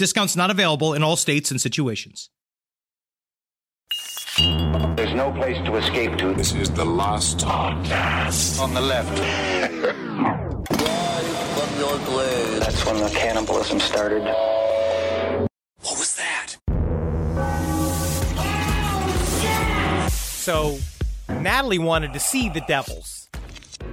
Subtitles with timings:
[0.00, 2.30] Discounts not available in all states and situations.
[4.96, 6.32] There's no place to escape to.
[6.32, 8.58] This is the last podcast.
[8.62, 9.14] On the left.
[11.58, 12.60] from your grave.
[12.60, 14.22] That's when the cannibalism started.
[15.82, 16.56] What was that?
[20.08, 20.78] So
[21.28, 23.19] Natalie wanted to see the Devils,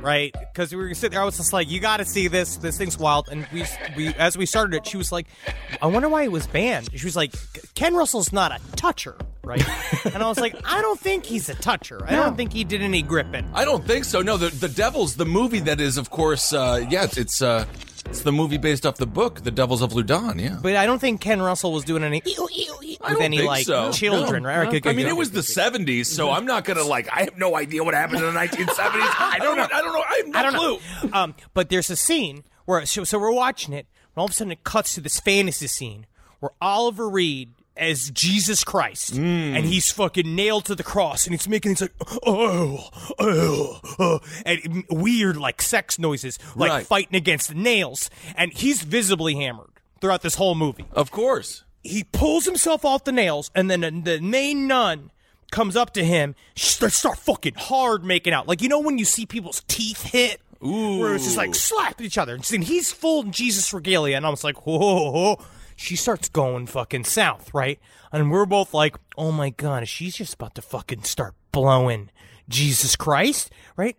[0.02, 0.34] right?
[0.40, 2.58] Because we were sitting there, I was just like, "You got to see this.
[2.58, 5.28] This thing's wild." And we, we, as we started it, she was like,
[5.82, 7.34] "I wonder why it was banned." She was like,
[7.76, 9.64] "Ken Russell's not a toucher, right?"
[10.06, 12.04] and I was like, "I don't think he's a toucher.
[12.06, 14.22] I don't think he did any gripping." I don't think so.
[14.22, 17.66] No, the the Devils, the movie that is, of course, uh, yeah, it's it's, uh,
[18.10, 20.40] it's the movie based off the book, The Devils of Loudun.
[20.42, 20.58] Yeah.
[20.62, 23.66] But I don't think Ken Russell was doing any with I don't any think like
[23.66, 23.92] so.
[23.92, 24.50] children, No.
[24.50, 24.68] right?
[24.68, 25.88] Okay, good, I mean, good, it was good, the good, good.
[25.88, 27.10] '70s, so I'm not gonna like.
[27.12, 28.76] I have no idea what happened in the 1970s.
[28.76, 29.68] I don't know.
[29.72, 30.02] I don't know.
[30.08, 31.10] I have no I don't clue.
[31.10, 31.18] know.
[31.18, 33.86] Um, but there's a scene where so, so we're watching it,
[34.16, 36.06] and all of a sudden it cuts to this fantasy scene
[36.40, 39.56] where Oliver Reed as Jesus Christ, Mm.
[39.56, 41.94] and he's fucking nailed to the cross, and he's making these like
[42.26, 46.86] oh oh oh, and weird like sex noises, like Right.
[46.88, 49.70] fighting against the nails, and he's visibly hammered
[50.02, 51.64] throughout this whole movie Of course.
[51.84, 55.12] he pulls himself off the nails, and then the, main nun
[55.52, 56.36] comes up to him.
[56.80, 60.42] They start fucking hard making out, like you know when you see people's teeth hit.
[60.66, 60.98] Ooh.
[61.00, 62.34] Where it's just like slapping each other.
[62.52, 65.46] And he's full in Jesus regalia, and I was like, whoa, whoa, whoa.
[65.78, 67.80] She starts going fucking south, right?
[68.12, 72.10] And we're both like, oh my god, she's just about to fucking start blowing
[72.50, 73.96] Jesus Christ, right?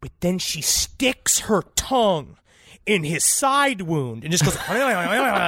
[0.00, 2.38] But then she sticks her tongue
[2.86, 4.56] in his side wound and just goes,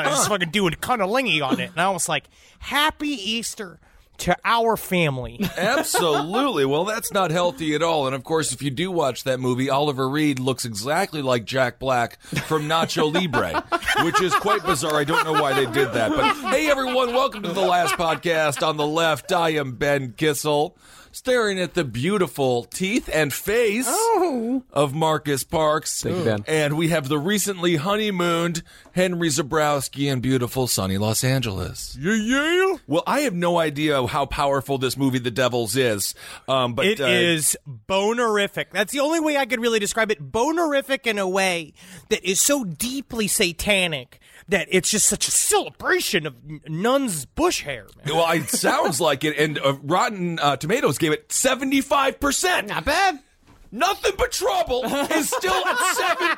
[0.04, 1.70] just fucking doing cunnilingy on it.
[1.70, 2.24] And I was like,
[2.58, 3.80] Happy Easter
[4.18, 5.40] to our family.
[5.56, 6.64] Absolutely.
[6.64, 8.06] Well, that's not healthy at all.
[8.06, 11.78] And of course, if you do watch that movie, Oliver Reed looks exactly like Jack
[11.78, 13.64] Black from Nacho Libre,
[14.04, 14.96] which is quite bizarre.
[14.96, 16.10] I don't know why they did that.
[16.10, 18.66] But hey, everyone, welcome to the last podcast.
[18.66, 20.76] On the left, I am Ben Kissel,
[21.14, 23.88] staring at the beautiful teeth and face
[24.72, 26.02] of Marcus Parks.
[26.02, 26.44] Thank you, Ben.
[26.48, 31.96] And we have the recently honeymooned Henry Zebrowski in beautiful sunny Los Angeles.
[32.00, 32.76] Yeah, yeah.
[32.88, 36.14] Well, I have no idea how powerful this movie, The Devils, is.
[36.48, 37.56] Um, but It uh, is
[37.88, 38.66] bonerific.
[38.72, 40.32] That's the only way I could really describe it.
[40.32, 41.74] Bonerific in a way
[42.08, 46.34] that is so deeply satanic that it's just such a celebration of
[46.68, 47.86] nuns' bush hair.
[48.04, 48.16] Man.
[48.16, 49.36] Well, it sounds like it.
[49.38, 52.68] And uh, Rotten uh, Tomatoes gave it 75%.
[52.68, 53.20] Not bad.
[53.72, 55.76] Nothing but trouble is still at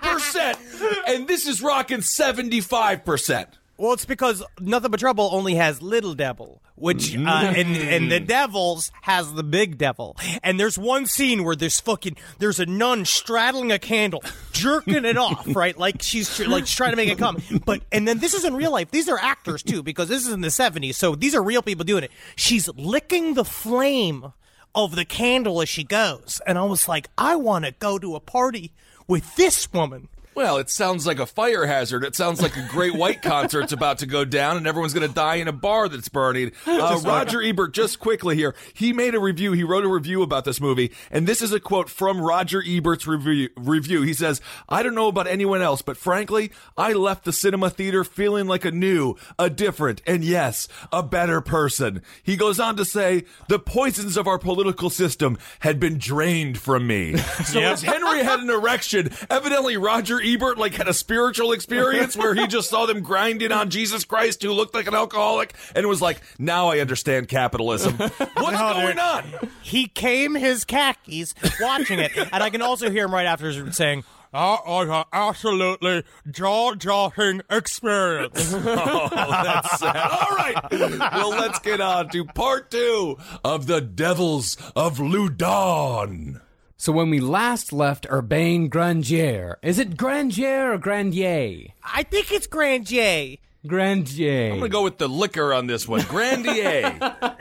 [0.01, 1.05] 7%.
[1.07, 3.47] And this is rocking 75%.
[3.79, 8.21] Well, it's because Nothing But Trouble only has Little Devil, which uh, and and the
[8.21, 10.17] Devils has the Big Devil.
[10.43, 14.23] And there's one scene where there's fucking there's a nun straddling a candle,
[14.53, 15.77] jerking it off, right?
[15.77, 17.43] Like she's like trying to make it come.
[17.65, 18.91] But and then this is in real life.
[18.91, 21.85] These are actors too, because this is in the 70s, so these are real people
[21.85, 22.11] doing it.
[22.35, 24.33] She's licking the flame
[24.75, 28.15] of the candle as she goes, and I was like, I want to go to
[28.15, 28.73] a party
[29.07, 30.09] with this woman.
[30.37, 32.05] Well, it sounds like a fire hazard.
[32.05, 35.15] It sounds like a great white concert's about to go down and everyone's going to
[35.15, 36.53] die in a bar that's burning.
[36.77, 39.53] Uh, Roger Ebert, just quickly here, he made a review.
[39.53, 43.07] He wrote a review about this movie, and this is a quote from Roger Ebert's
[43.07, 43.49] review.
[43.57, 44.03] review.
[44.03, 48.05] He says, I don't know about anyone else, but frankly, I left the cinema theater
[48.05, 52.03] feeling like a new, a different, and yes, a better person.
[52.23, 56.87] He goes on to say, the poisons of our political system had been drained from
[56.87, 57.17] me.
[57.47, 62.35] So as Henry had an erection, evidently Roger Ebert like had a spiritual experience where
[62.35, 66.03] he just saw them grinding on Jesus Christ who looked like an alcoholic and was
[66.03, 67.97] like, now I understand capitalism.
[67.97, 69.25] What's going on?
[69.63, 74.05] He came his khakis watching it, and I can also hear him right after saying,
[74.33, 78.53] That was an absolutely jaw-dropping experience.
[78.89, 79.97] Oh, that's sad.
[79.97, 80.57] All right.
[80.71, 86.41] Well, let's get on to part two of the Devils of Loudun.
[86.79, 91.69] So when we last left Urbain Grandier, is it Grandier or Grandier?
[91.83, 93.39] I think it's Grandier.
[93.67, 94.53] Grandier.
[94.53, 96.03] I'm going to go with the liquor on this one.
[96.03, 96.99] Grandier.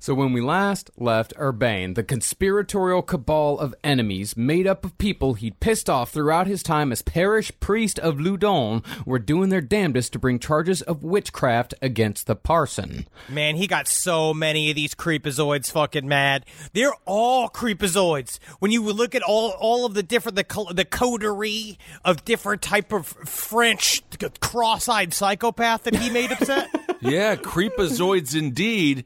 [0.00, 5.34] So when we last left Urbain, the conspiratorial cabal of enemies made up of people
[5.34, 10.12] he'd pissed off throughout his time as parish priest of Loudun were doing their damnedest
[10.12, 13.06] to bring charges of witchcraft against the parson.
[13.28, 16.46] Man, he got so many of these creepazoids fucking mad.
[16.72, 18.38] They're all creepazoids.
[18.60, 22.62] When you look at all all of the different the col- the coterie of different
[22.62, 24.02] type of French
[24.40, 26.68] cross-eyed psychopath that he made upset.
[27.00, 29.04] yeah, creepazoids indeed.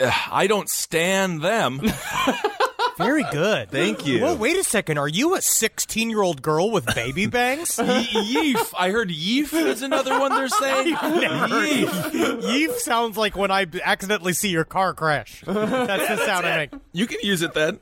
[0.00, 1.80] Uh, I don't stand them.
[2.96, 3.70] Very good.
[3.70, 4.22] Thank you.
[4.22, 4.98] Well, wait a second.
[4.98, 7.78] Are you a 16 year old girl with baby bangs?
[7.78, 8.72] Ye- Yeef.
[8.78, 10.94] I heard yeef is another one they're saying.
[10.96, 11.86] Yeef.
[12.42, 15.42] Yeef sounds like when I accidentally see your car crash.
[15.46, 16.70] That's the sound I make.
[16.92, 17.78] You can use it then.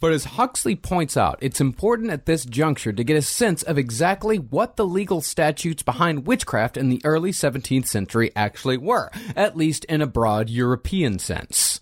[0.00, 3.78] But as Huxley points out, it's important at this juncture to get a sense of
[3.78, 9.56] exactly what the legal statutes behind witchcraft in the early 17th century actually were, at
[9.56, 11.80] least in a broad European sense.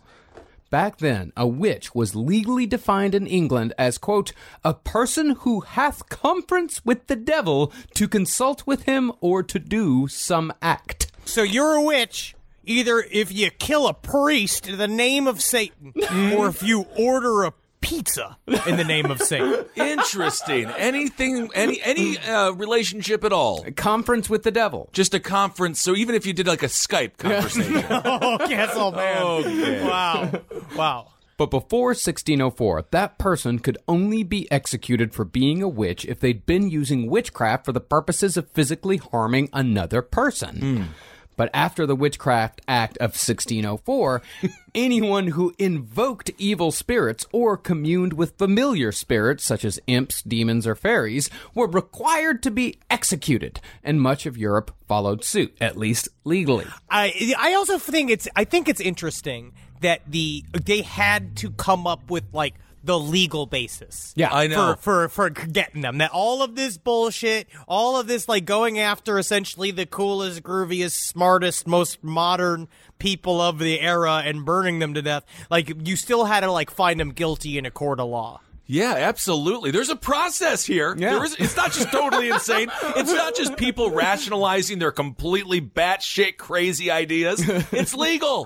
[0.74, 4.32] Back then, a witch was legally defined in England as, quote,
[4.64, 10.08] a person who hath conference with the devil to consult with him or to do
[10.08, 11.12] some act.
[11.24, 12.34] So you're a witch.
[12.64, 15.92] Either if you kill a priest in the name of Satan,
[16.36, 17.52] or if you order a
[17.84, 19.66] pizza in the name of Satan.
[19.76, 20.66] Interesting.
[20.70, 23.62] Anything, any any uh, relationship at all?
[23.66, 24.88] A Conference with the devil.
[24.92, 25.80] Just a conference.
[25.80, 27.84] So even if you did like a Skype conversation.
[27.90, 29.86] oh, Castle man.
[29.86, 30.40] Wow.
[30.74, 31.10] Wow.
[31.36, 36.46] But before 1604, that person could only be executed for being a witch if they'd
[36.46, 40.90] been using witchcraft for the purposes of physically harming another person.
[41.36, 44.22] But after the Witchcraft Act of 1604,
[44.74, 50.74] anyone who invoked evil spirits or communed with familiar spirits, such as imps, demons, or
[50.74, 56.66] fairies, were required to be executed, and much of Europe followed suit, at least legally.
[56.90, 61.86] I I also think it's I think it's interesting that the they had to come
[61.86, 62.54] up with like
[62.84, 64.12] the legal basis.
[64.14, 64.74] Yeah, I know.
[64.74, 68.78] For, for for getting them that all of this bullshit, all of this like going
[68.78, 74.94] after essentially the coolest, grooviest, smartest, most modern people of the era and burning them
[74.94, 75.24] to death.
[75.50, 78.40] Like you still had to like find them guilty in a court of law.
[78.66, 79.70] Yeah, absolutely.
[79.70, 80.94] There's a process here.
[80.96, 81.10] Yeah.
[81.14, 82.70] There is, it's not just totally insane.
[82.96, 87.42] It's not just people rationalizing their completely batshit crazy ideas.
[87.72, 88.44] It's legal.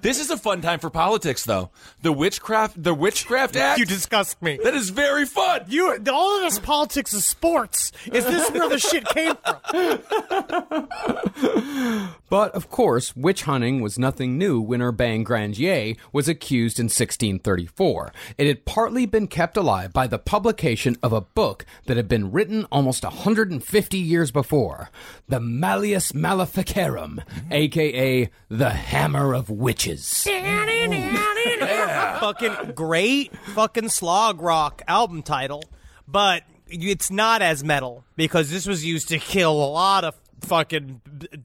[0.00, 1.70] This is a fun time for politics, though.
[2.02, 3.78] The witchcraft, the witchcraft act.
[3.78, 4.58] You disgust me.
[4.62, 5.64] that is very fun.
[5.68, 7.92] You all of this politics is sports.
[8.12, 10.88] Is this where the shit came from?
[12.30, 18.12] But of course, witch hunting was nothing new when Urbain Grandier was accused in 1634.
[18.38, 22.32] It had partly been kept alive by the publication of a book that had been
[22.32, 24.90] written almost 150 years before,
[25.28, 27.20] the Malleus Maleficarum,
[27.50, 30.26] aka the Hammer of Witches.
[32.20, 35.62] fucking great fucking slog rock album title,
[36.08, 41.00] but it's not as metal because this was used to kill a lot of fucking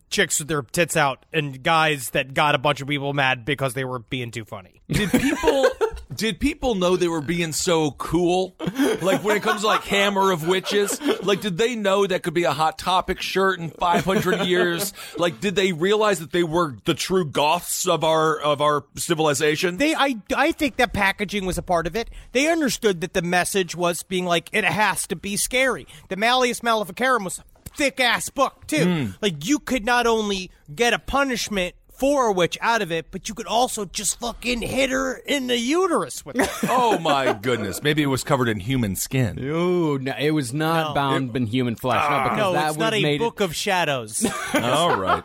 [0.10, 3.74] chicks with their tits out and guys that got a bunch of people mad because
[3.74, 4.82] they were being too funny.
[4.88, 5.70] Did people
[6.16, 8.56] did people know they were being so cool?
[9.02, 12.34] Like when it comes to like Hammer of Witches, like did they know that could
[12.34, 14.94] be a hot topic shirt in 500 years?
[15.18, 19.78] Like did they realize that they were the true goths of our of our civilization?
[19.78, 22.10] They, I, I think that packaging was a part of it.
[22.32, 25.88] They understood that the message was being like it has to be scary.
[26.10, 27.44] The Malleus Maleficarum was a
[27.76, 28.86] thick ass book too.
[28.86, 29.12] Hmm.
[29.22, 33.28] Like you could not only get a punishment for a witch out of it, but
[33.30, 36.50] you could also just fucking hit her in the uterus with it.
[36.70, 37.82] oh my goodness.
[37.82, 39.40] Maybe it was covered in human skin.
[39.40, 40.94] Ooh, no, it was not No.
[40.94, 42.04] bound in human flesh.
[42.10, 42.24] no, ah.
[42.24, 44.26] because no, that it's not a made book of shadows.
[44.54, 45.24] All right.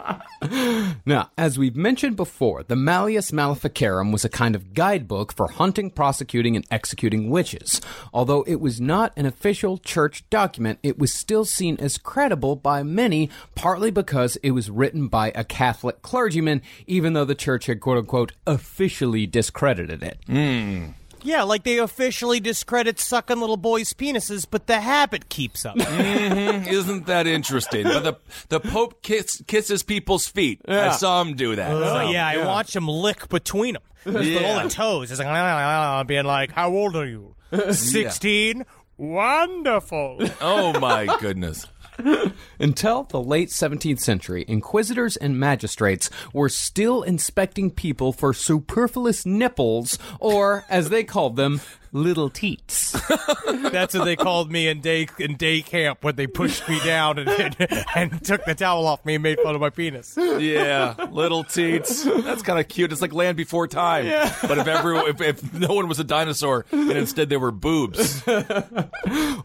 [1.04, 5.90] Now, as we've mentioned before, the Malleus Maleficarum was a kind of guidebook for hunting,
[5.90, 7.80] prosecuting, and executing witches.
[8.12, 12.82] Although it was not an official church document, it was still seen as credible by
[12.82, 17.80] many, partly because it was written by a Catholic clergyman, even though the church had
[17.80, 20.18] quote unquote officially discredited it.
[20.26, 20.86] Hmm.
[21.22, 25.76] yeah, like they officially discredit sucking little boys' penises, but the habit keeps up.
[26.30, 26.68] Mm-hmm.
[26.68, 27.84] Isn't that interesting?
[27.84, 28.14] But the
[28.48, 30.60] the Pope kiss, kisses people's feet.
[30.68, 31.70] I saw him do that.
[31.72, 33.82] Oh yeah, I watch him lick between them.
[34.16, 34.62] All Yeah.
[34.64, 35.10] the toes.
[35.10, 37.34] It's like being like, "How old are you?
[37.72, 38.64] Sixteen.
[38.96, 40.18] Wonderful.
[40.40, 41.66] Oh my goodness.
[42.58, 49.98] Until the late 17th century, inquisitors and magistrates were still inspecting people for superfluous nipples,
[50.18, 51.60] or as they called them,
[51.92, 52.92] little teats.
[53.46, 57.18] That's what they called me in day in day camp when they pushed me down
[57.18, 60.16] and, and, and took the towel off me and made fun of my penis.
[60.16, 62.04] Yeah, little teats.
[62.04, 62.92] That's kind of cute.
[62.92, 64.06] It's like Land Before Time.
[64.42, 68.22] But if everyone, if, if no one was a dinosaur and instead they were boobs.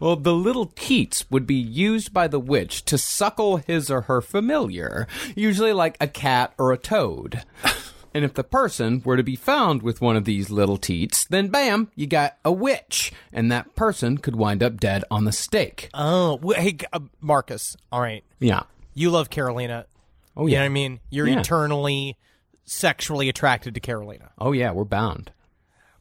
[0.00, 4.20] Well, the little teats would be used by the witch to suckle his or her
[4.20, 7.42] familiar, usually like a cat or a toad.
[8.16, 11.48] And if the person were to be found with one of these little teats, then
[11.48, 15.90] bam, you got a witch, and that person could wind up dead on the stake.
[15.92, 17.76] Oh, wh- hey, uh, Marcus.
[17.92, 18.62] All right, Yeah.
[18.94, 19.84] you love Carolina.
[20.34, 20.60] Oh You know yeah.
[20.60, 21.00] what I mean?
[21.10, 21.40] You're Yeah.
[21.40, 22.16] eternally
[22.64, 24.30] sexually attracted to Carolina.
[24.38, 25.30] Oh yeah, we're bound.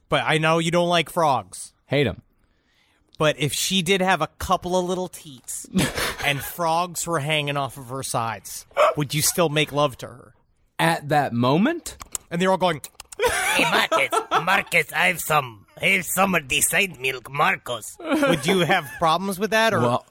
[0.07, 1.73] But I know you don't like frogs.
[1.87, 2.21] Hate them.
[3.17, 5.67] But if she did have a couple of little teats
[6.25, 10.34] and frogs were hanging off of her sides, would you still make love to her?
[10.79, 11.97] At that moment,
[12.29, 12.81] And they're all going,
[13.55, 17.95] Hey, Marcus, Marcus, I have some, I have some of the side milk, Marcos.
[17.99, 19.73] would you have problems with that?
[19.73, 20.05] Or well,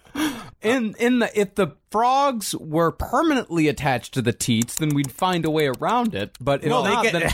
[0.62, 5.44] in in the if the frogs were permanently attached to the teats, then we'd find
[5.44, 6.34] a way around it.
[6.40, 7.32] But if Well, they not, get- then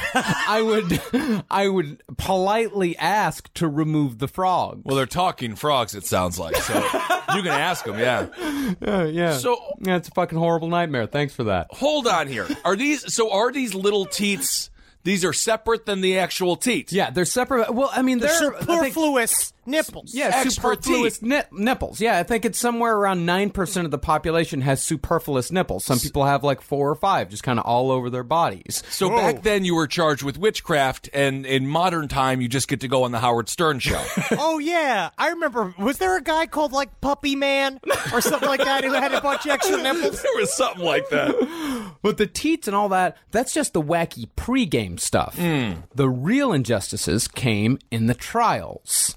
[0.49, 4.83] I would I would politely ask to remove the frog.
[4.85, 6.57] Well, they're talking frogs, it sounds like.
[6.57, 6.81] So
[7.37, 8.27] you can ask them, yeah.
[8.87, 9.37] Uh, yeah.
[9.37, 11.07] So- yeah, it's a fucking horrible nightmare.
[11.07, 11.67] Thanks for that.
[11.71, 12.47] Hold on here.
[12.65, 14.71] Are these, so are these little teats,
[15.03, 16.93] these are separate than the actual teats?
[16.93, 17.75] Yeah, they're separate.
[17.75, 20.15] Well, I mean, the they're I think- superfluous nipples.
[20.15, 22.01] Yeah, Extra superfluous ni- nipples.
[22.01, 25.85] Yeah, I think it's somewhere around 9% of the population has superfluous nipples.
[25.85, 28.83] Some people have like four or five, just kind of all over their bodies.
[28.91, 32.81] So back then you were charged with witchcraft, and in modern time you just get
[32.81, 34.03] to go on the Howard Stern show.
[34.43, 35.75] Oh yeah, I remember.
[35.79, 37.79] Was there a guy called like Puppy Man
[38.13, 40.23] or something like that who had a bunch of extra nipples?
[40.23, 41.91] there was something like that.
[42.03, 45.37] But the teats and all that, that's just the wacky pregame stuff.
[45.37, 45.73] Hmm.
[45.95, 49.15] The real injustices came in the trials.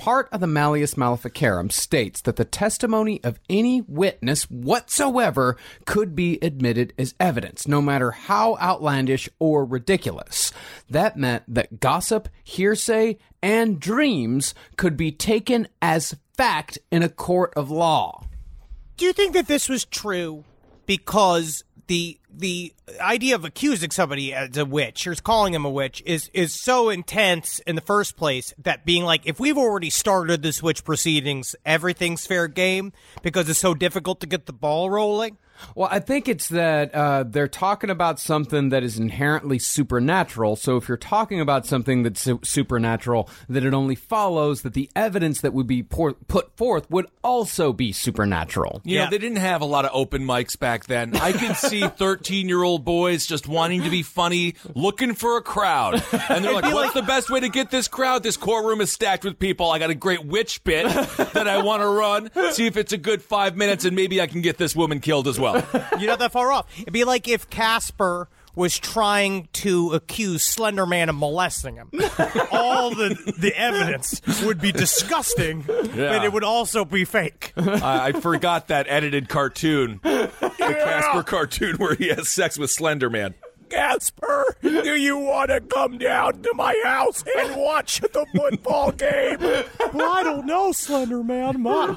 [0.00, 6.38] Part of the Malleus Maleficarum states that the testimony of any witness whatsoever could be
[6.40, 10.54] admitted as evidence, no matter how outlandish or ridiculous.
[10.88, 17.52] That meant that gossip, hearsay, and dreams could be taken as fact in a court
[17.54, 18.24] of law.
[18.96, 20.44] Do you think that this was true
[20.86, 26.02] because the the idea of accusing somebody as a witch or calling him a witch
[26.06, 30.42] is is so intense in the first place that being like if we've already started
[30.42, 35.36] this witch proceedings everything's fair game because it's so difficult to get the ball rolling
[35.74, 40.56] Well, I think it's that uh, they're talking about something that is inherently supernatural.
[40.56, 44.90] So if you're talking about something that's su- supernatural, then it only follows that the
[44.94, 48.80] evidence that would be por- put forth would also be supernatural.
[48.84, 51.16] You know, they didn't have a lot of open mics back then.
[51.16, 55.42] I can see 13 year old boys just wanting to be funny, looking for a
[55.42, 56.02] crowd.
[56.28, 58.22] And they're like, what's the best way to get this crowd?
[58.22, 59.70] This courtroom is stacked with people.
[59.70, 62.30] I got a great witch bit that I want to run.
[62.52, 65.28] See if it's a good five minutes and maybe I can get this woman killed
[65.28, 65.49] as well.
[65.98, 66.66] You're not that far off.
[66.80, 71.90] It'd be like if casper was trying to accuse Slenderman of molesting him.
[72.50, 77.52] All the the evidence would be disgusting but it would also be fake.
[77.56, 83.08] I, I forgot that edited cartoon, the Casper cartoon where he has sex with Slender
[83.70, 83.80] Man.
[83.80, 89.38] Casper, do you want to come down to my house and watch the football game?
[89.40, 91.62] Well, I don't know, Slender Man.
[91.62, 91.96] My,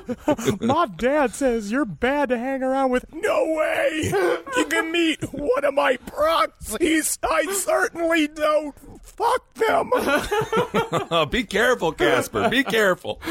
[0.59, 3.05] my dad says you're bad to hang around with.
[3.13, 4.11] No way!
[4.57, 7.17] You can meet one of my proxies.
[7.23, 8.75] I certainly don't.
[9.03, 9.91] Fuck them.
[11.29, 12.49] Be careful, Casper.
[12.49, 13.21] Be careful.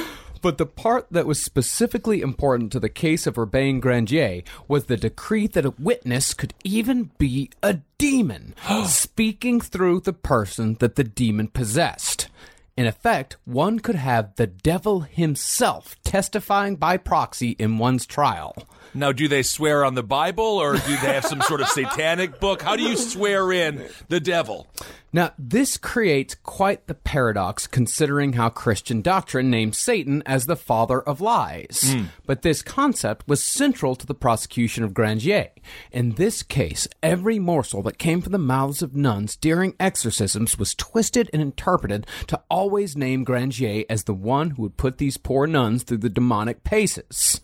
[0.43, 4.97] But the part that was specifically important to the case of Urbain Grandier was the
[4.97, 8.55] decree that a witness could even be a demon,
[8.87, 12.29] speaking through the person that the demon possessed.
[12.77, 18.57] In effect, one could have the devil himself testifying by proxy in one's trial.
[18.95, 22.41] Now, do they swear on the Bible or do they have some sort of satanic
[22.41, 22.61] book?
[22.61, 24.67] How do you swear in the devil?
[25.15, 31.01] Now, this creates quite the paradox considering how Christian doctrine names Satan as the father
[31.01, 31.83] of lies.
[31.85, 32.05] Hmm.
[32.27, 35.51] But this concept was central to the prosecution of Grandier.
[35.91, 40.75] In this case, every morsel that came from the mouths of nuns during exorcisms was
[40.75, 45.47] twisted and interpreted to always name Grandier as the one who would put these poor
[45.47, 47.41] nuns through the demonic paces.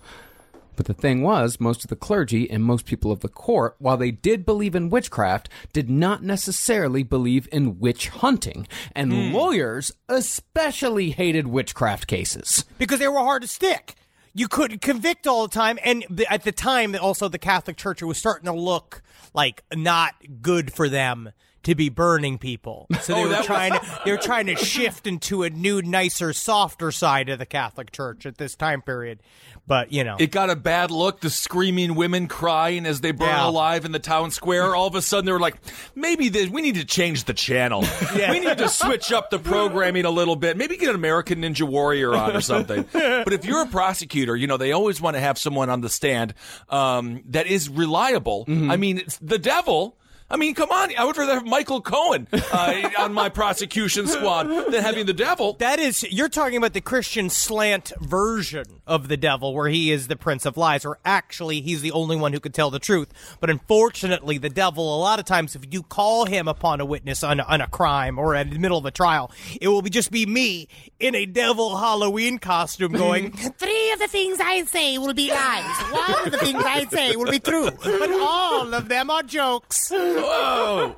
[0.79, 3.97] But the thing was, most of the clergy and most people of the court, while
[3.97, 8.69] they did believe in witchcraft, did not necessarily believe in witch hunting.
[8.95, 9.35] And hmm.
[9.35, 12.65] lawyers especially hated witchcraft cases.
[12.79, 13.97] because they were hard to stick.
[14.35, 18.17] You couldn't convict all the time, and at the time, also the Catholic Church was
[18.17, 19.03] starting to look
[19.35, 21.33] like not good for them
[21.69, 22.87] to be burning people.
[23.03, 25.51] So they Oh, were that was- trying to they were trying to shift into a
[25.51, 29.21] new, nicer, softer side of the Catholic Church at this time period.
[29.67, 31.21] But you know, It got a bad look.
[31.21, 33.49] The screaming women crying as they burn Yeah.
[33.49, 34.75] alive in the town square.
[34.75, 35.57] All of a sudden, they were like,
[35.95, 37.85] "Maybe this, we need to change the channel.
[38.17, 38.31] Yeah.
[38.33, 40.57] We need to switch up the programming a little bit.
[40.57, 44.47] Maybe get an American Ninja Warrior on or something." but if you're a prosecutor, you
[44.47, 46.33] know they always want to have someone on the stand
[46.71, 48.47] um, that is reliable.
[48.49, 49.97] I mean, it's the devil.
[50.31, 50.91] I mean, come on!
[50.97, 55.55] I would rather have Michael Cohen uh, on my prosecution squad than having the devil.
[55.55, 60.09] That is, you're talking about the Christian slant version of the devil, where he is
[60.09, 63.09] the prince of lies, or actually, he's the only one who can tell the truth.
[63.41, 67.25] But unfortunately, the devil, a lot of times, if you call him upon a witness
[67.25, 69.31] on, on a crime or in the middle of a trial,
[69.63, 70.69] it will be just be me
[71.01, 75.77] in a devil Halloween costume going, Three of the things I say will be lies.
[75.91, 77.71] One of the things I say will be true.
[77.71, 79.91] but all of them are jokes.
[80.23, 80.95] Whoa!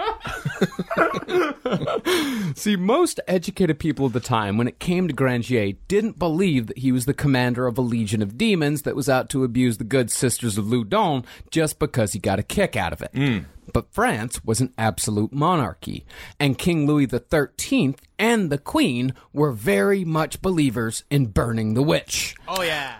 [2.54, 6.78] See, most educated people of the time, when it came to Grandier, didn't believe that
[6.78, 9.84] he was the commander of a legion of demons that was out to abuse the
[9.84, 13.10] good sisters of Loudun just because he got a kick out of it.
[13.14, 13.38] Hmm.
[13.72, 16.04] But France was an absolute monarchy,
[16.38, 22.34] and King Louis XIII and the Queen were very much believers in burning the witch.
[22.48, 22.96] Oh, yeah.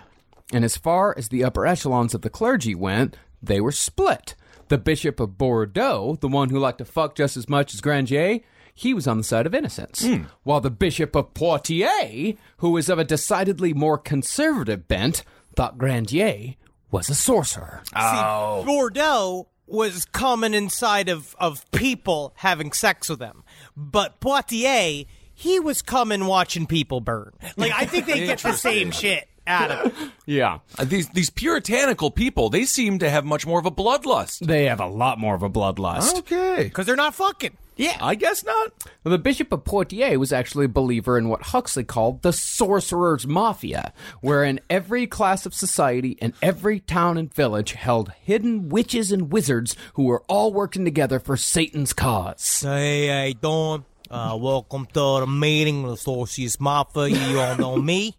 [0.53, 4.35] And as far as the upper echelons of the clergy went, they were split.
[4.71, 8.39] The Bishop of Bordeaux, the one who liked to fuck just as much as Grandier,
[8.73, 10.01] he was on the side of innocence.
[10.01, 10.23] Hmm.
[10.43, 15.25] While the Bishop of Poitiers, who was of a decidedly more conservative bent,
[15.57, 16.55] thought Grandier
[16.89, 17.81] was a sorcerer.
[17.87, 18.63] See, oh.
[18.65, 23.43] Bordeaux was coming inside of, of people having sex with them.
[23.75, 27.33] But Poitiers, he was coming watching people burn.
[27.57, 30.11] Like, I think they get the same shit out of it.
[30.25, 30.59] Yeah.
[30.77, 34.39] Uh, These these puritanical people, they seem to have much more of a bloodlust.
[34.45, 36.17] They have a lot more of a bloodlust.
[36.19, 36.63] Okay.
[36.65, 37.57] Because they're not fucking.
[37.77, 38.73] Yeah, I guess not.
[39.03, 43.25] Well, the Bishop of Poitiers was actually a believer in what Huxley called the sorcerer's
[43.25, 49.31] mafia, wherein every class of society and every town and village held hidden witches and
[49.31, 52.59] wizards who were all working together for Satan's cause.
[52.61, 53.85] Hey, how you?
[54.11, 57.07] Uh, welcome to the meeting of the Sorcerer's Mafia.
[57.07, 58.15] You all know me,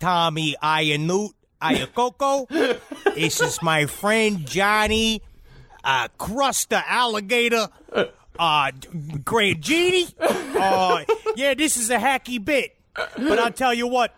[0.00, 1.30] Tommy Ayanut
[1.62, 2.48] Ayakoko.
[3.14, 5.22] this is my friend Johnny
[5.84, 7.68] uh, Crusta Alligator.
[8.38, 8.70] Uh,
[9.22, 10.06] Great Genie.
[10.18, 11.04] Uh,
[11.36, 12.74] yeah, this is a hacky bit.
[12.94, 14.14] But I'll tell you what,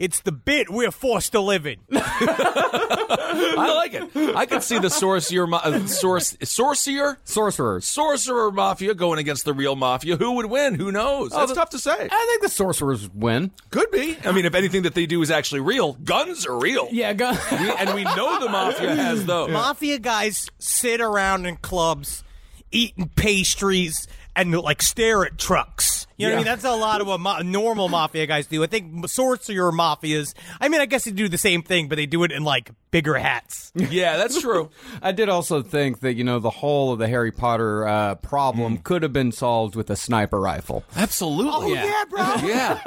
[0.00, 1.76] it's the bit we're forced to live in.
[1.92, 4.34] I like it.
[4.36, 7.86] I could see the sorcerer, ma- uh, source, sorcerer, Sorcerers.
[7.86, 10.16] sorcerer mafia going against the real mafia.
[10.16, 10.74] Who would win?
[10.74, 11.30] Who knows?
[11.30, 11.92] That's the- tough to say.
[12.10, 13.50] I think the sorcerers win.
[13.70, 14.16] Could be.
[14.24, 16.88] I mean, if anything that they do is actually real, guns are real.
[16.90, 19.50] Yeah, go- We- and we know the mafia has those.
[19.60, 22.24] Mafia guys sit around in clubs
[22.72, 26.06] eating pastries and like stare at trucks.
[26.20, 26.44] You know what I mean?
[26.46, 28.62] That's a lot of what ma- normal mafia guys do.
[28.62, 30.34] I think sorcerer mafias.
[30.60, 32.70] I mean, I guess they do the same thing, but they do it in like
[32.90, 33.72] bigger hats.
[33.90, 34.70] Yeah, that's true.
[35.00, 38.78] I did also think that, you know, the whole of the Harry Potter uh, problem
[38.78, 40.84] could have been solved with a sniper rifle.
[40.96, 41.72] Absolutely.
[41.78, 42.34] Oh yeah, bro.
[42.48, 42.80] Yeah.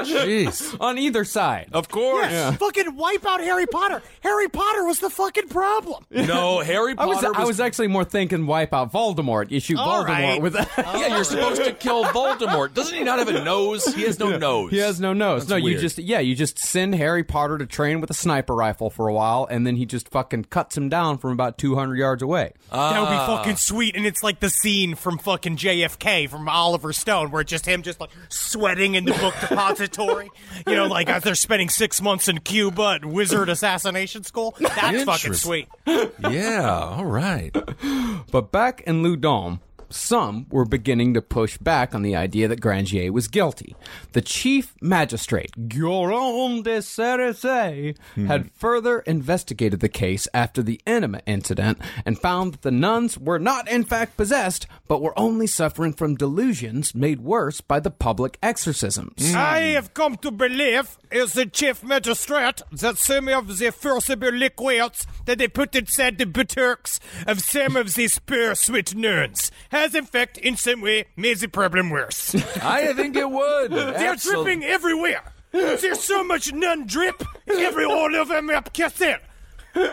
[0.00, 0.76] Jeez.
[0.80, 1.68] On either side.
[1.72, 2.30] Of course.
[2.30, 4.02] yeah Fucking wipe out Harry Potter.
[4.20, 6.04] Harry Potter was the fucking problem.
[6.32, 9.50] No, Harry I Potter was, I was actually more thinking wipe out Voldemort.
[9.50, 10.42] You shoot All Voldemort right.
[10.42, 10.66] with A...
[10.78, 12.71] Yeah, you're supposed to kill Voldemort.
[12.74, 13.84] Doesn't he not have a nose?
[13.94, 14.70] He has no nose.
[14.70, 15.42] He has no nose.
[15.46, 18.54] That's no, you just yeah, you just send Harry Potter to train with a sniper
[18.54, 21.74] rifle for a while, and then he just fucking cuts him down from about two
[21.74, 22.52] hundred yards away.
[22.70, 23.38] That would be ah.
[23.38, 23.96] fucking sweet.
[23.96, 27.82] And it's like the scene from fucking JFK from Oliver Stone where it's just him
[27.82, 30.30] just like sweating in the book depository.
[30.66, 34.54] You know, like as they're spending six months in Cuba at wizard assassination school.
[34.58, 35.68] That's fucking sweet.
[36.30, 37.54] Yeah, all right.
[38.30, 39.60] But back in Loudun,
[39.92, 43.76] some were beginning to push back on the idea that Grandier was guilty.
[44.12, 48.26] The chief magistrate, Guillaume de Cerisay, hmm.
[48.26, 53.38] had further investigated the case after the enema incident and found that the nuns were
[53.38, 58.38] not in fact possessed, but were only suffering from delusions made worse by the public
[58.42, 59.32] exorcisms.
[59.32, 59.36] Hmm.
[59.36, 65.06] I have come to believe, as the chief magistrate, that some of the forcible liquids
[65.26, 69.50] that they put inside the buttocks of some of these poor sweet nuns
[69.82, 72.34] has, in fact, in some way, made the problem worse.
[72.62, 73.70] I think it would.
[73.72, 75.22] They're Absol- dripping everywhere.
[75.50, 79.22] There's so much nun drip, every all of them up cassette.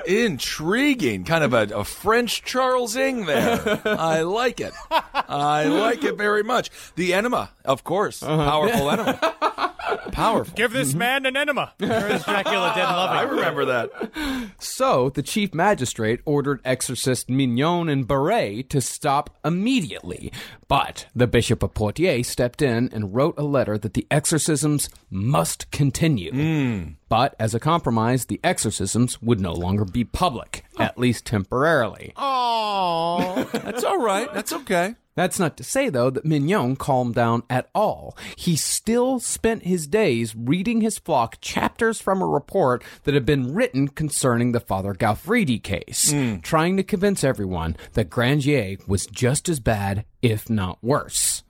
[0.06, 1.24] Intriguing.
[1.24, 3.82] Kind of a, a French Charles Ing there.
[3.86, 4.74] I like it.
[4.90, 6.70] I like it very much.
[6.96, 8.22] The enema, of course.
[8.22, 8.50] Uh-huh.
[8.50, 9.36] Powerful enema.
[10.12, 10.54] Powerful.
[10.56, 11.00] Give this mm-hmm.
[11.00, 11.74] man an enema.
[11.78, 13.18] Where's Dracula dead loving?
[13.18, 14.52] I remember that.
[14.60, 20.32] So the chief magistrate ordered exorcist Mignon and Barret to stop immediately.
[20.70, 25.70] But the Bishop of Poitiers stepped in and wrote a letter that the exorcisms must
[25.72, 26.32] continue.
[26.32, 26.84] Hmm.
[27.10, 32.14] But as a compromise, the exorcisms would no longer be public, at least temporarily.
[32.16, 34.32] Oh, That's all right.
[34.32, 34.94] That's okay.
[35.20, 38.18] That's not to say, though, that Mignon calmed down at all.
[38.38, 43.54] He still spent his days reading his flock chapters from a report that had been
[43.54, 49.60] written concerning the Father Gaufridi case, trying to convince everyone that Grandier was just as
[49.60, 51.44] bad, if not worse.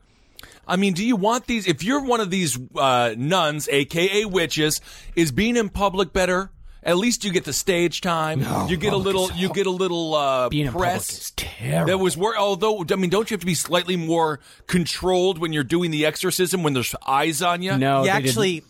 [0.68, 1.68] I mean, do you want these?
[1.68, 4.82] If you're one of these uh, nuns, aka witches,
[5.16, 6.50] is being in public better?
[6.84, 8.40] At least you get the stage time.
[8.70, 9.30] you get a little.
[9.34, 11.10] You get a little uh, Being in public press.
[11.10, 11.88] is terrible.
[11.88, 15.52] That was wor Although I mean, don't you have to be slightly more controlled when
[15.54, 17.78] you're doing the exorcism when there's eyes on you?
[17.78, 18.64] No, yeah, they didn't- actually,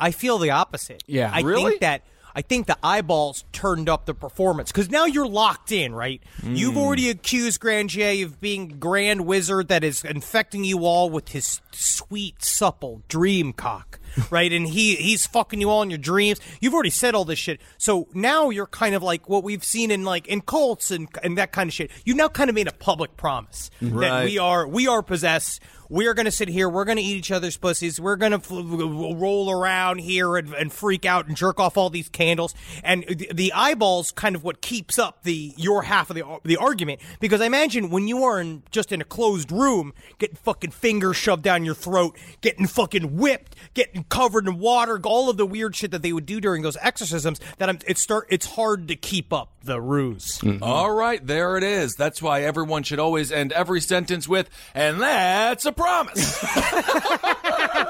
[0.00, 1.04] I feel the opposite.
[1.06, 1.30] Yeah.
[1.32, 1.70] I Really?
[1.70, 2.02] think that
[2.34, 6.22] I think the eyeballs turned up the performance because now you're locked in, right?
[6.42, 11.60] You've already accused Grandier of being grand wizard that is infecting you all with his
[11.72, 13.98] sweet, supple dream cock,
[14.30, 14.52] right?
[14.52, 16.40] and he he's fucking you all in your dreams.
[16.60, 19.90] You've already said all this shit, so now you're kind of like what we've seen
[19.90, 21.90] in like in cults and and that kind of shit.
[22.04, 23.98] You now kind of made a public promise mm-hmm.
[24.00, 25.60] that we are we are possessed.
[25.88, 26.70] We are going to sit here.
[26.70, 28.00] We're going to eat each other's pussies.
[28.00, 32.08] We're going to roll around here and, and freak out and jerk off all these
[32.08, 32.54] candles.
[32.82, 36.56] And the, the eyeballs kind of what keeps up the your half of the the
[36.56, 37.00] argument.
[37.20, 41.18] Because I imagine when you are in just in a closed room, getting fucking fingers
[41.18, 45.76] shoved down your throat, getting fucking whipped, getting covered in water, all of the weird
[45.76, 47.40] shit that they would do during those exorcisms.
[47.58, 50.38] That I'm, it start it's hard to keep up the ruse.
[50.38, 50.62] Mm-hmm.
[50.62, 51.94] All right, there it is.
[51.94, 56.38] That's why everyone should always end every sentence with, "And that's a promise."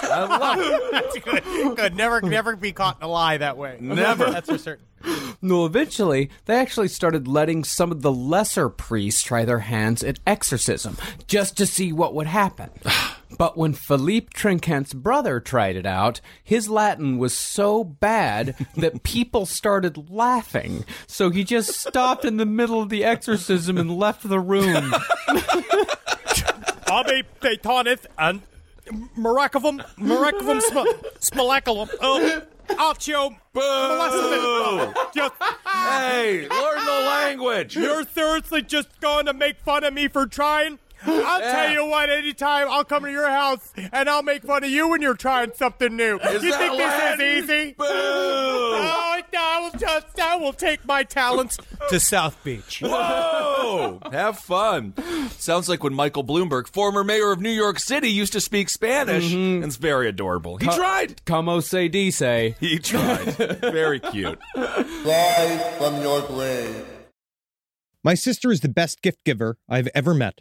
[0.04, 0.92] I love it.
[0.92, 1.76] That's good.
[1.76, 1.96] Good.
[1.96, 3.78] Never, never be caught in a lie that way.
[3.80, 4.30] Never.
[4.30, 4.86] That's for certain.
[5.40, 10.20] No, eventually, they actually started letting some of the lesser priests try their hands at
[10.26, 10.96] exorcism,
[11.26, 12.70] just to see what would happen.
[13.38, 19.46] But when Philippe Trinquant's brother tried it out, his Latin was so bad that people
[19.46, 20.84] started laughing.
[21.06, 24.94] So he just stopped in the middle of the exorcism and left the room.
[26.90, 28.42] Abe Peytoneth and
[29.16, 30.60] Maracavum, Maracavum
[31.20, 31.88] Smalaculum.
[32.00, 33.36] Oh, Accio.
[33.52, 34.94] Boo!
[35.14, 35.34] Just,
[35.66, 37.76] hey, learn the language.
[37.76, 40.78] you're seriously just going to make fun of me for trying?
[41.06, 41.52] I'll Yeah.
[41.52, 44.88] tell you what, anytime I'll come to your house and I'll make fun of you
[44.88, 46.18] when you're trying something new.
[46.18, 47.18] Is you think Latin?
[47.18, 47.72] this is easy?
[47.78, 47.84] Boo!
[47.84, 51.58] Oh, I will just, I will take my talents
[51.90, 52.80] to South Beach.
[52.84, 54.00] Whoa!
[54.10, 54.94] Have fun.
[55.38, 59.32] Sounds like when Michael Bloomberg, former mayor of New York City, used to speak Spanish.
[59.32, 59.64] Mm-hmm.
[59.64, 60.56] It's very adorable.
[60.58, 61.24] He tried.
[61.24, 62.54] Como se dice.
[62.60, 63.36] He tried.
[63.60, 64.38] very cute.
[64.56, 66.84] Rise from your grave.
[68.04, 70.40] My sister is the best gift giver I've ever met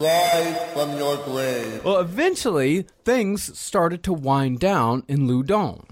[0.00, 1.84] Rise from your grave.
[1.84, 5.84] Well, eventually, things started to wind down in Loudun.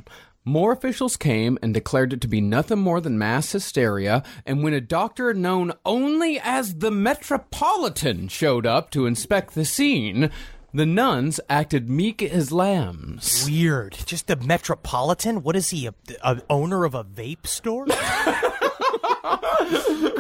[0.45, 4.75] More officials came and declared it to be nothing more than mass hysteria, and when
[4.75, 10.31] a doctor known only as the Metropolitan showed up to inspect the scene,
[10.73, 13.45] the nuns acted meek as lambs.
[13.45, 13.97] Weird.
[14.07, 15.42] Just the metropolitan?
[15.42, 17.87] What is he, a, a owner of a vape store?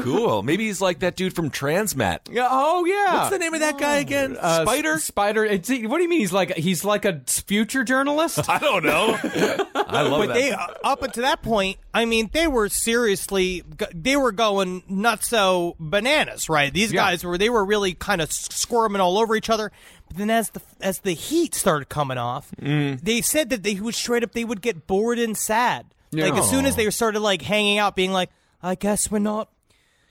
[0.02, 0.42] Cool.
[0.42, 2.20] Maybe he's like that dude from Transmat.
[2.30, 3.14] Yeah, oh yeah.
[3.18, 4.36] What's the name of that guy again?
[4.40, 4.98] Uh, Spider?
[4.98, 5.44] Spider.
[5.44, 6.20] It's, what do you mean?
[6.20, 8.40] He's like he's like a future journalist.
[8.48, 9.18] I don't know.
[9.22, 10.34] I love but that.
[10.34, 13.62] they, uh, up until that point, I mean, they were seriously,
[13.94, 16.72] they were going nuts so bananas, right?
[16.72, 17.02] These Yeah.
[17.02, 19.70] guys were, they were really kind of squirming all over each other.
[20.08, 23.00] But then as the as the heat started coming off, Mm.
[23.02, 25.86] they said that they would straight up they would get bored and sad.
[26.12, 26.38] Like Yeah.
[26.40, 28.30] as soon as they started like hanging out, being like,
[28.66, 29.48] I guess we're not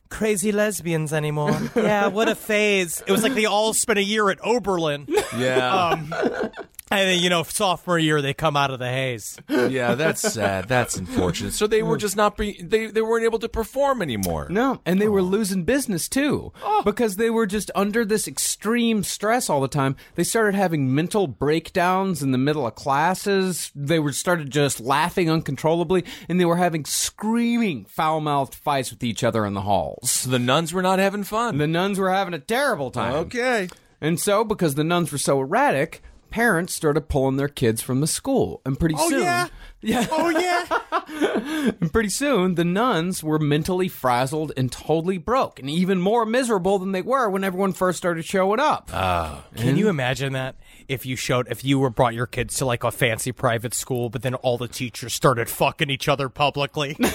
[0.09, 1.59] crazy lesbians anymore.
[1.75, 3.03] yeah, what a phase.
[3.05, 5.07] It was like they all spent a year at Oberlin.
[5.37, 5.89] yeah.
[5.89, 6.13] Um,
[6.91, 9.39] and then, you know, sophomore year they come out of the haze.
[9.49, 10.67] yeah, that's sad.
[10.67, 11.53] That's unfortunate.
[11.53, 14.47] So they were just not be they they weren't able to perform anymore.
[14.49, 15.23] No, and they were oh.
[15.23, 16.83] losing business too oh.
[16.83, 19.95] because they were just under this extreme stress all the time.
[20.13, 23.71] They started having mental breakdowns in the middle of classes.
[23.73, 29.23] They were started just laughing uncontrollably, and they were having screaming, foul-mouthed fights with each
[29.23, 30.11] other in the halls.
[30.11, 31.57] So the nuns were not having fun.
[31.57, 33.13] The nuns were having a terrible time.
[33.13, 33.69] okay.
[34.01, 36.03] And so, because the nuns were so erratic,
[36.35, 39.47] parents started pulling their kids from the school, and pretty Oh, soon, yeah?
[39.81, 41.71] yeah, Oh, yeah.
[41.79, 46.77] and pretty soon, the nuns were mentally frazzled and totally broke, and even more miserable
[46.77, 48.89] than they were when everyone first started showing up.
[48.93, 49.45] Oh.
[49.55, 50.55] Can you imagine that?
[50.87, 54.09] If you showed, if you were brought your kids to like a fancy private school,
[54.09, 56.97] but then all the teachers started fucking each other publicly.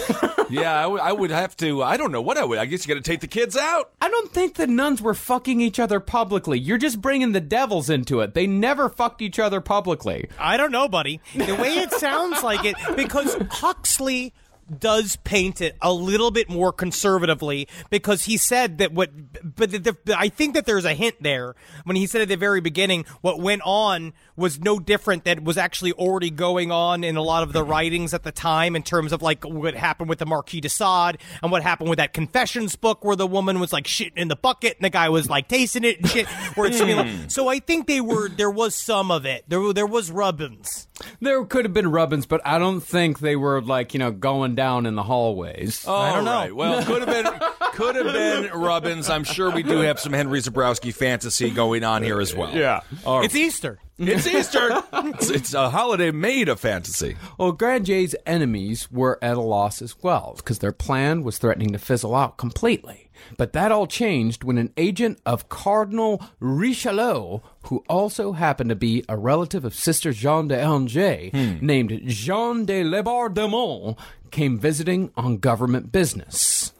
[0.50, 1.80] Yeah, I would- would have to.
[1.80, 2.58] I don't know what I would.
[2.58, 3.92] I guess you got to take the kids out.
[4.00, 6.58] I don't think the nuns were fucking each other publicly.
[6.58, 8.34] You're just bringing the devils into it.
[8.34, 10.28] They never fucked each other publicly.
[10.40, 11.20] I don't know, buddy.
[11.36, 14.32] The way it sounds like it, because Huxley
[14.78, 19.10] does paint it a little bit more conservatively because he said that what
[19.56, 21.54] but the, the, I think that there's a hint there
[21.84, 25.58] when he said at the very beginning what went on was no different that was
[25.58, 29.12] actually already going on in a lot of the writings at the time in terms
[29.12, 32.76] of like what happened with the Marquis de Sade and what happened with that confessions
[32.76, 35.48] book where the woman was like shitting in the bucket and the guy was like
[35.48, 36.26] tasting it and shit.
[36.54, 37.28] Where it's like, hmm.
[37.28, 39.44] so I think they were there was some of it.
[39.48, 40.88] There there was rubbins
[41.20, 44.54] There could have been rubbins, but I don't think they were like, you know, going
[44.54, 45.86] down in the hallways.
[45.86, 46.30] I don't oh, know.
[46.30, 46.54] All right.
[46.54, 49.08] Well, could have been could have been Rubbins.
[49.08, 52.54] I'm sure we do have some Henry Zebrowski fantasy going on here as well.
[52.54, 52.80] Yeah.
[53.04, 53.24] All right.
[53.24, 54.82] it's Easter It's Easter.
[54.92, 57.16] it's, it's a holiday made of fantasy.
[57.38, 61.78] Well, Grandier's enemies were at a loss as well, because their plan was threatening to
[61.78, 63.09] fizzle out completely.
[63.36, 69.04] But that all changed when an agent of Cardinal Richelieu, who also happened to be
[69.08, 71.64] a relative of Sister Jeanne des Anges, hmm.
[71.64, 73.96] named Jean de Laubardemont,
[74.30, 76.72] came visiting on government business.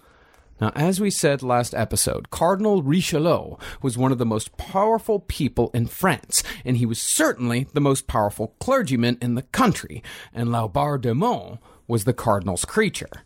[0.61, 5.71] Now, as we said last episode, Cardinal Richelieu was one of the most powerful people
[5.73, 10.03] in France, and he was certainly the most powerful clergyman in the country,
[10.35, 13.25] and Laubardemont was the cardinal's creature.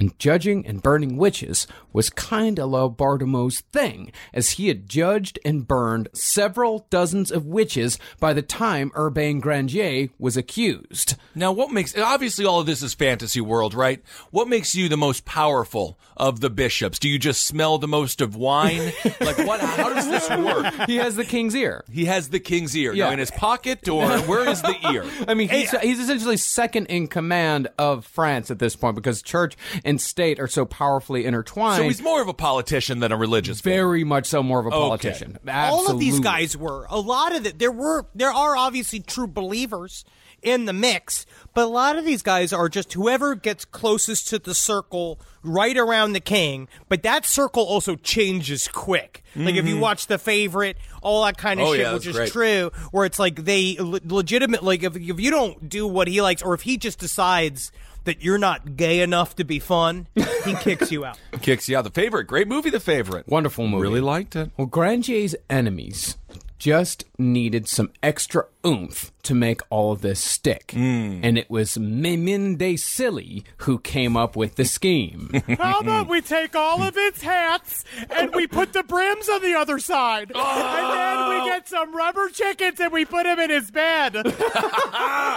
[0.00, 5.66] And judging and burning witches was kinda la Laubardemont's thing, as he had judged and
[5.66, 11.16] burned several dozens of witches by the time Urbain Grandier was accused.
[11.34, 14.02] Now, what makes obviously all of this is fantasy world, right?
[14.30, 16.98] What makes you the most powerful of the bishops?
[16.98, 18.92] Do you just smell the most of wine?
[19.20, 19.60] like what?
[19.60, 20.86] How does this work?
[20.88, 21.84] He has the king's ear.
[21.90, 23.06] He has the king's ear Yeah.
[23.06, 25.04] now in his pocket, or where is the ear?
[25.28, 29.56] I mean, he's, he's essentially second in command of France at this point because church
[29.88, 31.78] and state are so powerfully intertwined.
[31.78, 33.60] So he's more of a politician than a religious.
[33.62, 33.82] figure.
[33.82, 35.38] very much so more of a politician.
[35.48, 36.86] All of these guys were.
[36.90, 37.58] A lot of it.
[37.58, 38.06] There were.
[38.14, 40.04] There are obviously true believers
[40.42, 44.38] in the mix, but a lot of these guys are just whoever gets closest to
[44.38, 46.68] the circle right around the king.
[46.88, 49.24] But that circle also changes quick.
[49.34, 51.72] Like if you watch the favorite, all that kind of Mm-hmm.
[51.72, 52.32] Oh, shit, yeah, which is great.
[52.32, 52.70] true.
[52.92, 54.62] Where it's like they le- legitimate.
[54.62, 57.72] Like if if you don't do what he likes, or if he just decides.
[58.08, 60.06] That you're not gay enough to be fun,
[60.46, 61.18] he kicks you out.
[61.42, 61.84] Kicks you out.
[61.84, 62.70] The favorite, great movie.
[62.70, 63.82] The favorite, Wonderful movie.
[63.82, 64.50] Really liked it.
[64.56, 66.16] Well, Grandier's enemies
[66.58, 70.72] just needed some extra oomph to make all of this stick.
[70.72, 71.20] Hmm.
[71.22, 75.30] And it was Memin de Silly who came up with the scheme.
[75.58, 79.54] How about we take all of its hats and we put the brims on the
[79.54, 80.32] other side?
[80.34, 80.78] Ah.
[80.78, 84.14] And then we get some rubber chickens and we put him in his bed.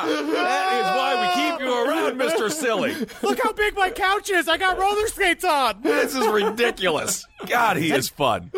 [0.01, 2.95] That is why we keep you around, Mister Silly.
[3.21, 4.47] Look how big my couch is.
[4.47, 5.81] I got roller skates on.
[5.81, 7.25] This is ridiculous.
[7.47, 8.51] God, he is fun.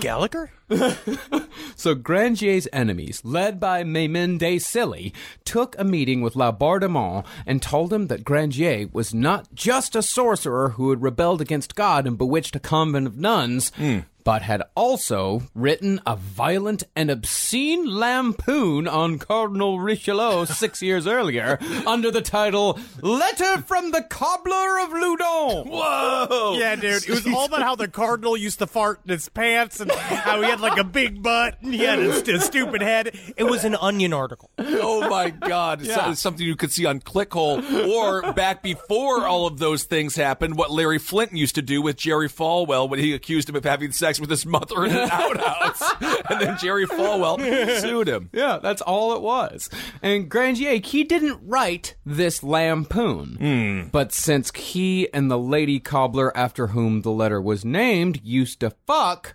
[0.00, 0.50] Gallagher?
[1.76, 4.01] so Grandier's enemies, led by Memin
[4.38, 5.12] de Silly,
[5.44, 10.70] took a meeting with Laubardemont and told him that Grandier was not just a sorcerer
[10.70, 13.72] who had rebelled against God and bewitched a convent of nuns,
[14.24, 21.58] but had also written a violent and obscene lampoon on Cardinal Richelieu six years earlier
[21.86, 25.66] under the title Letter from the Cobbler of Loudun.
[25.70, 26.56] Whoa!
[26.58, 27.02] Yeah, dude.
[27.02, 30.40] It was all about how the cardinal used to fart in his pants and how
[30.42, 33.18] he had like a big butt and he had a, st- stupid head.
[33.36, 34.50] It was an onion article.
[34.58, 35.82] Oh my God!
[35.82, 36.10] Yeah.
[36.10, 40.56] it's something you could see on Clickhole, or back before all of those things happened,
[40.56, 43.92] what Larry Flynt used to do with Jerry Falwell when he accused him of having
[43.92, 45.82] sex with his mother in an outhouse,
[46.28, 48.30] and then Jerry Falwell sued him.
[48.32, 49.68] Yeah, that's all it was.
[50.02, 53.36] And Grandier, he didn't write this lampoon.
[53.36, 53.88] Hmm.
[53.90, 58.70] But since he and the lady cobbler after whom the letter was named used to
[58.86, 59.34] fuck,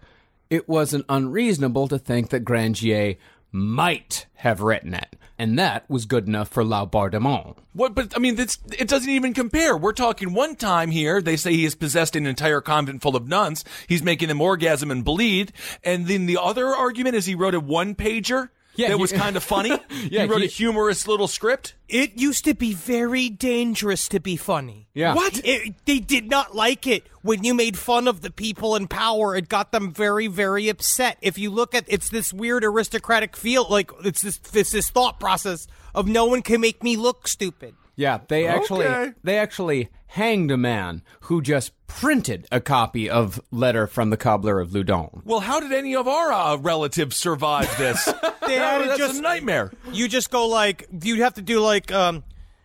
[0.50, 3.16] it wasn't unreasonable to think that Grandier
[3.52, 5.16] might have written it.
[5.40, 7.58] And that was good enough for Laubardemont.
[7.74, 7.94] What?
[7.94, 9.78] But I mean, it doesn't even compare.
[9.78, 11.22] We're talking one time here.
[11.22, 13.64] They say he has possessed an entire convent full of nuns.
[13.88, 15.54] He's making them orgasm and bleed.
[15.84, 18.50] And then the other argument is he wrote a one pager.
[18.78, 19.78] Yeah, that was kind of funny.
[20.10, 21.76] Yeah, he wrote he- a humorous little script.
[21.90, 24.88] It used to be very dangerous to be funny.
[24.94, 25.14] Yeah.
[25.16, 25.40] What?
[25.44, 29.36] It, they did not like it when you made fun of the people in power.
[29.36, 31.18] It got them very, very upset.
[31.22, 35.20] If you look at it's this weird aristocratic feel, like it's this this, this thought
[35.20, 37.76] process of no one can make me look stupid.
[37.98, 39.14] Yeah, they actually Okay.
[39.24, 44.60] they actually hanged a man who just printed a copy of Letter from the Cobbler
[44.62, 45.24] of Loudun.
[45.26, 48.08] Well, how did any of our uh, relatives survive this?
[48.48, 49.74] They had That's just a nightmare.
[49.92, 52.24] You just go like you'd have to do like um.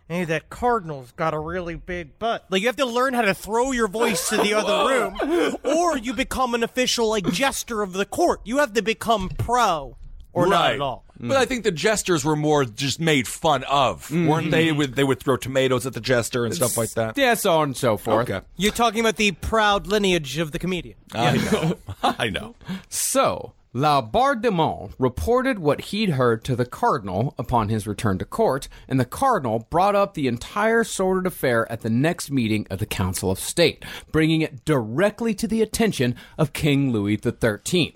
[0.09, 2.45] Hey, that cardinal's got a really big butt.
[2.51, 5.97] Like you have to learn how to throw your voice to the other room, or
[5.97, 8.42] you become an official like jester of the court.
[8.45, 9.97] You have to become pro,
[10.35, 11.05] or not at all.
[11.28, 14.68] But I think the jesters were more just made fun of, weren't they?
[14.68, 14.78] Mm-hmm.
[14.78, 17.16] Would they would throw tomatoes at the jester and stuff like that?
[17.16, 18.28] Yeah, so on and so forth.
[18.28, 20.96] Okay, You're talking about the proud lineage of the comedian.
[21.14, 22.54] I know, I know.
[22.88, 28.68] So, La Laubardemont reported what he'd heard to the cardinal upon his return to court,
[28.87, 32.87] and the cardinal brought up the entire sordid affair at the next meeting of the
[32.87, 37.94] Council of State, bringing it directly to the attention of King Louis XIII.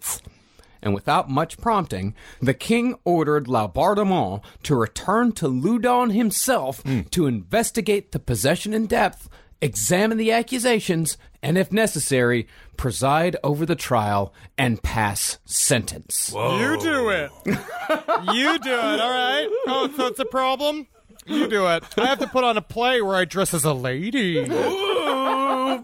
[0.83, 7.03] And without much prompting, the king ordered Laubardemont to return to Loudun himself hmm.
[7.11, 9.29] to investigate the possession in depth,
[9.61, 16.33] examine the accusations, and if necessary, preside over the trial and pass sentence.
[16.35, 17.31] You do it.
[17.47, 19.01] you do it.
[19.01, 19.47] All right.
[19.67, 20.89] Oh, so it's a problem.
[21.27, 21.85] You do it.
[21.97, 24.47] I have to put on a play where I dress as a lady.
[24.47, 25.83] You know, we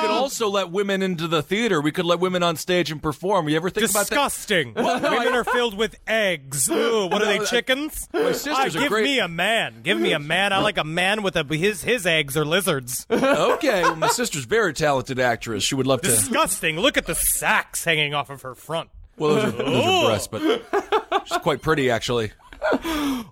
[0.00, 1.80] could also let women into the theater.
[1.80, 3.48] We could let women on stage and perform.
[3.48, 4.10] You ever think about that?
[4.10, 4.74] Disgusting.
[4.74, 6.68] Women are filled with eggs.
[6.70, 8.08] Ooh, what are they, chickens?
[8.12, 9.04] My sisters Ah, are give great.
[9.04, 9.80] me a man.
[9.82, 10.52] Give me a man.
[10.52, 13.06] I like a man with a his his eggs are lizards.
[13.10, 15.62] Okay, well, my sister's very talented actress.
[15.64, 16.08] She would love to.
[16.08, 16.78] Disgusting.
[16.78, 18.90] Look at the sacks hanging off of her front.
[19.16, 22.32] Well, those are, those are breasts, but she's quite pretty, actually.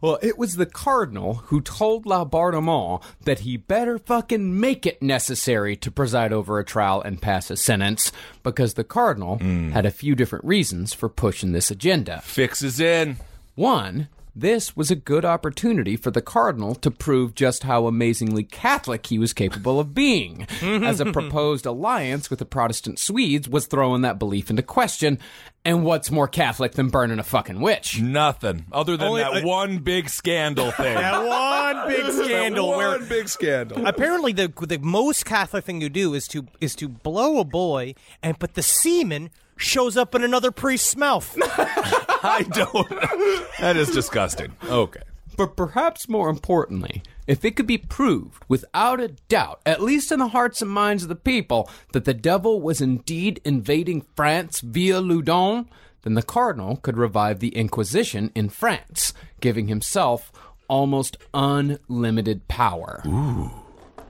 [0.01, 5.77] Well, it was the cardinal who told Laubardemont that he better fucking make it necessary
[5.77, 8.11] to preside over a trial and pass a sentence,
[8.43, 9.71] because the cardinal hmm.
[9.71, 12.21] had a few different reasons for pushing this agenda.
[12.23, 13.19] Fixes in.
[13.55, 19.05] One This was a good opportunity for the cardinal to prove just how amazingly Catholic
[19.07, 24.01] he was capable of being, as a proposed alliance with the Protestant Swedes was throwing
[24.03, 25.19] that belief into question.
[25.67, 28.01] And what's more Catholic than burning a fucking witch?
[28.01, 30.95] Nothing other than Only- that uh, one big scandal thing.
[30.95, 33.87] That one big scandal That where one big scandal.
[33.87, 37.95] apparently the the most Catholic thing you do is to is to blow a boy
[38.23, 39.29] and but the semen
[39.59, 41.37] shows up in another priest's mouth.
[42.23, 42.89] I don't.
[43.61, 44.53] That is disgusting.
[44.69, 45.03] Okay.
[45.37, 50.19] But perhaps more importantly, if it could be proved without a doubt, at least in
[50.19, 55.01] the hearts and minds of the people, that the devil was indeed invading France via
[55.01, 55.67] Loudun,
[56.03, 60.31] then the cardinal could revive the Inquisition in France, giving himself
[60.69, 63.03] almost unlimited power.
[63.07, 63.51] Ooh.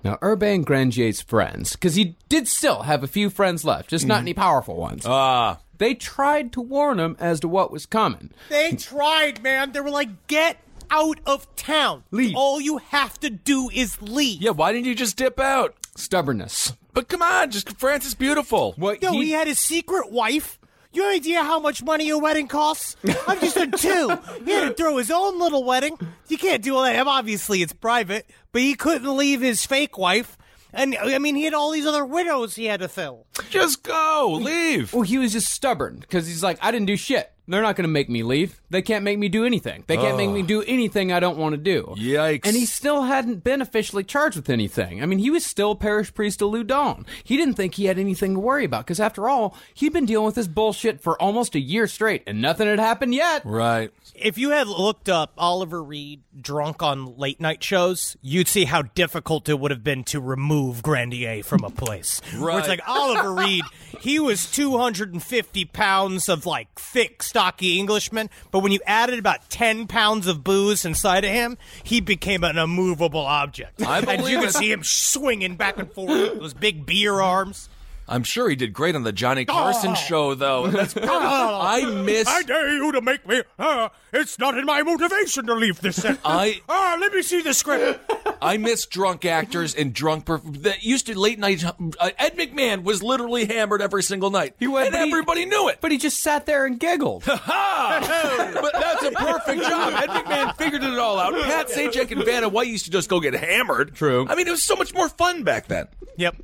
[0.04, 4.20] Now, Urbain Grandier's friends, because he did still have a few friends left, just not
[4.22, 5.58] any powerful ones, Ah.
[5.82, 8.30] They tried to warn him as to what was coming.
[8.48, 9.72] They tried, man.
[9.72, 10.58] They were like, get
[10.90, 12.04] out of town.
[12.10, 12.36] Leave.
[12.36, 14.40] All you have to do is leave.
[14.40, 14.50] yeah.
[14.50, 15.74] Why didn't you just dip out?
[15.96, 16.74] Stubbornness.
[16.94, 18.74] But come on, just France is beautiful.
[18.76, 20.58] What No, he, had his secret wife.
[20.92, 22.96] You have any idea how much money a wedding costs?
[23.26, 24.18] I've just done two.
[24.44, 25.98] He had to throw his own little wedding.
[26.28, 27.06] You can't do all that.
[27.06, 30.36] Obviously, it's private, but he couldn't leave his fake wife.
[30.72, 33.26] And I mean, he had all these other widows he had to fill.
[33.50, 34.92] Just go, leave.
[34.92, 37.30] Well, he was just stubborn because he's like, I didn't do shit.
[37.48, 38.60] They're not going to make me leave.
[38.70, 39.84] They can't make me do anything.
[39.86, 41.94] They can't make me do anything I don't want to do.
[41.96, 42.46] Yikes.
[42.46, 45.02] And he still hadn't been officially charged with anything.
[45.02, 47.04] I mean, he was still parish priest of Loudun.
[47.24, 50.26] He didn't think he had anything to worry about because, after all, he'd been dealing
[50.26, 53.44] with this bullshit for almost a year straight and nothing had happened yet.
[53.44, 53.90] Right.
[54.14, 58.82] If you had looked up Oliver Reed drunk on late night shows, you'd see how
[58.82, 62.20] difficult it would have been to remove Grandier from a place.
[62.38, 63.64] Where it's like Oliver Reed,
[64.00, 69.86] he was 250 pounds of like thick, stocky Englishman, but when you added about 10
[69.86, 73.80] pounds of booze inside of him, he became an immovable object.
[73.80, 77.70] I and you could see him swinging back and forth with those big beer arms.
[78.08, 79.94] I'm sure he did great on the Johnny Carson Oh.
[79.94, 80.66] show, though.
[80.66, 82.26] That's I miss.
[82.28, 83.42] I dare you to make me.
[83.58, 86.18] Uh, it's not in my motivation to leave this set.
[86.24, 88.12] I- Ah, let me see the script.
[88.42, 91.64] I miss drunk actors and drunk perf- that used to late night.
[91.64, 95.44] Uh, Ed McMahon was literally hammered every single night, He was- and but he- everybody
[95.46, 95.78] knew it.
[95.80, 97.24] But he just sat there and giggled.
[97.52, 98.00] Ha!
[98.02, 98.50] Ha!
[98.60, 99.92] But that's a perfect job.
[99.94, 101.32] Ed McMahon figured it all out.
[101.34, 103.94] Pat Sajak and Vanna White used to just go get hammered.
[103.94, 104.26] True.
[104.28, 105.88] I mean, it was so much more fun back then.
[106.16, 106.36] Yep.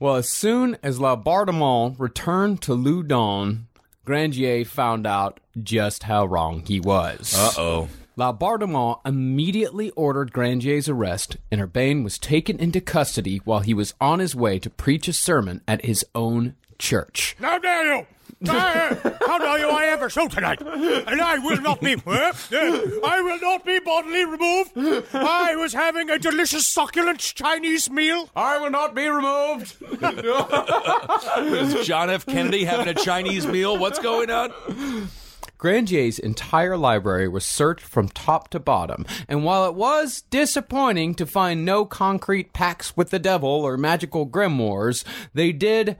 [0.00, 3.66] Well, as soon as Laubardemont returned to Loudun,
[4.04, 7.34] Grandier found out just how wrong he was.
[7.36, 7.88] Uh oh.
[8.16, 14.18] Laubardemont immediately ordered Grandier's arrest, and Urbain was taken into custody while he was on
[14.18, 17.36] his way to preach a sermon at his own church.
[17.40, 18.00] How dare you?
[18.00, 18.04] Uh,
[18.44, 19.68] How dare you?
[19.70, 21.94] I have a show tonight, and I will not be.
[21.94, 24.72] uh, uh, I will not be bodily removed.
[25.12, 28.28] I was having a delicious, succulent Chinese meal.
[28.36, 29.76] I will not be removed.
[31.40, 32.26] Is John F.
[32.26, 33.76] Kennedy having a Chinese meal?
[33.76, 34.52] What's going on?
[35.58, 41.26] Grandier's entire library was searched from top to bottom, and while it was disappointing to
[41.26, 45.02] find no concrete pacts with the devil or magical grimoires,
[45.34, 45.96] they did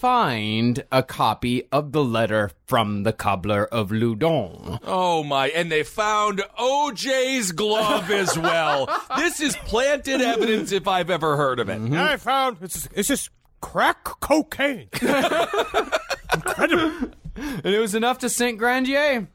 [0.00, 4.78] find a copy of the letter from the cobbler of Loudun.
[4.84, 5.48] Oh my!
[5.48, 8.88] And they found OJ's glove as well.
[9.18, 11.78] this is planted evidence if I've ever heard of it.
[11.78, 11.94] Mm-hmm.
[11.98, 13.28] I found it's it's just
[13.60, 14.88] crack cocaine.
[16.34, 17.10] Incredible.
[17.36, 19.28] And it was enough to sink Grandier.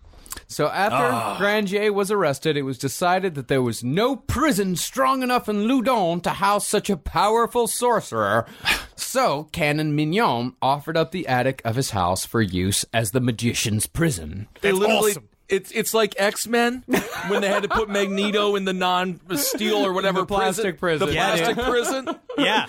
[0.47, 1.37] So after ah.
[1.37, 6.21] Grandier was arrested, it was decided that there was no prison strong enough in Loudun
[6.23, 8.45] to house such a powerful sorcerer.
[8.97, 13.87] So Canon Mignon offered up the attic of his house for use as the magician's
[13.87, 14.47] prison.
[14.61, 15.11] They literally.
[15.11, 15.29] awesome.
[15.47, 16.83] It's it's like X Men
[17.27, 21.07] when they had to put Magneto in the non steel or whatever The plastic prison.
[21.07, 22.09] The Yeah, plastic prison.
[22.37, 22.65] Yeah.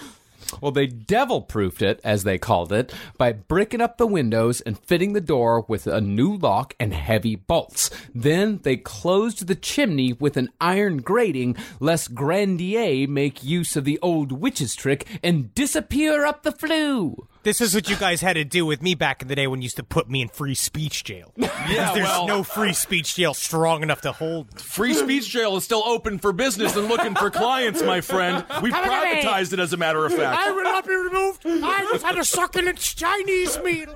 [0.61, 4.79] Well, they devil proofed it, as they called it, by bricking up the windows and
[4.79, 7.91] fitting the door with a new lock and heavy bolts.
[8.15, 13.99] Then they closed the chimney with an iron grating, lest Grandier make use of the
[14.03, 17.27] old witch's trick and disappear up the flue.
[17.47, 19.63] This is what you guys had to do with me back in the day when
[19.63, 21.33] you used to put me in free speech jail.
[21.69, 24.61] Yeah, There's well, no free speech jail strong enough to hold.
[24.61, 28.45] Free Speech Jail is still open for business and looking for clients, my friend.
[28.63, 30.39] We've Come privatized it, as a matter of fact.
[30.39, 31.43] I will not be removed.
[31.45, 33.93] I just had a succulent Chinese meal.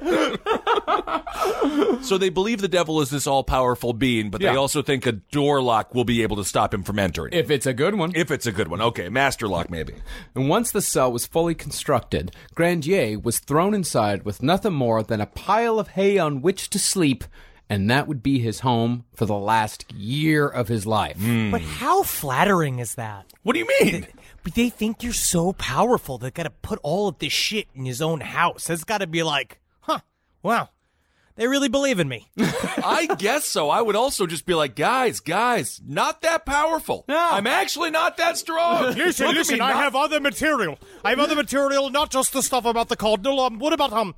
[2.03, 4.51] So they believe the devil is this all-powerful being, but Yeah.
[4.53, 7.33] they also think a door lock will be able to stop him from entering.
[7.33, 8.11] If it's a good one.
[8.17, 9.95] if it's a good one, okay, master lock maybe.
[10.35, 15.21] And once the cell was fully constructed, Grandier was thrown inside with nothing more than
[15.21, 17.25] a pile of hay on which to sleep
[17.71, 21.17] and that would be his home for the last year of his life.
[21.17, 21.53] Hmm.
[21.53, 23.33] But how flattering is that?
[23.45, 24.09] What do you mean?
[24.43, 26.19] But they think you're so powerful.
[26.19, 28.65] They got to put all of this shit in his own house.
[28.65, 30.01] That's got to be like, huh?
[30.43, 30.71] Wow,
[31.37, 32.29] they really believe in me.
[32.39, 33.71] I guess so.
[33.71, 37.05] I would also just be like, guys, guys, not that powerful.
[37.09, 37.17] No.
[37.19, 38.95] I'm actually not that strong.
[38.97, 39.55] Listen, listen.
[39.59, 40.79] me, I not- have other material.
[41.05, 43.41] I have other material, not just the stuff about the cardinal.
[43.41, 44.15] Um, what about um,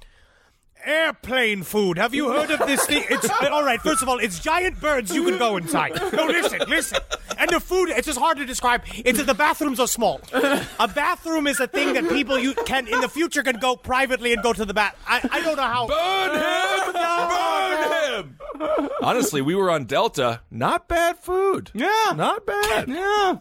[0.85, 1.99] airplane food?
[1.99, 3.05] Have you heard of this thing?
[3.11, 3.81] It's all right.
[3.81, 5.93] First of all, it's giant birds you can go inside.
[6.13, 6.99] No, listen, listen.
[7.39, 8.83] And the food, it's just hard to describe.
[9.05, 10.21] It's that the bathrooms are small.
[10.33, 14.33] A bathroom is a thing that people you can in the future can go privately
[14.33, 14.97] and go to the bath.
[15.07, 15.87] I, I don't know how.
[15.87, 16.93] Burn him!
[16.93, 18.89] Burn him!
[19.03, 20.41] Honestly, we were on Delta.
[20.51, 21.71] Not bad food.
[21.75, 22.13] Yeah.
[22.15, 22.89] Not bad.
[22.89, 23.39] Yeah.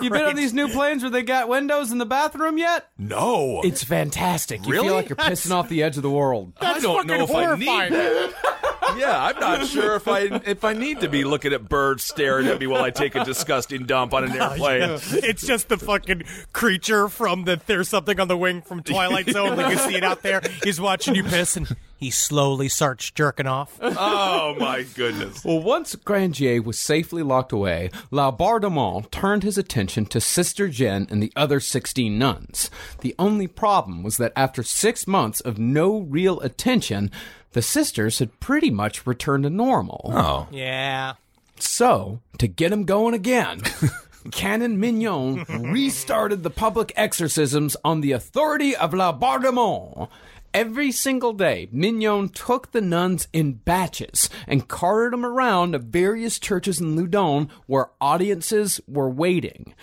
[0.00, 2.88] You been on these new planes where they got windows in the bathroom yet?
[2.98, 3.60] No.
[3.62, 4.64] It's fantastic.
[4.66, 4.88] You Really?
[4.88, 6.52] feel like you're pissing off the edge of the world.
[6.60, 8.34] I don't know if I need that.
[8.96, 12.46] yeah, I'm not sure if I if I need to be looking at birds staring
[12.46, 14.98] at me while I take a disgusting dump on an airplane.
[15.12, 19.56] It's just the fucking creature from the There's Something on the Wing from Twilight Zone.
[19.56, 20.42] Like you see it out there.
[20.62, 21.74] He's watching you piss and
[22.04, 23.80] he slowly starts jerking off.
[23.96, 25.42] Oh my goodness.
[25.44, 31.22] Well, once Grandier was safely locked away, Laubardemont turned his attention to Sister Jeanne and
[31.22, 32.70] the other 16 nuns.
[33.00, 37.10] The only problem was that after six months of no real attention,
[37.52, 40.10] the sisters had pretty much returned to normal.
[40.12, 40.48] Oh.
[40.50, 41.14] Yeah.
[41.58, 43.62] So, to get him going again,
[44.32, 50.08] Canon Mignon restarted the public exorcisms on the authority of Laubardemont.
[50.54, 56.38] Every single day, Mignon took the nuns in batches and carted them around to various
[56.38, 59.74] churches in Loudun where audiences were waiting.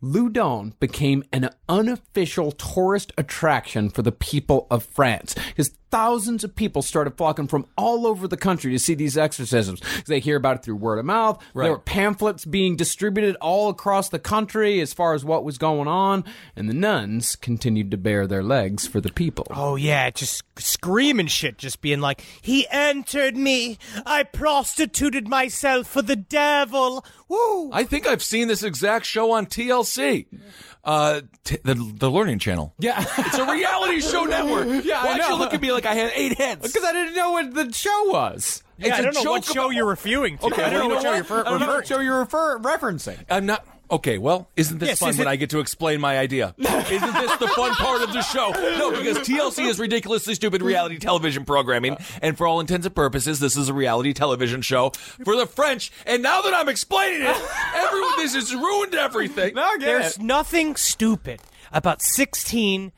[0.00, 6.82] Loudun became an unofficial tourist attraction for the people of France because thousands of people
[6.82, 9.80] started flocking from all over the country to see these exorcisms.
[9.80, 11.38] 'Cause They hear about it through word of mouth.
[11.54, 15.88] There were pamphlets being distributed all across the country as far as what was going
[15.88, 16.24] on,
[16.56, 19.46] and the nuns continued to bare their legs for the people.
[19.50, 23.78] Oh yeah, just screaming shit, just being like, "He entered me.
[24.06, 27.70] I prostituted myself for the devil." Woo!
[27.72, 30.26] I think I've seen this exact show on TLC.
[30.82, 32.74] Uh, t- the the Learning Channel.
[32.78, 33.04] Yeah.
[33.18, 34.66] It's a reality show network.
[34.84, 36.62] Yeah, I Why'd you look at me like I had eight heads?
[36.62, 38.62] Because I didn't know what the show was.
[38.78, 40.46] yeah, it's I a don't know what show about- you're referring to.
[40.46, 42.18] Okay, I don't know what show you're refer- I don't know referring what show you're
[42.20, 43.18] refer- referencing.
[43.28, 43.66] I'm not.
[43.90, 46.54] Okay, well, isn't this Yes, fun is when it- I get to explain my idea?
[46.58, 46.68] isn't
[47.14, 48.50] this the fun part of the show?
[48.50, 53.40] No, because TLC is ridiculously stupid reality television programming, and for all intents and purposes,
[53.40, 54.90] this is a reality television show
[55.24, 55.90] for the French.
[56.06, 57.36] And now that I'm explaining it,
[57.74, 59.54] everyone, this has ruined everything.
[59.54, 60.22] No, I get There's it.
[60.22, 61.40] nothing stupid
[61.72, 62.92] about 16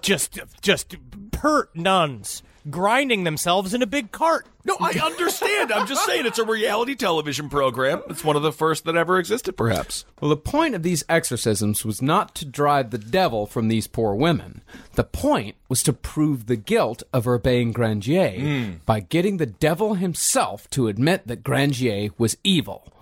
[0.00, 0.94] just just
[1.32, 4.46] pert nuns grinding themselves in a big cart.
[4.64, 5.72] No, I understand.
[5.72, 8.02] I'm just saying it's a reality television program.
[8.08, 10.04] It's one of the first that ever existed, perhaps.
[10.20, 14.14] Well, the point of these exorcisms was not to drive the devil from these poor
[14.14, 14.62] women.
[14.94, 18.72] The point was to prove the guilt of Urbain Grandier hmm.
[18.84, 22.92] by getting the devil himself to admit that Grandier was evil.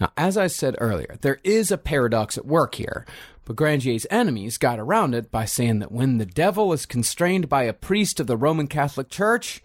[0.00, 3.06] Now, as I said earlier, there is a paradox at work here,
[3.44, 7.64] but Grandier's enemies got around it by saying that when the devil is constrained by
[7.64, 9.62] a priest of the Roman Catholic Church,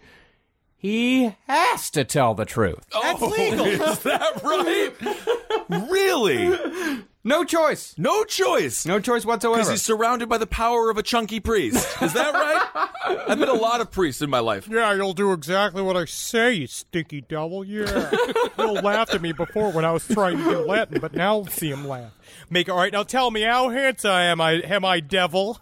[0.80, 2.86] he has to tell the truth.
[2.94, 3.66] Oh, That's legal.
[3.90, 5.90] Is that right?
[5.90, 7.04] really?
[7.22, 7.94] No choice.
[7.98, 8.86] No choice.
[8.86, 9.58] No choice whatsoever.
[9.58, 11.76] Because he's surrounded by the power of a chunky priest.
[12.00, 12.86] Is that right?
[13.28, 14.66] I've met a lot of priests in my life.
[14.68, 17.62] Yeah, you'll do exactly what I say, you stinky devil.
[17.62, 18.10] Yeah.
[18.58, 21.68] you laughed at me before when I was trying to do Latin, but now see
[21.68, 22.12] him laugh.
[22.48, 22.92] Make all right.
[22.92, 25.60] Now tell me how handsome am I, am I, devil?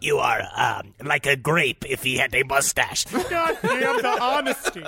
[0.00, 3.04] You are um, like a grape if he had a mustache.
[3.30, 4.82] God damn the honesty.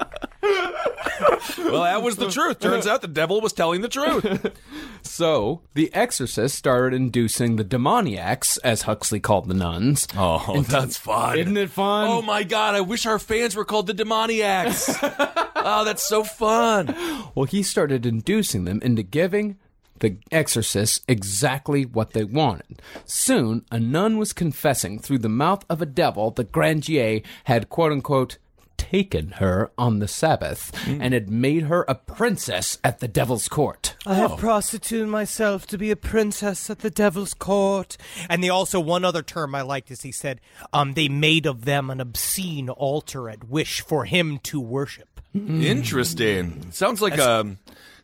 [1.58, 2.60] Well, that was the truth.
[2.60, 4.52] Turns out the devil was telling the truth.
[5.02, 10.06] So, the exorcist started inducing the demoniacs, as Huxley called the nuns.
[10.16, 11.38] Oh, that's fun.
[11.38, 12.08] Isn't it fun?
[12.08, 14.88] Oh my god, I wish our fans were called the demoniacs.
[15.56, 16.94] oh, that's so fun.
[17.34, 19.56] Well, he started inducing them into giving
[20.00, 22.82] the exorcists exactly what they wanted.
[23.04, 27.92] Soon, a nun was confessing through the mouth of a devil that Grandier had, quote
[27.92, 28.38] unquote,
[28.76, 33.94] taken her on the Sabbath and had made her a princess at the devil's court.
[34.06, 37.98] I have prostituted myself to be a princess at the devil's court.
[38.30, 40.40] And they also one other term I liked is he said,
[40.72, 45.20] um, they made of them an obscene altar at wish for him to worship.
[45.34, 46.72] Interesting.
[46.72, 47.58] Sounds like um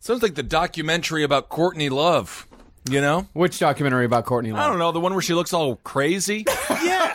[0.07, 2.47] sounds like the documentary about Courtney Love.
[2.89, 3.27] You know?
[3.33, 4.63] Which documentary about Courtney Love?
[4.63, 6.45] I don't know, the one where she looks all crazy.
[6.87, 7.15] Yeah.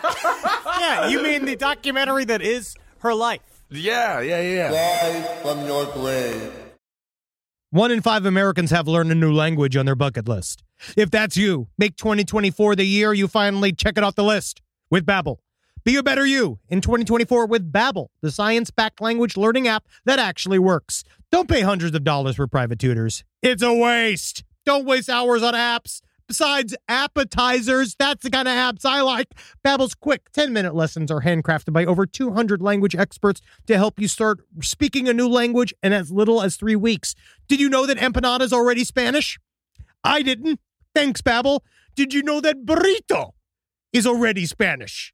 [0.80, 3.64] yeah, you mean the documentary that is her life.
[3.70, 4.70] Yeah, yeah, yeah.
[4.72, 6.52] Rise from your grave.
[7.70, 10.64] One in five Americans have learned a new language on their bucket list.
[10.98, 15.06] If that's you, make 2024 the year you finally check it off the list with
[15.06, 15.38] Babbel.
[15.84, 20.60] Be a better you in 2024 with Babbel, the science-backed language learning app that actually
[20.60, 21.04] works.
[21.32, 23.24] Don't pay hundreds of dollars for private tutors.
[23.42, 24.44] It's a waste.
[24.64, 26.02] Don't waste hours on apps.
[26.28, 29.30] Besides appetizers, that's the kind of apps I like.
[29.66, 34.42] Babbel's quick 10-minute lessons are handcrafted by over 200 language experts to help you start
[34.62, 37.16] speaking a new language in as little as 3 weeks.
[37.48, 39.40] Did you know that empanada is already Spanish?
[40.04, 40.60] I didn't.
[40.94, 41.62] Thanks, Babbel.
[41.96, 43.32] Did you know that burrito
[43.92, 45.14] is already Spanish?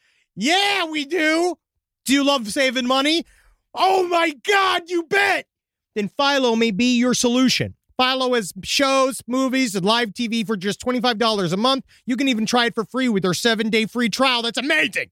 [0.35, 1.55] Yeah, we do.
[2.05, 3.25] Do you love saving money?
[3.73, 5.45] Oh my God, you bet.
[5.95, 7.75] Then Philo may be your solution.
[7.99, 11.85] Philo has shows, movies, and live TV for just $25 a month.
[12.05, 14.41] You can even try it for free with their seven day free trial.
[14.41, 15.11] That's amazing.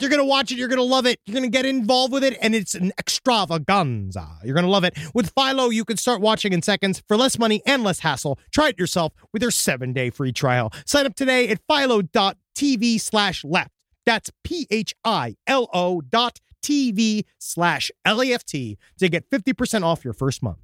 [0.00, 0.58] You're going to watch it.
[0.58, 1.20] You're going to love it.
[1.26, 4.26] You're going to get involved with it, and it's an extravaganza.
[4.44, 4.98] You're going to love it.
[5.14, 8.38] With Philo, you can start watching in seconds for less money and less hassle.
[8.52, 10.72] Try it yourself with your seven day free trial.
[10.86, 13.70] Sign up today at philo.tv slash left.
[14.06, 19.28] That's P H I L O dot TV slash L E F T to get
[19.30, 20.58] 50% off your first month.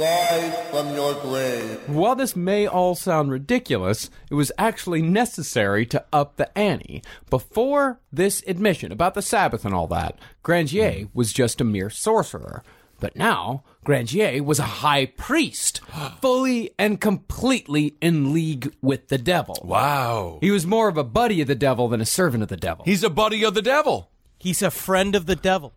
[0.00, 1.86] Rise from your grave.
[1.86, 7.02] While this may all sound ridiculous, it was actually necessary to up the ante.
[7.28, 12.62] Before this admission about the Sabbath and all that, Grandier was just a mere sorcerer.
[12.98, 15.82] But now, Grandier was a high priest,
[16.22, 19.58] fully and completely in league with the devil.
[19.62, 20.38] Wow.
[20.40, 22.86] He was more of a buddy of the devil than a servant of the devil.
[22.86, 24.10] He's a buddy of the devil.
[24.38, 25.74] He's a friend of the devil.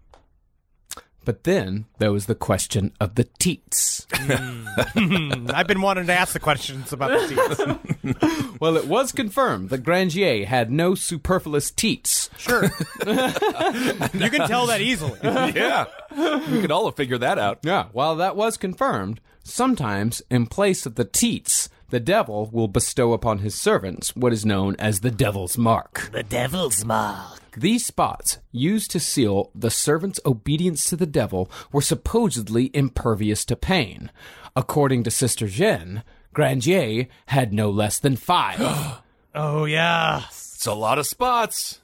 [1.26, 4.06] But then there was the question of the teats.
[4.14, 5.48] Hmm.
[5.54, 8.14] I've been wanting to ask the questions about the teats.
[8.60, 12.30] Well, it was confirmed that Grandier had no superfluous teats.
[12.38, 12.64] Sure.
[13.06, 15.20] you can tell that easily.
[15.22, 15.86] yeah.
[16.16, 17.60] We could all have figured that out.
[17.64, 23.12] Yeah, while that was confirmed, sometimes in place of the teats, the devil will bestow
[23.12, 26.10] upon his servants what is known as the devil's mark.
[26.14, 27.40] The devil's mark.
[27.56, 33.56] These spots, used to seal the servant's obedience to the devil, were supposedly impervious to
[33.56, 34.12] pain.
[34.56, 38.60] According to Sister Jeanne, Grandier had no less than five.
[39.36, 40.24] Oh, yeah.
[40.28, 41.80] It's a lot of spots.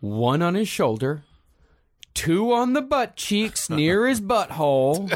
[0.00, 1.22] One on his shoulder,
[2.14, 5.08] two on the butt cheeks near his butthole.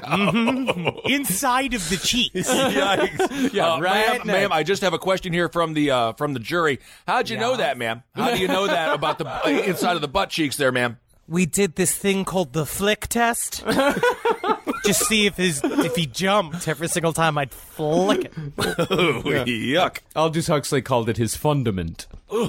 [1.11, 2.35] Inside of the cheeks.
[2.51, 3.53] Yikes.
[3.53, 6.35] Yeah, Uh, right ma'am, ma'am, I just have a question here from the uh, from
[6.35, 6.81] the jury.
[7.07, 8.03] How'd you know that, ma'am?
[8.15, 10.99] How do you know that about the uh, inside of the butt cheeks there, ma'am?
[11.27, 13.65] we did this thing called the flick test.
[14.85, 18.33] Just see if his if he jumped every single time I'd flick it.
[18.59, 19.99] Oh, yuck.
[20.15, 22.07] Aldous Huxley called it his fundament.
[22.31, 22.49] All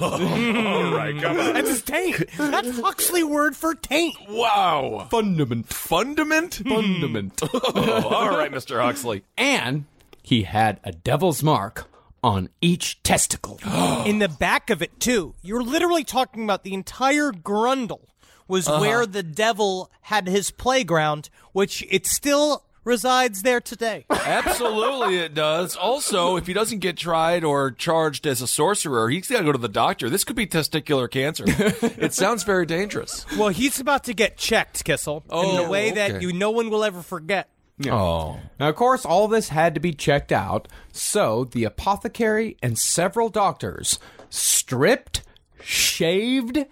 [0.92, 1.54] right, come on.
[1.54, 2.24] That's his taint.
[2.36, 4.16] That's Huxley word for taint.
[4.28, 5.06] Wow.
[5.10, 5.66] Fundament.
[5.68, 6.54] Fundament?
[6.66, 7.42] Fundament.
[7.52, 8.80] Oh, all right, Mr.
[8.82, 9.22] Huxley.
[9.36, 9.84] and
[10.22, 11.88] he had a devil's mark
[12.22, 13.60] on each testicle.
[14.06, 15.34] In the back of it too.
[15.42, 18.00] You're literally talking about the entire grundle
[18.48, 18.80] was uh-huh.
[18.80, 24.06] where the devil had his playground, which it still resides there today.
[24.10, 25.76] Absolutely, it does.
[25.76, 29.52] Also, if he doesn't get tried or charged as a sorcerer, he's got to go
[29.52, 30.08] to the doctor.
[30.08, 31.44] This could be testicular cancer.
[31.48, 33.26] it sounds very dangerous.
[33.36, 36.70] well, he's about to get checked, Kissel, in Oh, a way that you no one
[36.70, 37.48] will ever forget.
[37.84, 37.90] Oh.
[37.90, 38.40] oh.
[38.58, 43.28] Now, of course, all this had to be checked out, so the apothecary and several
[43.28, 43.98] doctors
[44.30, 45.22] stripped,
[45.60, 46.64] shaved,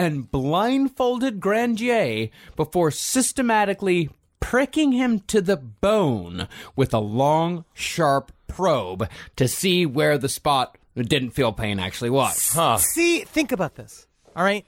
[0.00, 4.08] and blindfolded Grandier before systematically
[4.40, 10.78] pricking him to the bone with a long, sharp probe to see where the spot
[10.94, 12.54] that didn't feel pain actually was.
[12.54, 12.78] Huh.
[12.78, 14.06] See, think about this.
[14.34, 14.64] All right.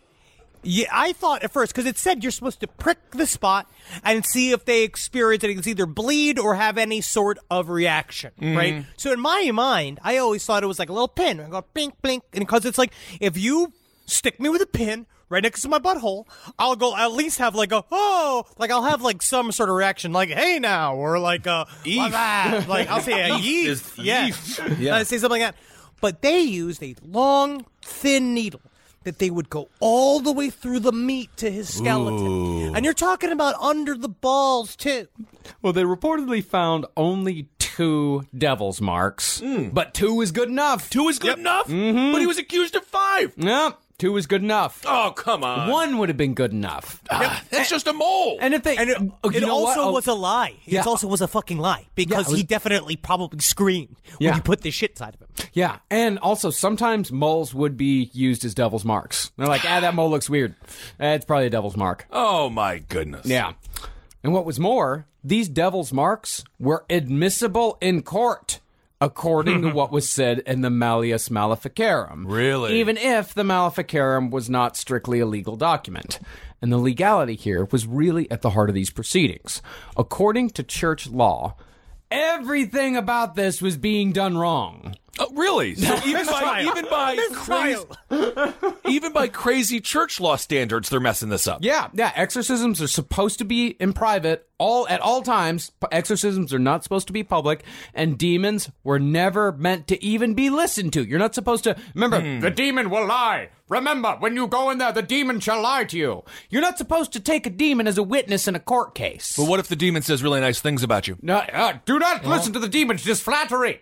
[0.65, 3.71] Yeah, I thought at first because it said you're supposed to prick the spot
[4.05, 5.51] and see if they experience it.
[5.51, 8.57] It's either bleed or have any sort of reaction, mm-hmm.
[8.57, 8.85] right?
[8.99, 11.41] So in my mind, I always thought it was like a little pin.
[11.41, 13.73] I go blink, blink, and because it's like if you
[14.07, 16.27] stick me with a pin right next to my butthole,
[16.59, 19.75] I'll go at least have like a oh, like I'll have like some sort of
[19.75, 24.29] reaction, like hey now, or like a "What's that?" like I'll say a yeet, yeah,
[24.29, 24.79] yeet.
[24.79, 24.97] Yeah.
[24.97, 25.61] I say something like that.
[26.01, 28.61] But they used a long, thin needle
[29.05, 32.75] that they would go all the way through the meat to his skeleton.
[32.77, 35.09] And you're talking about under the balls, too.
[35.61, 40.89] Well, they reportedly found only two devil's marks, but two is good enough.
[40.91, 42.13] Two is good enough, Mm-hmm.
[42.13, 43.37] but he was accused of five.
[43.37, 44.83] Nope, two is good enough.
[44.87, 45.69] Oh, come on.
[45.71, 47.01] One would have been good enough.
[47.11, 48.37] Ah, that's just a mole.
[48.41, 50.55] And if they, And it, oh, it also Oh, was a lie.
[50.65, 50.81] Yeah.
[50.81, 54.31] It also was a fucking lie because it was- he definitely probably screamed Yeah.
[54.31, 55.29] when you put the shit inside of him.
[55.53, 59.31] Yeah, and also sometimes moles would be used as devil's marks.
[59.39, 60.57] They're like, ah, that mole looks weird.
[61.01, 62.07] Eh, it's probably a devil's mark.
[62.11, 63.27] oh my goodness.
[63.27, 63.53] Yeah.
[64.25, 68.61] And what was more, these devil's marks were admissible in court,
[69.03, 72.27] according to what was said in the Malleus Maleficarum.
[72.27, 72.79] Really?
[72.79, 76.21] Even if the Maleficarum was not strictly a legal document.
[76.63, 79.61] And the legality here was really at the heart of these proceedings.
[79.97, 81.57] According to church law,
[82.09, 84.95] everything about this was being done wrong.
[85.23, 85.75] Oh, really?
[85.77, 87.85] So even by even by crazy,
[88.89, 91.61] even by crazy church law standards, they're messing this up.
[91.63, 92.13] Yeah, yeah.
[92.15, 95.73] Exorcisms are supposed to be in private all at all times.
[95.93, 97.65] Exorcisms are not supposed to be public,
[97.95, 101.05] and demons were never meant to even be listened to.
[101.05, 102.41] You're not supposed to remember.
[102.41, 103.51] The demon will lie.
[103.69, 106.25] Remember, when you go in there, the demon shall lie to you.
[106.51, 109.35] You're not supposed to take a demon as a witness in a court case.
[109.37, 111.17] But what if the demon says really nice things about you?
[111.23, 113.03] No, uh, do not listen to the demons.
[113.03, 113.81] Just flattery.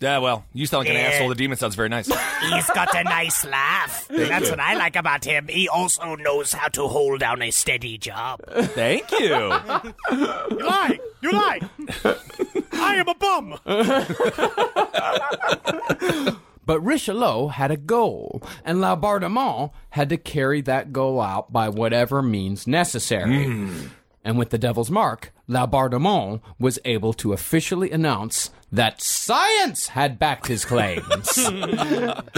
[0.00, 1.08] Yeah, well, you sound like an Yeah.
[1.08, 1.28] asshole.
[1.30, 2.06] The demon sounds very nice.
[2.50, 4.06] He's got a nice laugh.
[4.10, 5.48] That's what I like about him.
[5.48, 8.40] He also knows how to hold down a steady job.
[8.48, 9.52] Thank you.
[10.10, 10.98] You lie!
[11.20, 11.60] You lie!
[12.72, 13.58] I am a bum!
[16.66, 22.20] But Richelieu had a goal, and Laubardemont had to carry that goal out by whatever
[22.20, 23.44] means necessary.
[23.46, 23.86] Hmm.
[24.22, 30.46] And with the Devil's Mark, Laubardemont was able to officially announce that science had backed
[30.46, 31.38] his claims.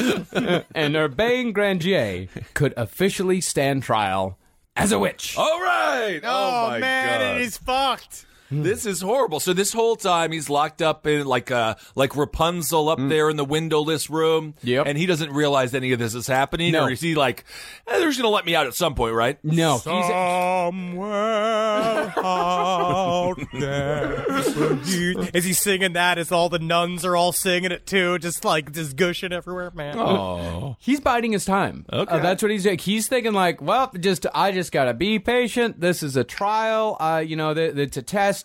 [0.74, 4.39] and Urbain Grandier could officially stand trial
[4.76, 5.37] as a witch.
[5.37, 6.20] All right.
[6.22, 7.37] Oh, oh my man, God.
[7.37, 8.26] it is fucked.
[8.51, 9.40] This is horrible.
[9.40, 13.36] So this whole time he's locked up in like uh like Rapunzel up there in
[13.36, 14.55] the windowless room.
[14.62, 14.86] Yep.
[14.86, 16.72] And he doesn't realize any of this is happening.
[16.72, 16.84] No.
[16.84, 17.44] Or is he like,
[17.86, 19.38] eh, they're just gonna let me out at some point, right?
[19.44, 24.24] No, he's Somewhere out there.
[25.34, 28.18] Is he singing that as all the nuns are all singing it too?
[28.18, 29.98] Just like just gushing everywhere, man.
[29.98, 30.76] Oh.
[30.80, 31.84] He's biding his time.
[31.92, 32.11] Okay.
[32.11, 32.78] Uh, that's what he's doing.
[32.78, 35.80] He's thinking like, well, just I just gotta be patient.
[35.80, 36.96] This is a trial.
[36.98, 38.39] Uh, you know, th- it's a test.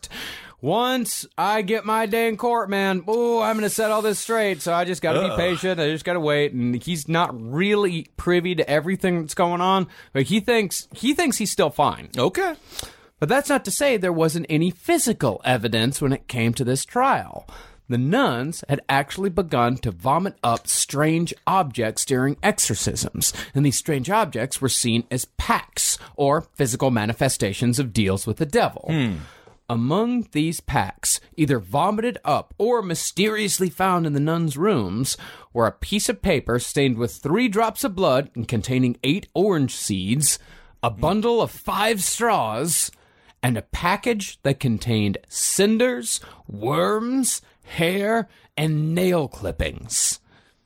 [0.62, 4.62] Once I get my day in court, man, oh, I'm gonna set all this straight.
[4.62, 5.80] So I just gotta be patient.
[5.80, 6.54] I just gotta wait.
[6.54, 11.38] And he's not really privy to everything that's going on, but he thinks he thinks
[11.38, 12.10] he's still fine.
[12.18, 12.56] Okay.
[13.20, 16.84] But that's not to say there wasn't any physical evidence when it came to this
[16.84, 17.48] trial.
[17.88, 24.10] The nuns had actually begun to vomit up strange objects during exorcisms, and these strange
[24.10, 28.86] objects were seen as packs, or physical manifestations of deals with the devil.
[28.88, 29.18] Hmm.
[29.68, 35.18] Among these packs, either vomited up or mysteriously found in the nuns' rooms,
[35.54, 39.76] were a piece of paper stained with three drops of blood and containing eight orange
[39.76, 40.38] seeds,
[40.84, 42.92] a bundle of five straws,
[43.42, 50.20] and a package that contained cinders, worms, hair, and nail clippings.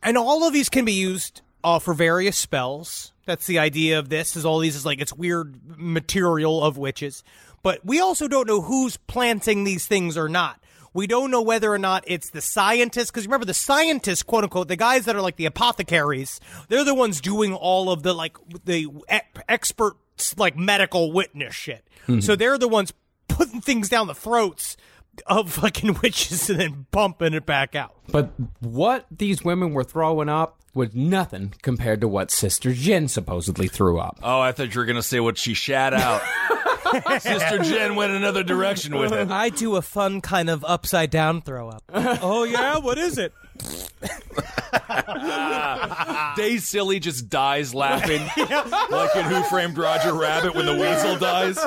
[0.04, 3.14] And all of these can be used uh, for various spells.
[3.26, 4.36] That's the idea of this.
[4.36, 7.24] Is all these is like it's weird material of witches.
[7.64, 10.60] But we also don't know who's planting these things or not.
[10.94, 14.68] We don't know whether or not it's the scientists, because remember the scientists, quote unquote,
[14.68, 18.38] the guys that are like the apothecaries, they're the ones doing all of the like
[18.66, 19.96] the e- expert
[20.38, 21.86] like medical witness shit.
[22.08, 22.22] Mm-hmm.
[22.22, 22.92] So they're the ones
[23.28, 24.78] putting things down the throats
[25.28, 27.96] of fucking witches and then bumping it back out.
[28.08, 33.68] But what these women were throwing up was nothing compared to what Sister Jeanne supposedly
[33.68, 34.20] threw up.
[34.24, 36.22] Oh, I thought you were gonna say what she shat out.
[37.20, 39.32] Sister Jeanne went another direction with it.
[39.32, 41.84] I do a fun kind of upside down throw up.
[41.94, 43.34] oh yeah, what is it?
[46.38, 48.22] de Silly just dies laughing,
[48.90, 51.58] like in Who Framed Roger Rabbit when the weasel dies.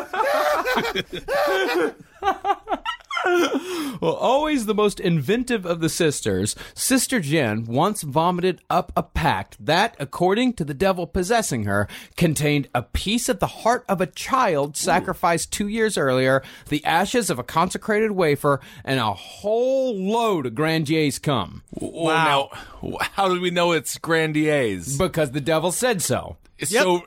[3.25, 9.65] Well, always the most inventive of the sisters, Sister Jeanne once vomited up a pact
[9.65, 14.07] that, according to the devil possessing her, contained a piece of the heart of a
[14.07, 20.47] child sacrificed two years earlier, the ashes of a consecrated wafer, and a whole load
[20.47, 21.63] of Grandier's cum.
[21.73, 22.51] Wow.
[22.83, 24.99] Now, how do we know it's Grandier's?
[24.99, 26.37] Because the devil said so.
[26.65, 27.05] So,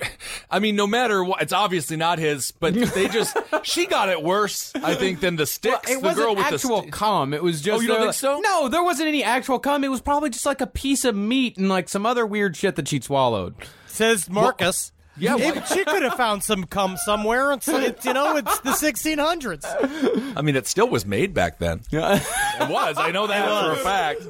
[0.49, 4.22] I mean, no matter what, it's obviously not his, but they just, she got it
[4.22, 5.89] worse, I think, than the sticks.
[5.89, 7.34] It the wasn't girl with actual the sti- cum.
[7.34, 7.78] It was oh, just.
[7.78, 8.39] Oh, you don't think so?
[8.39, 9.84] No, there wasn't any actual cum.
[9.84, 12.76] It was probably just like a piece of meat and like some other weird shit
[12.76, 13.56] that she'd swallowed.
[13.88, 14.91] Says Marcus.
[15.18, 17.53] Yeah, If she could have found some cum somewhere.
[17.53, 20.36] It's, it's you know, it's the 1600s.
[20.36, 21.82] I mean, it still was made back then.
[21.89, 22.16] Yeah,
[22.62, 22.97] it was.
[22.97, 24.22] I know that for a fact.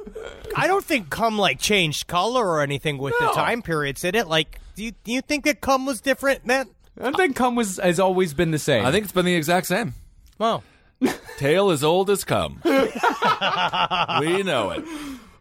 [0.56, 4.02] I don't think cum like changed color or anything with the time periods.
[4.02, 4.28] Did it?
[4.28, 6.70] Like, do you do you think that cum was different then?
[7.02, 8.86] I think cum was has always been the same.
[8.86, 9.94] I think it's been the exact same.
[10.40, 10.62] Oh,
[11.38, 12.62] Tale as old as cum.
[12.66, 14.84] we know it.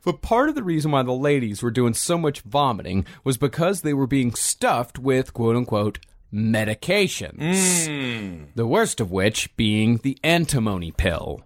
[0.05, 3.81] But part of the reason why the ladies were doing so much vomiting was because
[3.81, 5.99] they were being stuffed with quote unquote
[6.33, 7.87] medications.
[7.89, 8.47] Mm.
[8.55, 11.43] The worst of which being the antimony pill.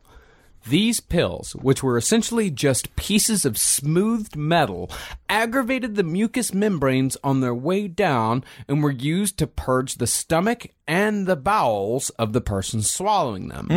[0.68, 4.90] These pills, which were essentially just pieces of smoothed metal,
[5.28, 10.68] aggravated the mucous membranes on their way down and were used to purge the stomach
[10.86, 13.68] and the bowels of the person swallowing them.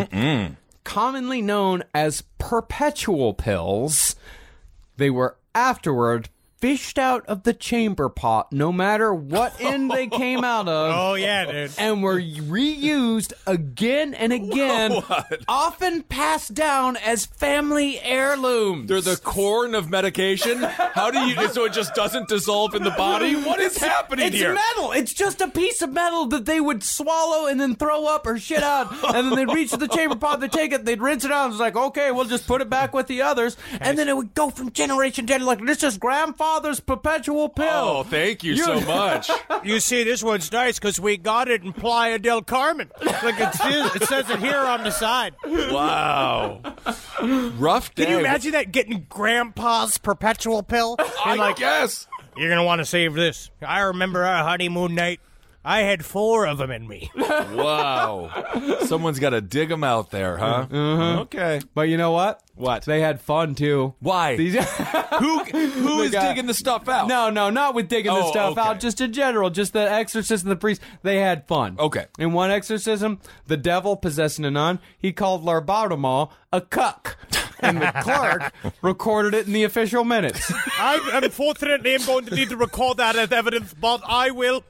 [0.84, 4.16] Commonly known as perpetual pills,
[4.98, 6.30] they were afterward
[6.62, 11.16] fished out of the chamber pot no matter what end they came out of oh
[11.16, 11.72] yeah, dude.
[11.78, 15.04] and were reused again and again,
[15.48, 18.88] often passed down as family heirlooms.
[18.88, 20.62] They're the corn of medication.
[20.62, 21.48] How do you?
[21.50, 23.36] So it just doesn't dissolve in the body.
[23.36, 24.54] What is happening it's here?
[24.54, 24.92] metal.
[24.92, 28.38] It's just a piece of metal that they would swallow and then throw up or
[28.38, 28.92] shit out.
[29.16, 31.46] and then they'd reach the chamber pot, they'd take it, they'd rinse it out.
[31.46, 33.58] And it's like, okay, we'll just put it back with the others.
[33.80, 35.46] And then it would go from generation to generation.
[35.46, 35.98] Like, this is
[36.52, 37.68] grandfather's perpetual pill.
[37.70, 39.30] Oh, thank you so much.
[39.64, 42.90] You see, this one's nice because we got it in Playa del Carmen.
[43.00, 45.36] Like it says, it says it here on the side.
[45.46, 46.62] Wow.
[47.60, 48.06] Rough day.
[48.06, 50.96] Can you imagine that getting Grandpa's perpetual pill?
[51.24, 52.08] I like, guess.
[52.36, 53.52] you're gonna want to save this.
[53.62, 55.20] I remember our honeymoon night.
[55.64, 57.12] I had four of them in me.
[57.52, 58.78] Wow.
[58.86, 60.68] Someone's got to dig them out there, huh?
[60.70, 61.20] Mm-hmm.
[61.22, 61.60] Okay.
[61.74, 62.42] But you know what?
[62.56, 62.84] What?
[62.84, 63.94] They had fun too.
[64.00, 64.36] Why?
[64.38, 67.08] These- Who who The is guy- digging the stuff out?
[67.08, 68.62] No, no, not with digging the Oh, stuff okay.
[68.62, 68.80] out.
[68.80, 70.82] Just in general, just the exorcist and the priest.
[71.04, 71.76] They had fun.
[71.80, 72.06] Okay.
[72.20, 77.18] In one exorcism, the devil possessing a nun, he called Laubardemont a cuck,
[77.60, 80.52] and the clerk recorded it in the official minutes.
[80.80, 84.64] I unfortunately am going to need to record that as evidence, but I will.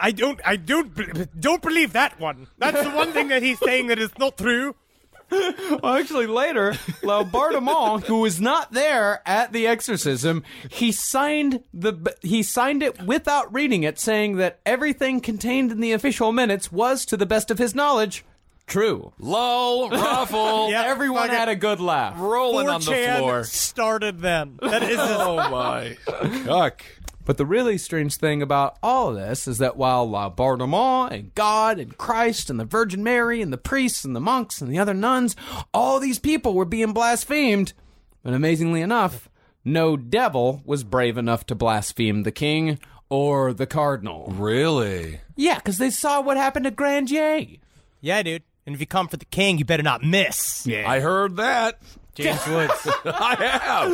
[0.00, 0.40] I don't.
[0.44, 1.40] I don't.
[1.40, 2.46] Don't believe that one.
[2.58, 4.74] That's the one thing that he's saying that is not true.
[5.30, 6.72] Well, actually, later,
[7.02, 13.52] Laubardemont, who was not there at the exorcism, he signed the he signed it without
[13.52, 17.58] reading it, saying that everything contained in the official minutes was, to the best of
[17.58, 18.24] his knowledge,
[18.66, 19.12] true.
[19.18, 22.14] Lol, ruffle, Yeah, Everyone had a good laugh.
[22.18, 22.86] rolling on the
[23.18, 23.44] floor.
[23.44, 24.58] started then.
[24.62, 24.98] That is.
[25.00, 25.98] Oh my.
[26.46, 26.82] Cuck.
[27.28, 31.78] But the really strange thing about all of this is that while Laubardemont and God
[31.78, 34.94] and Christ and the Virgin Mary and the priests and the monks and the other
[34.94, 35.36] nuns,
[35.74, 37.74] all these people were being blasphemed.
[38.22, 39.28] But amazingly enough,
[39.62, 42.78] no devil was brave enough to blaspheme the king
[43.10, 44.32] or the cardinal.
[44.34, 45.20] Really?
[45.36, 47.58] Yeah, because they saw what happened to Grandier.
[48.00, 48.42] yeah, dude.
[48.64, 50.66] And if you come for the king, you better not miss.
[50.66, 50.90] Yeah.
[50.90, 51.78] I heard that.
[52.14, 52.72] James Woods.
[53.04, 53.92] I have.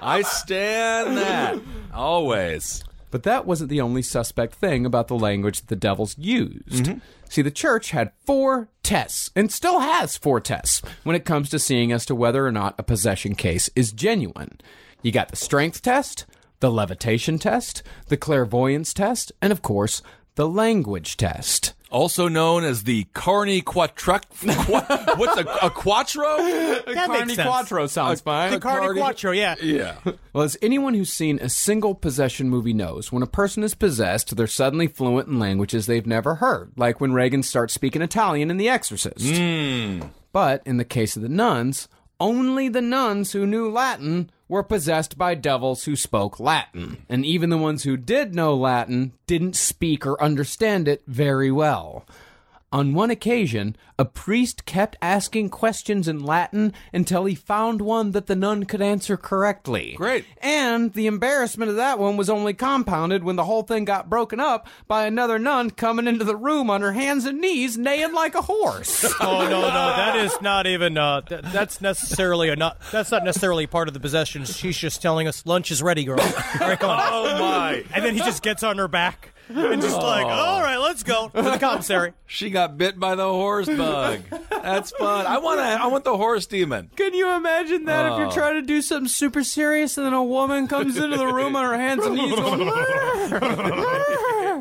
[0.00, 1.58] I stand that.
[1.92, 2.84] Always.
[3.10, 6.84] But that wasn't the only suspect thing about the language that the devils used.
[6.84, 6.98] Mm-hmm.
[7.28, 11.58] See, the church had four tests, and still has four tests, when it comes to
[11.58, 14.58] seeing as to whether or not a possession case is genuine.
[15.02, 16.26] You got the strength test,
[16.60, 20.02] the levitation test, the clairvoyance test, and of course,
[20.34, 21.74] the language test.
[21.90, 24.18] Also known as the Carney Quattro.
[24.40, 26.24] Qua- what's a, a Quattro?
[26.88, 27.48] That makes sense.
[27.48, 28.50] Quattro sounds fine.
[28.50, 29.54] The Cardi Quattro, yeah.
[29.62, 29.96] Yeah.
[30.32, 34.36] Well, as anyone who's seen a single possession movie knows, when a person is possessed,
[34.36, 38.56] they're suddenly fluent in languages they've never heard, like when Regan starts speaking Italian in
[38.56, 39.36] The Exorcist.
[39.36, 40.00] Hmm.
[40.32, 41.88] But in the case of the nuns,
[42.20, 47.04] only the nuns who knew Latin were possessed by devils who spoke Latin.
[47.08, 52.06] And even the ones who did know Latin didn't speak or understand it very well.
[52.70, 58.26] On one occasion, a priest kept asking questions in Latin until he found one that
[58.26, 59.94] the nun could answer correctly.
[59.96, 60.26] Great.
[60.42, 64.38] And the embarrassment of that one was only compounded when the whole thing got broken
[64.38, 68.34] up by another nun coming into the room on her hands and knees, neighing like
[68.34, 69.04] a horse.
[69.20, 70.96] Oh no, no, that is not even.
[70.96, 72.80] Uh, th- that's necessarily a not.
[72.92, 74.56] That's not necessarily part of the possessions.
[74.56, 76.20] She's just telling us lunch is ready, girl.
[76.20, 76.26] All
[76.60, 77.00] right, come on.
[77.02, 77.84] Oh my!
[77.94, 81.28] And then he just gets on her back and just like, all right, let's go
[81.34, 82.12] to the commissary.
[82.30, 84.20] She got bit by the horse bug.
[84.50, 85.24] That's fun.
[85.24, 85.64] I want to.
[85.64, 86.90] I want the horse demon.
[86.94, 90.22] Can you imagine that if you're trying to do something super serious and then a
[90.22, 92.68] woman comes into the room on her hands and knees going,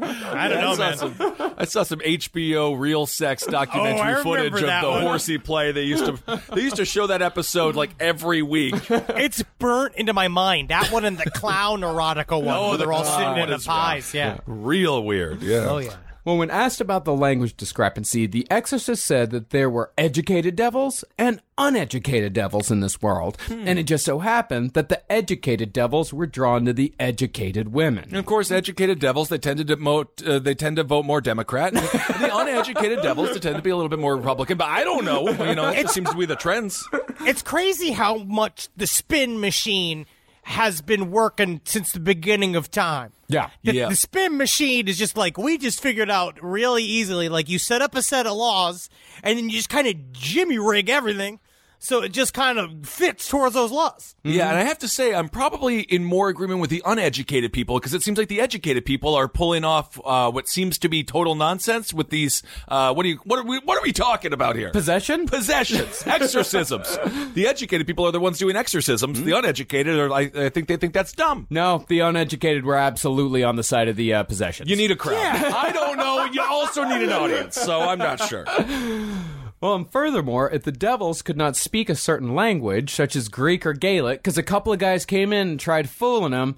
[0.04, 0.98] I don't know, man.
[0.98, 1.16] some,
[1.58, 5.02] I saw some HBO real sex oh, documentary Oh, footage of the one.
[5.02, 5.72] horsey play.
[5.72, 8.76] They used to they used to show that episode like every week.
[8.90, 10.70] It's burnt into my mind.
[10.70, 13.60] That one and the clown erotica one, Oh, where the they're all sitting in the
[13.60, 14.14] pies.
[14.14, 14.38] Yeah.
[14.46, 15.42] Real weird.
[15.42, 15.68] Yeah.
[15.70, 15.96] Oh yeah.
[16.28, 21.06] Well, when asked about the language discrepancy, the exorcist said that there were educated devils
[21.18, 23.38] and uneducated devils in this world.
[23.50, 28.04] And it just so happened that the educated devils were drawn to the educated women.
[28.10, 31.22] And of course, educated devils they tend to demote, uh, they tend to vote more
[31.22, 31.74] Democrat.
[31.74, 34.58] The uneducated devils they tend to be a little bit more Republican.
[34.58, 35.30] But I don't know.
[35.30, 36.86] You know, it seems to be the trends.
[37.22, 40.06] It's crazy how much the spin machine
[40.48, 43.12] has been working since the beginning of time.
[43.28, 43.50] Yeah.
[43.66, 43.90] The, Yeah.
[43.90, 47.28] the spin machine is just like we just figured out really easily.
[47.28, 48.90] Like you set up a set of laws,
[49.24, 51.42] and then you just kind of jimmy rig everything,
[51.80, 54.16] so it just kind of fits towards those laws.
[54.24, 57.80] Yeah, and I have to say, I'm probably in more agreement with the uneducated people
[57.80, 61.04] because it seems like the educated people are pulling off uh, what seems to be
[61.04, 62.44] total nonsense with these.
[62.68, 63.18] Uh, what do you?
[63.24, 63.60] What are we?
[63.60, 64.72] What are we talking about here?
[64.72, 65.28] Possession?
[65.28, 66.98] Possessions, exorcisms.
[67.34, 69.22] the educated people are the ones doing exorcisms.
[69.22, 70.12] The uneducated are.
[70.12, 71.48] I, I think they think that's dumb.
[71.50, 74.70] No, the uneducated were absolutely on the side of the uh, possessions.
[74.70, 75.14] You need a crowd.
[75.14, 75.52] Yeah.
[75.56, 76.26] I don't know.
[76.32, 78.46] You also need an audience, so I'm not sure.
[79.60, 83.66] Well, and furthermore, if the devils could not speak a certain language, such as Greek
[83.66, 86.58] or Gaelic, because a couple of guys came in and tried fooling them,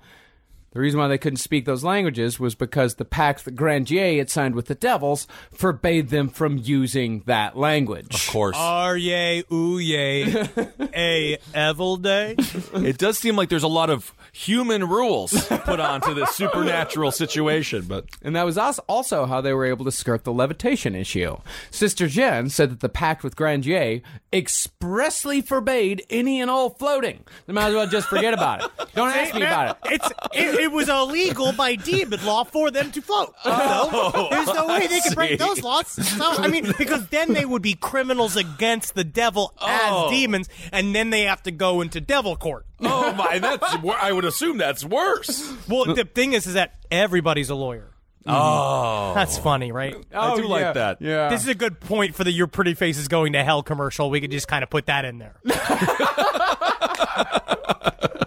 [0.71, 4.29] the reason why they couldn't speak those languages was because the pact that Grandier had
[4.29, 8.13] signed with the devils forbade them from using that language.
[8.13, 8.55] Of course.
[8.57, 10.47] Are ye, ooh yay,
[10.95, 12.35] a evil day?
[12.73, 17.85] It does seem like there's a lot of human rules put onto this supernatural situation,
[17.87, 21.37] but And that was also how they were able to skirt the levitation issue.
[21.71, 24.01] Sister Jeanne said that the pact with Grandier
[24.31, 27.23] expressly forbade any and all floating.
[27.47, 28.71] They might as well just forget about it.
[28.93, 29.93] Don't ask me about it.
[29.93, 33.33] It's it, it was illegal by demon law for them to float.
[33.43, 35.87] So oh, there's no way they could break those laws.
[35.87, 40.05] So I mean, because then they would be criminals against the devil Oh.
[40.07, 42.65] as demons, and then they have to go into devil court.
[42.81, 45.51] oh my, that's wor- I would assume that's worse.
[45.67, 47.91] Well, the thing is, is that everybody's a lawyer.
[48.25, 49.95] Oh, That's funny, right?
[50.13, 50.73] I do oh, like yeah.
[50.73, 51.01] that.
[51.01, 51.29] Yeah.
[51.29, 54.09] This is a good point for the "Your Pretty Face is Going to Hell" commercial.
[54.09, 55.39] We could just kind of put that in there.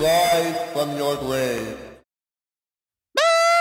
[0.00, 1.87] Rise from your grave.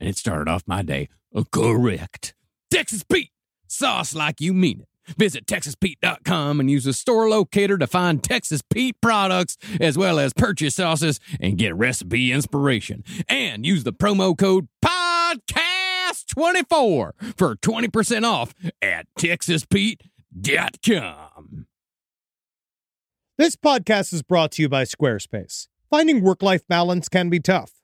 [0.00, 2.34] And it started off my day uh, correct.
[2.70, 3.32] Texas Pete,
[3.66, 4.88] sauce like you mean it.
[5.18, 10.32] Visit TexasPete.com and use the store locator to find Texas Pete products as well as
[10.32, 13.04] purchase sauces and get recipe inspiration.
[13.28, 21.66] And use the promo code PODCAST24 for 20% off at TexasPete.com.
[23.36, 25.66] This podcast is brought to you by Squarespace.
[25.90, 27.72] Finding work life balance can be tough,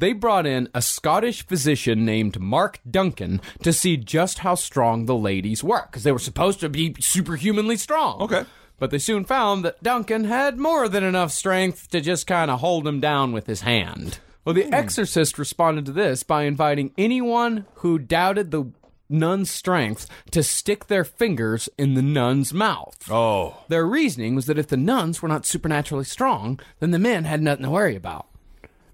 [0.00, 5.14] they brought in a Scottish physician named Mark Duncan to see just how strong the
[5.14, 8.20] ladies were, because they were supposed to be superhumanly strong.
[8.22, 8.44] Okay.
[8.78, 12.60] But they soon found that Duncan had more than enough strength to just kind of
[12.60, 14.18] hold them down with his hand.
[14.44, 14.74] Well, the hmm.
[14.74, 18.72] exorcist responded to this by inviting anyone who doubted the
[19.10, 22.96] nun's strength to stick their fingers in the nun's mouth.
[23.10, 23.64] Oh.
[23.68, 27.42] Their reasoning was that if the nuns were not supernaturally strong, then the men had
[27.42, 28.28] nothing to worry about.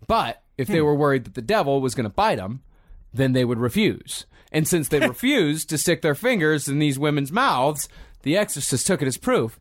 [0.08, 0.84] But if they hmm.
[0.84, 2.62] were worried that the devil was going to bite them,
[3.12, 4.26] then they would refuse.
[4.52, 7.88] And since they refused to stick their fingers in these women's mouths,
[8.22, 9.60] the exorcist took it as proof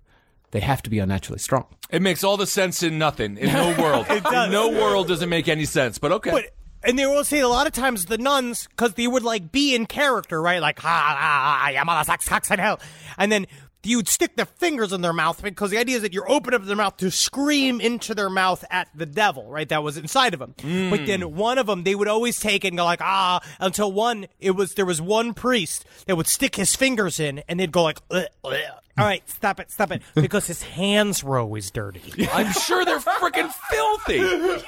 [0.55, 1.65] they have to be unnaturally strong.
[1.89, 3.37] It makes all the sense in nothing.
[3.37, 4.05] In no world.
[4.09, 4.45] It does.
[4.45, 5.97] In no world does it make any sense.
[5.97, 6.31] But okay.
[6.31, 6.45] But
[6.81, 9.75] and they will say a lot of times the nuns because they would like be
[9.75, 10.61] in character, right?
[10.61, 12.79] Like ha ha ha, I'm on a sax sax in hell,
[13.17, 13.47] and then
[13.85, 16.65] you'd stick their fingers in their mouth because the idea is that you're opening up
[16.67, 19.67] their mouth to scream into their mouth at the devil, right?
[19.69, 20.55] That was inside of them.
[20.89, 24.27] But then one of them they would always take and go like ah until one
[24.39, 27.83] it was there was one priest that would stick his fingers in and they'd go
[27.83, 27.99] like.
[28.11, 28.53] "Ugh, ugh."
[28.97, 32.01] All right, stop it, stop it, because his hands were always dirty.
[32.31, 34.19] I'm sure they're freaking filthy.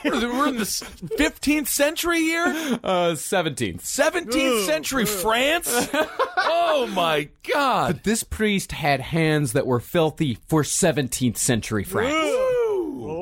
[0.03, 2.45] We're in the 15th century here?
[2.83, 3.81] Uh, 17th.
[3.81, 5.89] 17th century France?
[6.49, 7.95] Oh my God.
[7.95, 12.13] But this priest had hands that were filthy for 17th century France.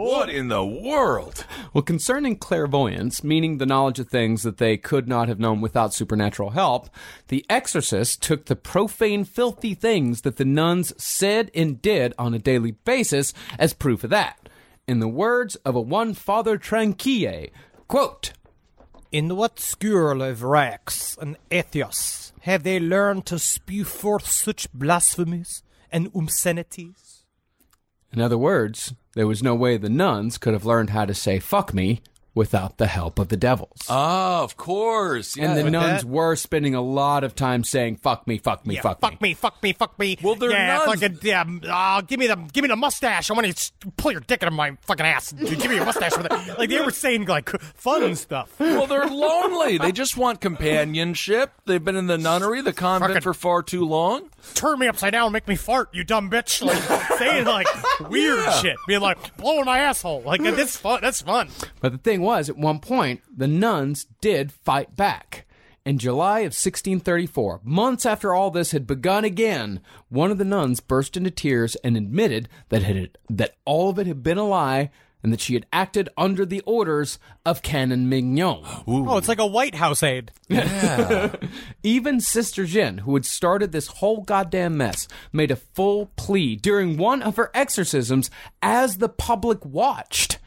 [0.05, 1.47] What in the world?
[1.73, 5.95] Well, concerning clairvoyance, meaning the knowledge of things that they could not have known without
[5.95, 6.91] supernatural help,
[7.29, 12.39] the exorcist took the profane, filthy things that the nuns said and did on a
[12.39, 14.47] daily basis as proof of that.
[14.87, 17.47] In the words of a one Father Tranquille,
[17.87, 18.33] quote,
[19.11, 25.63] In what school of Rex and Atheos have they learned to spew forth such blasphemies
[25.91, 27.14] and obscenities?
[28.11, 31.39] In other words, there was no way the nuns could have learned how to say
[31.39, 32.01] fuck me
[32.35, 33.79] without the help of the devils.
[33.89, 35.35] Oh, of course.
[35.35, 35.45] Yeah.
[35.51, 38.75] and the nuns that- were spending a lot of time saying "fuck me, fuck me,
[38.75, 40.17] Yeah, fuck, fuck me, fuck me, fuck me.
[40.21, 40.99] Well, they're yeah, nuns.
[41.01, 41.43] fucking yeah.
[41.67, 43.31] Uh, give me the give me the mustache.
[43.31, 45.31] I want to pull your dick into my fucking ass.
[45.31, 46.31] Dude, give me your mustache with it.
[46.59, 48.51] Like they were saying like fun stuff.
[48.59, 49.77] well, they're lonely.
[49.77, 51.51] They just want companionship.
[51.65, 54.29] They've been in the nunnery, the convent Fucking- for far too long.
[54.53, 56.61] Turn me upside down, and make me fart, you dumb bitch.
[56.61, 57.67] Like saying like
[58.09, 58.51] weird Yeah.
[58.61, 60.21] shit, being like blowing my asshole.
[60.21, 60.99] Like that's fun.
[61.01, 61.49] That's fun.
[61.81, 65.45] But the thing was, at one point, the nuns did fight back.
[65.85, 70.79] In July of 1634, months after all this had begun again, one of the nuns
[70.79, 74.47] burst into tears and admitted that it had, that all of it had been a
[74.47, 74.89] lie
[75.25, 78.61] and that she had acted under the orders of Canon Mignon.
[78.87, 80.31] Oh, it's like a White House aide.
[80.47, 81.35] Yeah.
[81.83, 86.97] Even Sister Jen, who had started this whole goddamn mess, made a full plea during
[86.97, 88.29] one of her exorcisms
[88.61, 90.37] as the public watched.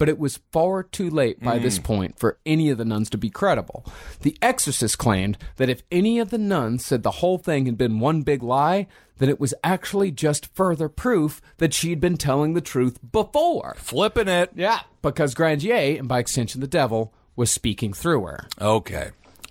[0.00, 1.84] But it was far too late by this mm.
[1.84, 3.84] point for any of the nuns to be credible.
[4.22, 8.00] The exorcist claimed that if any of the nuns said the whole thing had been
[8.00, 8.86] one big lie,
[9.18, 13.74] then it was actually just further proof that she'd been telling the truth before.
[13.76, 14.50] Flipping it.
[14.54, 18.48] Yeah, because Grandier, and by extension the devil, was speaking through her.
[18.58, 19.10] Okay.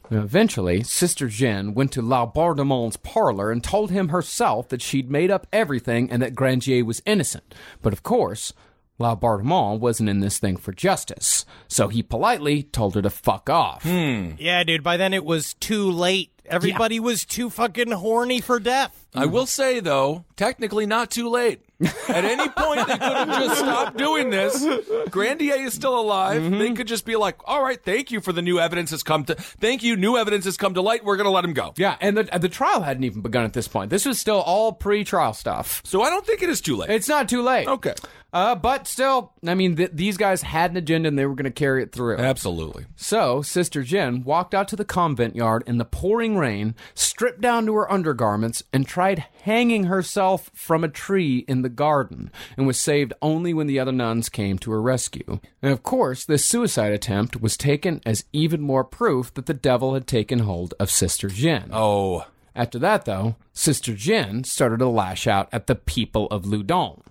[0.09, 5.45] Eventually, Sister Jeanne went to Laubardemont parlor and told him herself that she'd made up
[5.53, 7.53] everything and that Grandier was innocent.
[7.83, 8.51] But of course,
[8.99, 13.83] Laubardemont wasn't in this thing for justice, so he politely told her to fuck off.
[13.83, 14.31] Hmm.
[14.37, 14.83] Yeah, dude.
[14.83, 16.31] By then it was too late.
[16.45, 19.07] Everybody was too fucking horny for death.
[19.13, 21.61] I will say though, technically not too late.
[21.81, 24.65] At any point, they could have just stopped doing this.
[25.09, 26.41] Grandier is still alive.
[26.41, 26.59] Mm-hmm.
[26.59, 29.23] They could just be like, "All right, thank you for the new evidence has come
[29.25, 29.35] to.
[29.35, 31.05] Thank you, new evidence has come to light.
[31.05, 33.53] We're going to let him go." Yeah, and the the trial hadn't even begun at
[33.53, 33.89] this point.
[33.89, 35.81] This was still all pre-trial stuff.
[35.85, 36.89] So I don't think it is too late.
[36.89, 37.67] It's not too late.
[37.67, 37.93] Okay.
[38.31, 41.45] Uh, but still, I mean, th- these guys had an agenda and they were going
[41.45, 42.17] to carry it through.
[42.17, 42.85] Absolutely.
[42.95, 47.65] So, Sister Jen walked out to the convent yard in the pouring rain, stripped down
[47.65, 52.79] to her undergarments, and tried hanging herself from a tree in the garden, and was
[52.79, 55.39] saved only when the other nuns came to her rescue.
[55.61, 59.93] And of course, this suicide attempt was taken as even more proof that the devil
[59.93, 61.69] had taken hold of Sister Jin.
[61.71, 62.25] Oh,
[62.55, 67.01] After that, though, Sister Jin started to lash out at the people of Loudun.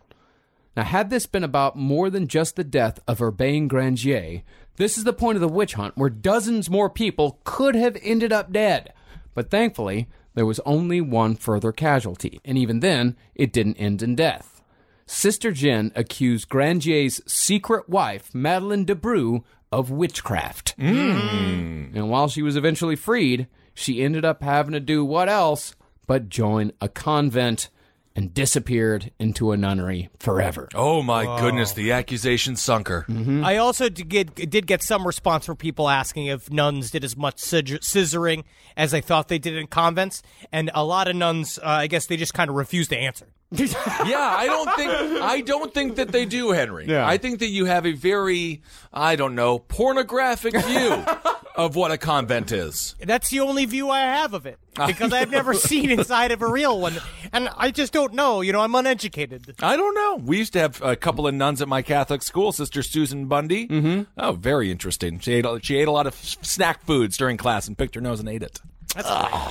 [0.77, 4.43] Now, had this been about more than just the death of Urbain Grandier,
[4.77, 8.33] this is the point of the witch hunt where dozens more people could have ended
[8.33, 8.93] up dead.
[9.35, 10.09] But thankfully,
[10.39, 14.63] there was only one further casualty, and even then, it didn't end in death.
[15.05, 19.43] Sister Jen accused Grandier's secret wife, Madeleine Debrue,
[19.73, 20.79] of witchcraft.
[20.79, 21.95] Mm.
[21.95, 25.75] And while she was eventually freed, she ended up having to do what else
[26.07, 27.69] but join a convent
[28.19, 30.69] and disappeared into a nunnery forever.
[30.75, 31.73] oh my goodness!
[31.73, 33.07] The accusation sunk her.
[33.45, 37.17] I also did get, did get some response from people asking if nuns did as
[37.17, 38.43] much scissoring
[38.77, 42.07] as they thought they did in convents, and a lot of nuns, uh, I guess,
[42.07, 43.29] they just kind of refused to answer.
[43.53, 44.91] yeah, I don't think
[45.23, 46.87] I don't think that they do, Henry.
[46.87, 47.07] Yeah.
[47.07, 48.63] I think that you have a very
[48.93, 50.91] I don't know pornographic view
[51.59, 52.95] of what a convent is.
[53.01, 56.47] That's the only view I have of it because I've never seen inside of a
[56.51, 56.95] real one,
[57.33, 58.41] and I just don't know.
[58.41, 59.55] You know, I'm uneducated.
[59.61, 60.17] I don't know.
[60.25, 62.53] We used to have a couple of nuns at my Catholic school.
[62.53, 63.67] Sister Susan Bundy.
[63.69, 64.03] Mm-hmm.
[64.17, 65.19] Oh, very interesting.
[65.19, 68.01] She ate a- she ate a lot of snack foods during class and picked her
[68.01, 68.61] nose and ate it.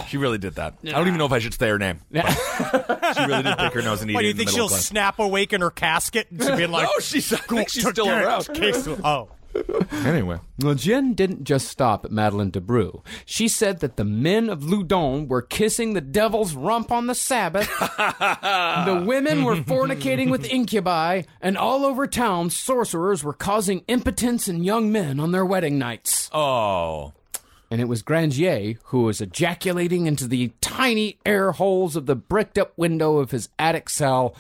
[0.08, 0.74] She really did that.
[0.84, 2.02] I don't even know if I should say her name.
[2.12, 2.20] she
[3.26, 5.62] really did pick her nose and eat it do you think she'll snap awake in
[5.62, 7.32] her casket and she'll be like, no, she's.
[7.32, 8.48] I think she's still around.
[9.04, 9.30] oh.
[10.06, 13.02] Anyway, Well, Jen didn't just stop at Madeleine Debrue.
[13.26, 17.68] She said that the men of Loudun were kissing the devil's rump on the Sabbath.
[17.80, 24.64] the women were fornicating with incubi, and all over town, sorcerers were causing impotence in
[24.64, 26.30] young men on their wedding nights.
[26.34, 27.14] oh,
[27.70, 32.58] And it was Grandier who was ejaculating into the tiny air holes of the bricked
[32.58, 34.36] up window of his attic cell,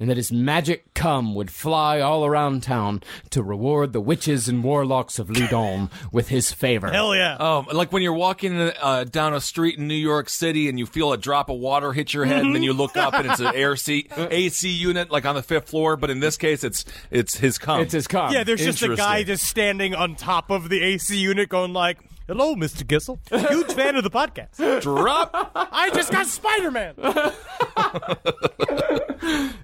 [0.00, 3.00] and that his magic cum would fly all around town
[3.30, 6.90] to reward the witches and warlocks of Loudun with his favor.
[6.90, 7.36] Hell yeah.
[7.36, 10.86] Um, like when you're walking uh, down a street in New York City and you
[10.86, 13.38] feel a drop of water hit your head, and then you look up and it's
[13.38, 15.96] an air seat, AC unit, like on the fifth floor.
[15.96, 17.80] But in this case, it's it's his cum.
[17.80, 18.32] It's his cum.
[18.32, 21.98] Yeah, there's just a guy just standing on top of the AC unit going like,
[22.26, 22.84] Hello, Mr.
[22.84, 23.18] Gissel.
[23.50, 24.82] Huge fan of the podcast.
[24.82, 25.50] drop.
[25.54, 26.94] I just got Spider-Man.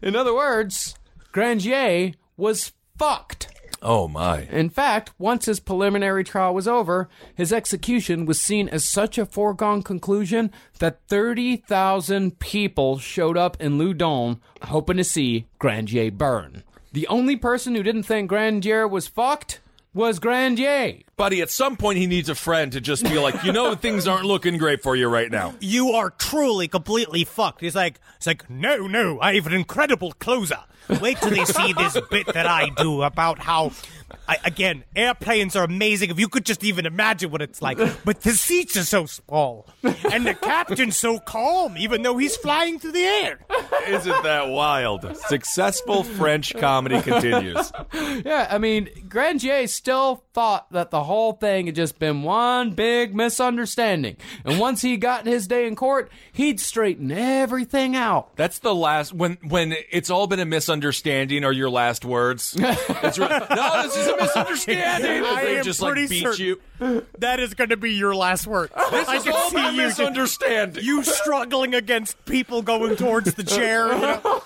[0.02, 0.96] In other words,
[1.32, 3.48] Grandier was fucked.
[3.80, 4.42] Oh my!
[4.50, 9.26] In fact, once his preliminary trial was over, his execution was seen as such a
[9.26, 16.64] foregone conclusion that 30,000 people showed up in Loudun hoping to see Grandier burn.
[16.92, 19.60] The only person who didn't think Grandier was fucked
[19.94, 21.02] was Grandier.
[21.18, 24.06] Buddy, at some point he needs a friend to just be like, you know, things
[24.06, 25.52] aren't looking great for you right now.
[25.60, 27.60] You are truly completely fucked.
[27.60, 30.60] He's like, it's like, no, no, I have an incredible closer.
[31.02, 33.72] Wait till they see this bit that I do about how,
[34.26, 36.08] I, again, airplanes are amazing.
[36.08, 37.76] If you could just even imagine what it's like.
[38.06, 42.78] But the seats are so small, and the captain's so calm, even though he's flying
[42.78, 43.40] through the air.
[43.86, 45.14] Isn't that wild?
[45.26, 47.70] Successful French comedy continues.
[48.24, 53.16] Yeah, I mean, Grandier still thought that the whole thing had just been one big
[53.16, 54.16] misunderstanding.
[54.44, 58.36] And once he got his day in court, he'd straighten everything out.
[58.36, 62.56] That's the last when when it's all been a misunderstanding are your last words.
[63.00, 65.24] It's re- no, this is a misunderstanding.
[65.24, 66.44] I they am just like beat certain
[66.80, 67.06] you.
[67.18, 68.70] that is going to be your last word.
[68.90, 69.82] This I is can all see been you.
[69.82, 70.84] misunderstanding.
[70.84, 73.92] You struggling against people going towards the chair.
[73.92, 74.42] you know?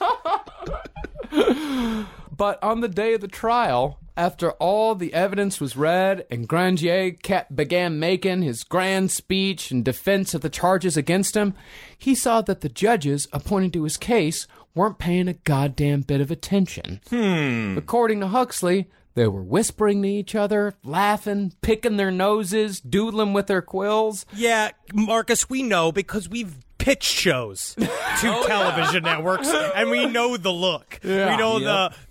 [2.37, 7.13] But on the day of the trial, after all the evidence was read and Grandier
[7.13, 11.55] kept, began making his grand speech in defense of the charges against him,
[11.97, 16.31] he saw that the judges appointed to his case weren't paying a goddamn bit of
[16.31, 17.01] attention.
[17.11, 17.77] Hmm.
[17.77, 23.47] According to Huxley, they were whispering to each other, laughing, picking their noses, doodling with
[23.47, 24.25] their quills.
[24.35, 27.87] Yeah, Marcus, we know because we've pitched shows to
[28.47, 30.99] television networks, and we know the look.
[31.03, 31.31] Yeah.
[31.31, 31.63] we know Yep.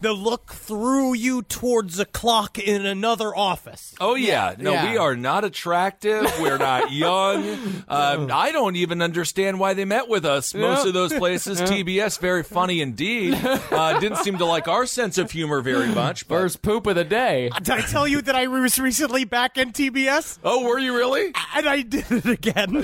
[0.01, 3.93] the the look through you towards a clock in another office.
[3.99, 4.91] Oh yeah, no, Yeah.
[4.91, 6.23] we are not attractive.
[6.39, 7.83] We're not young.
[7.87, 10.53] Uh, I don't even understand why they met with us.
[10.53, 10.87] Most Yeah.
[10.89, 13.37] of those places, TBS, very funny indeed.
[13.71, 16.27] Uh, didn't seem to like our sense of humor very much.
[16.27, 17.49] But, First poop of the day.
[17.61, 20.39] Did I tell you that I was recently back in TBS?
[20.43, 21.31] oh, were you really?
[21.55, 22.83] And I did it again.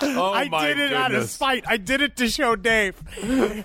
[0.00, 1.64] Oh I my did it out of spite.
[1.66, 2.94] I did it to show Dave.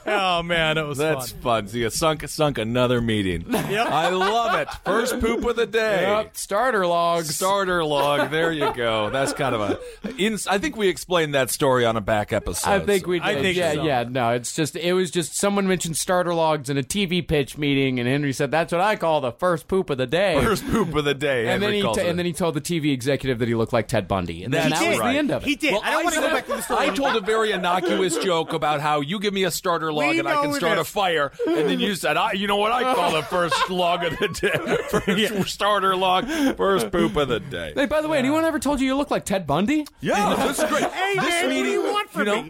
[0.05, 1.41] Oh man, it was That's fun.
[1.41, 1.67] fun.
[1.67, 3.45] So you sunk sunk another meeting.
[3.49, 3.87] Yep.
[3.87, 4.67] I love it.
[4.85, 6.01] First poop of the day.
[6.01, 7.23] Yep, starter log.
[7.25, 8.29] Starter log.
[8.29, 9.09] There you go.
[9.09, 9.79] That's kind of a.
[10.17, 12.69] In, I think we explained that story on a back episode.
[12.69, 13.27] I think we did.
[13.27, 13.83] I think yeah, so.
[13.83, 14.03] yeah.
[14.03, 17.99] No, it's just it was just someone mentioned starter logs in a TV pitch meeting,
[17.99, 20.39] and Henry said that's what I call the first poop of the day.
[20.43, 21.47] First poop of the day.
[21.47, 23.87] and then he t- and then he told the TV executive that he looked like
[23.87, 25.13] Ted Bundy, and then That's that was right.
[25.13, 25.47] the end of it.
[25.47, 25.73] He did.
[25.73, 26.82] Well, I don't want to go back to the story.
[26.83, 30.19] I told a very innocuous joke about how you give me a starter log We
[30.19, 32.71] and I can it start a fire, and then you said, I, "You know what
[32.71, 37.39] I call the first log of the day, first starter log, first poop of the
[37.39, 39.85] day." Hey, by the way, anyone ever told you you look like Ted Bundy?
[40.01, 40.83] Yeah, this is great.
[40.83, 42.49] Hey this man, meeting, what do you want from know, me?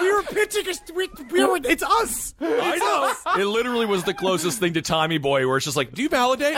[0.00, 0.66] We were pitching.
[0.66, 2.34] A, we, we were, it's us.
[2.40, 3.40] I know.
[3.40, 6.08] It literally was the closest thing to Tommy Boy, where it's just like, "Do you
[6.08, 6.56] validate?"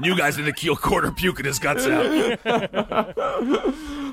[0.00, 2.40] you guys in the keel quarter puking his guts out.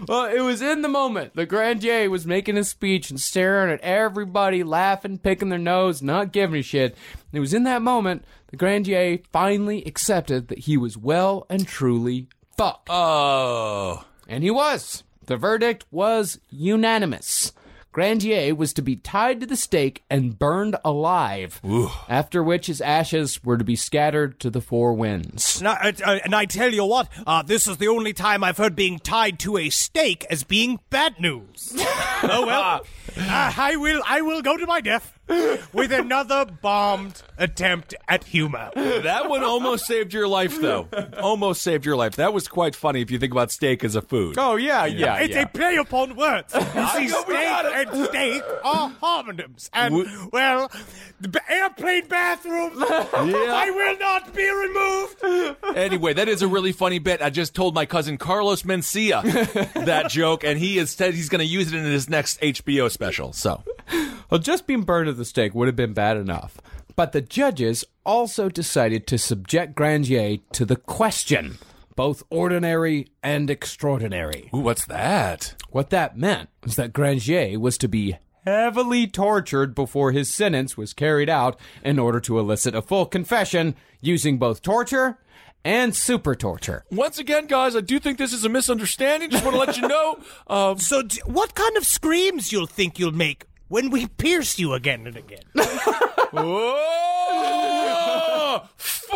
[0.07, 1.35] Well, it was in the moment.
[1.35, 6.31] The grandier was making his speech and staring at everybody, laughing, picking their nose, not
[6.31, 6.93] giving a shit.
[6.93, 11.67] And it was in that moment the grandier finally accepted that he was well and
[11.67, 12.89] truly fucked.
[12.89, 15.03] Oh, And he was.
[15.27, 17.53] The verdict was unanimous.
[17.91, 21.59] Grandier was to be tied to the stake and burned alive,
[22.07, 25.59] after which his ashes were to be scattered to the four winds.
[25.59, 28.57] And I, uh, and I tell you what, uh, this is the only time I've
[28.57, 31.73] heard being tied to a stake as being bad news.
[31.77, 32.61] oh well,
[33.17, 34.01] uh, I will.
[34.07, 35.19] I will go to my death
[35.73, 38.69] with another bombed attempt at humor.
[38.75, 40.87] that one almost saved your life, though.
[41.21, 42.15] Almost saved your life.
[42.15, 44.35] That was quite funny if you think about steak as a food.
[44.37, 46.53] Oh, yeah, yeah, It's a play upon words.
[46.81, 50.71] You see, steak and steak are homonyms, and We- well,
[51.19, 52.71] the airplane bathroom.
[52.83, 55.77] I will not be removed.
[55.77, 57.21] Anyway, that is a really funny bit.
[57.21, 59.21] I just told my cousin Carlos Mencia
[59.85, 62.89] that joke, and he has said he's going to use it in his next HBO
[62.89, 63.33] special.
[63.33, 63.63] So,
[64.31, 66.57] Well, just being burned at the stake would have been bad enough.
[66.95, 71.57] But the judges also decided to subject Grandier to the question,
[71.95, 74.49] both ordinary and extraordinary.
[74.53, 75.55] ooh, what's that?
[75.69, 80.93] What that meant was that Grandier was to be heavily tortured before his sentence was
[80.93, 85.17] carried out in order to elicit a full confession using both torture
[85.63, 86.83] and super torture.
[86.89, 89.29] Once again, guys, I do think this is a misunderstanding.
[89.29, 90.19] Just want to let you know.
[90.47, 94.73] Um, So, d- what kind of screams you'll think you'll make when we pierce you
[94.73, 95.39] again and again?
[96.33, 96.77] oh,
[98.75, 99.07] fuck!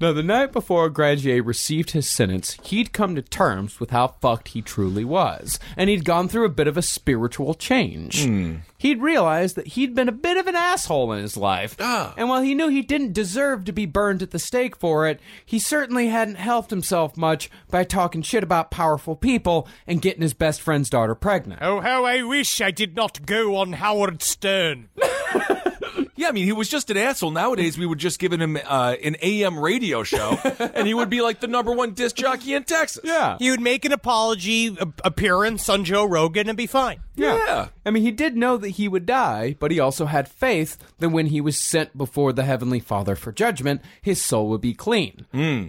[0.00, 4.48] Now, the night before Grandier received his sentence, he'd come to terms with how fucked
[4.48, 8.24] he truly was, and he'd gone through a bit of a spiritual change.
[8.24, 8.56] Hmm.
[8.76, 12.12] He'd realized that he'd been a bit of an asshole in his life, ah.
[12.16, 15.20] and while he knew he didn't deserve to be burned at the stake for it,
[15.46, 20.34] he certainly hadn't helped himself much by talking shit about powerful people and getting his
[20.34, 21.62] best friend's daughter pregnant.
[21.62, 24.88] oh, how I wish I did not go on Howard Stern.
[26.16, 27.30] Yeah, I mean, he was just an asshole.
[27.32, 30.38] Nowadays, we would just give him uh, an AM radio show,
[30.74, 33.02] and he would be like the number one disc jockey in Texas.
[33.04, 33.36] Yeah.
[33.38, 37.00] He would make an apology a- appearance on Joe Rogan and be fine.
[37.16, 37.68] Yeah.
[37.84, 41.08] I mean, he did know that he would die, but he also had faith that
[41.10, 45.26] when he was sent before the Heavenly Father for judgment, his soul would be clean.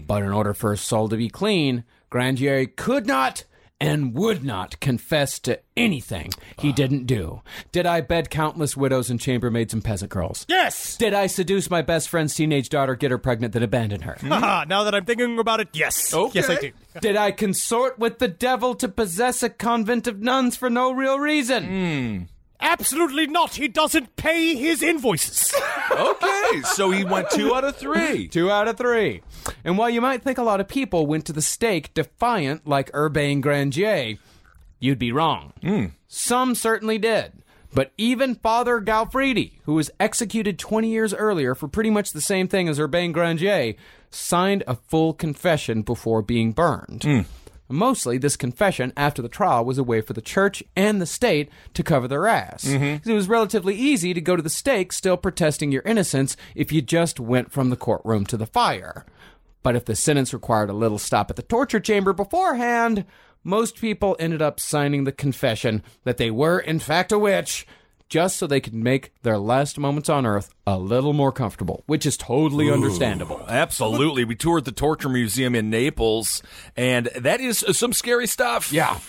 [0.08, 3.44] But in order for his soul to be clean, Grandier could not
[3.86, 7.42] and would not confess to anything he didn't do.
[7.72, 10.44] Did I bed countless widows and chambermaids and peasant girls?
[10.50, 10.98] Yes.
[10.98, 14.18] Did I seduce my best friend's teenage daughter, get her pregnant, then abandon her?
[14.22, 16.12] Haha, now that I'm thinking about it, yes.
[16.12, 16.40] Okay.
[16.40, 16.72] Yes, I do.
[17.00, 21.20] Did I consort with the devil to possess a convent of nuns for no real
[21.20, 21.66] reason?
[21.66, 22.24] Hmm.
[22.60, 23.56] Absolutely not.
[23.56, 25.54] He doesn't pay his invoices.
[25.92, 28.28] Okay, so he went two out of three.
[28.28, 29.22] Two out of three.
[29.64, 32.92] And while you might think a lot of people went to the stake defiant like
[32.92, 34.18] Urbain Grandier,
[34.80, 35.54] you'd be wrong.
[35.62, 35.86] Hmm.
[36.08, 37.34] Some certainly did.
[37.74, 42.48] But even Father Gaufridi, who was executed 20 years earlier for pretty much the same
[42.48, 43.76] thing as Urbain Grandier,
[44.10, 47.04] signed a full confession before being burned.
[47.04, 47.22] Hmm.
[47.68, 51.50] Mostly, this confession after the trial was a way for the church and the state
[51.74, 52.66] to cover their ass.
[52.66, 52.98] Mm-hmm.
[52.98, 56.72] 'Cause It was relatively easy to go to the stake still protesting your innocence if
[56.72, 59.06] you just went from the courtroom to the fire.
[59.64, 63.04] But if the sentence required a little stop at the torture chamber beforehand,
[63.44, 67.66] most people ended up signing the confession that they were, in fact, a witch,
[68.10, 72.06] just so they could make their last moments on Earth a little more comfortable, which
[72.06, 73.44] is totally understandable.
[73.50, 74.24] Absolutely.
[74.26, 76.44] We toured the Torture Museum in Naples,
[76.76, 78.72] and that is uh, some scary stuff.
[78.72, 79.00] Yeah.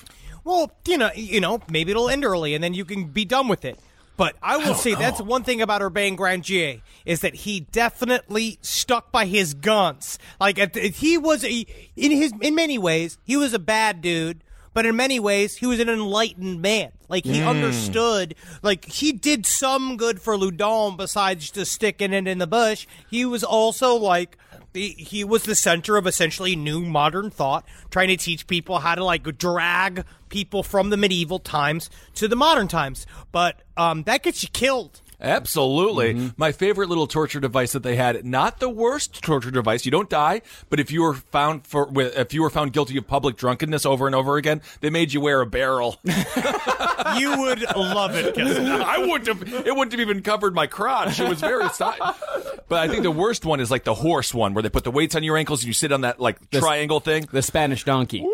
[0.44, 3.48] Well, you know, you know, maybe it'll end early, and then you can be done
[3.48, 3.78] with it.
[4.16, 9.12] But I will say that's one thing about Urbain Grandier is that he definitely stuck
[9.12, 10.18] by his guns.
[10.40, 11.66] Like at the- he was a,
[11.96, 14.42] in his in many ways he was a bad dude,
[14.76, 16.92] but in many ways he was an enlightened man.
[17.08, 18.34] Like he understood.
[18.62, 22.86] Like he did some good for Loudun besides just sticking it in the bush.
[23.10, 24.36] He was also like.
[24.74, 28.94] the- He was the center of essentially new modern thought, trying to teach people how
[28.94, 33.06] to like drag people from the medieval times to the modern times.
[33.32, 35.00] But um, that gets you killed.
[35.20, 36.14] Absolutely.
[36.14, 36.28] Mm-hmm.
[36.36, 39.84] My favorite little torture device that they had, not the worst torture device.
[39.84, 43.06] You don't die, but if you were found for if you were found guilty of
[43.06, 45.98] public drunkenness over and over again, they made you wear a barrel.
[47.18, 48.36] You would love it.
[48.38, 51.20] I wouldn't have it wouldn't have even covered my crotch.
[51.20, 51.84] It was very si-
[52.68, 54.90] But I think the worst one is like the horse one where they put the
[54.90, 57.26] weights on your ankles and you sit on that like triangle thing.
[57.30, 58.26] The Spanish donkey.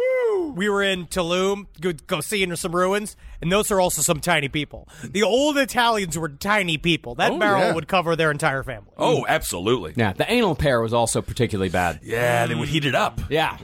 [0.54, 4.48] We were in Tulum, go, go seeing some ruins, and those are also some tiny
[4.48, 4.88] people.
[5.02, 7.14] The old Italians were tiny people.
[7.16, 7.74] That Oh, barrel yeah.
[7.74, 8.90] would cover their entire family.
[8.98, 9.94] Oh, absolutely.
[9.96, 12.00] Yeah, the anal pair was also particularly bad.
[12.02, 13.20] Yeah, they would heat it up.
[13.30, 13.56] Yeah.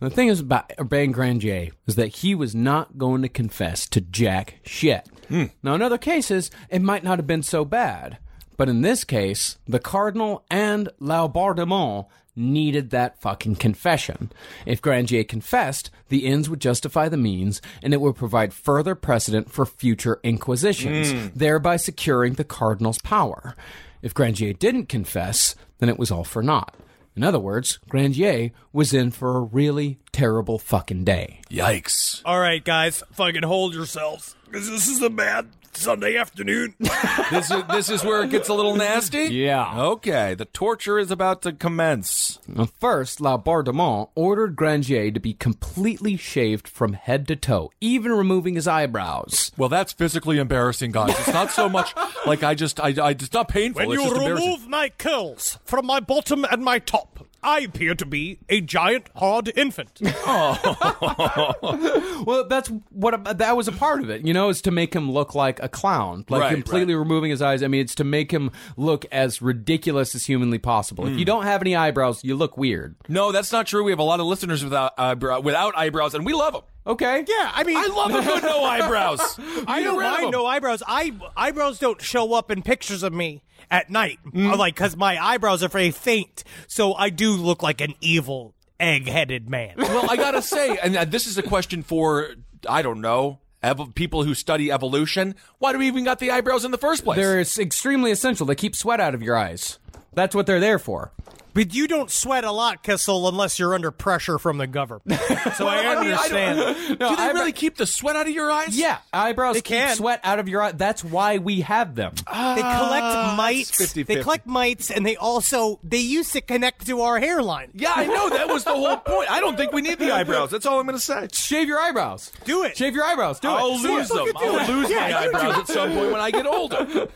[0.00, 4.00] The thing is about Urbain Grandier is that he was not going to confess to
[4.00, 5.08] jack shit.
[5.28, 5.44] Hmm.
[5.62, 8.18] Now, in other cases, it might not have been so bad.
[8.56, 14.32] But in this case, the Cardinal and Laubardemont needed that fucking confession.
[14.66, 19.50] If Grandier confessed, the ends would justify the means, and it would provide further precedent
[19.50, 21.26] for future inquisitions, hmm.
[21.34, 23.54] thereby securing the Cardinal's power.
[24.02, 26.74] If Grandier didn't confess, then it was all for naught.
[27.14, 31.40] In other words, Grandier was in for a really terrible fucking day.
[31.50, 32.22] Yikes.
[32.24, 34.34] All right, guys, fucking hold yourselves.
[34.50, 36.74] 'cause This is a bad Sunday afternoon.
[37.30, 39.24] This is this is where it gets a little nasty?
[39.24, 39.80] Yeah.
[39.80, 42.38] Okay, the torture is about to commence.
[42.46, 48.54] Now, First, Laubardemont ordered Grandier to be completely shaved from head to toe, even removing
[48.54, 49.50] his eyebrows.
[49.56, 51.18] Well, that's physically embarrassing, guys.
[51.18, 51.94] It's not so much
[52.26, 53.86] like I just I, I it's not painful.
[53.86, 54.46] when it's you just embarrassing.
[54.46, 59.08] remove my curls from my bottom and my top, I appear to be a giant
[59.16, 60.00] hard infant.
[60.04, 62.18] oh.
[62.22, 65.10] Well, that's what that was a part of it, you know, is to make him
[65.10, 67.64] look like a clown, like Right, completely removing his eyes.
[67.64, 71.06] I mean, it's to make him look as ridiculous as humanly possible.
[71.06, 71.24] If you hmm.
[71.24, 72.94] don't have any eyebrows, you look weird.
[73.08, 73.82] No, that's not true.
[73.82, 76.62] We have a lot of listeners without eyebrow, without eyebrows, and we love them.
[76.86, 77.24] Okay.
[77.28, 79.38] yeah, I mean, I love a good no eyebrows.
[79.66, 80.82] I don't mind no eyebrows.
[80.86, 83.42] I eyebrows don't show up in pictures of me
[83.72, 84.52] at night, Mm.
[84.52, 88.54] Uh, like because my eyebrows are very faint, so I do look like an evil
[88.78, 89.74] egg-headed man.
[89.78, 92.34] well, I gotta say, and uh, this is a question for
[92.68, 95.34] I don't know ev- people who study evolution.
[95.58, 97.16] Why do we even got the eyebrows in the first place?
[97.16, 98.46] They're extremely essential.
[98.46, 99.78] They keep sweat out of your eyes.
[100.14, 101.12] That's what they're there for.
[101.54, 105.20] But you don't sweat a lot, Kissel, unless you're under pressure from the government.
[105.56, 106.58] So I I mean, I understand.
[106.98, 108.76] don't- they eyebrow- really keep the sweat out of your eyes?
[108.76, 109.96] Yeah, eyebrows They keep can.
[109.96, 110.72] sweat out of your eye.
[110.72, 112.14] That's why we have them.
[112.26, 113.70] Ah, they collect mites.
[113.72, 114.06] 50-50.
[114.06, 117.70] They collect mites, and they also they used to connect to our hairline.
[117.74, 118.30] Yeah, I know.
[118.30, 119.30] That was the whole point.
[119.30, 120.50] I don't think we need the eyebrows.
[120.50, 121.28] That's all I'm going to say.
[121.32, 122.32] Shave your eyebrows.
[122.44, 122.76] Do it.
[122.76, 123.40] Shave your eyebrows.
[123.40, 123.52] Do it.
[123.52, 123.82] I'll it.
[123.82, 124.26] lose them.
[124.36, 127.08] I'll lose my eyebrows at some point when I get older.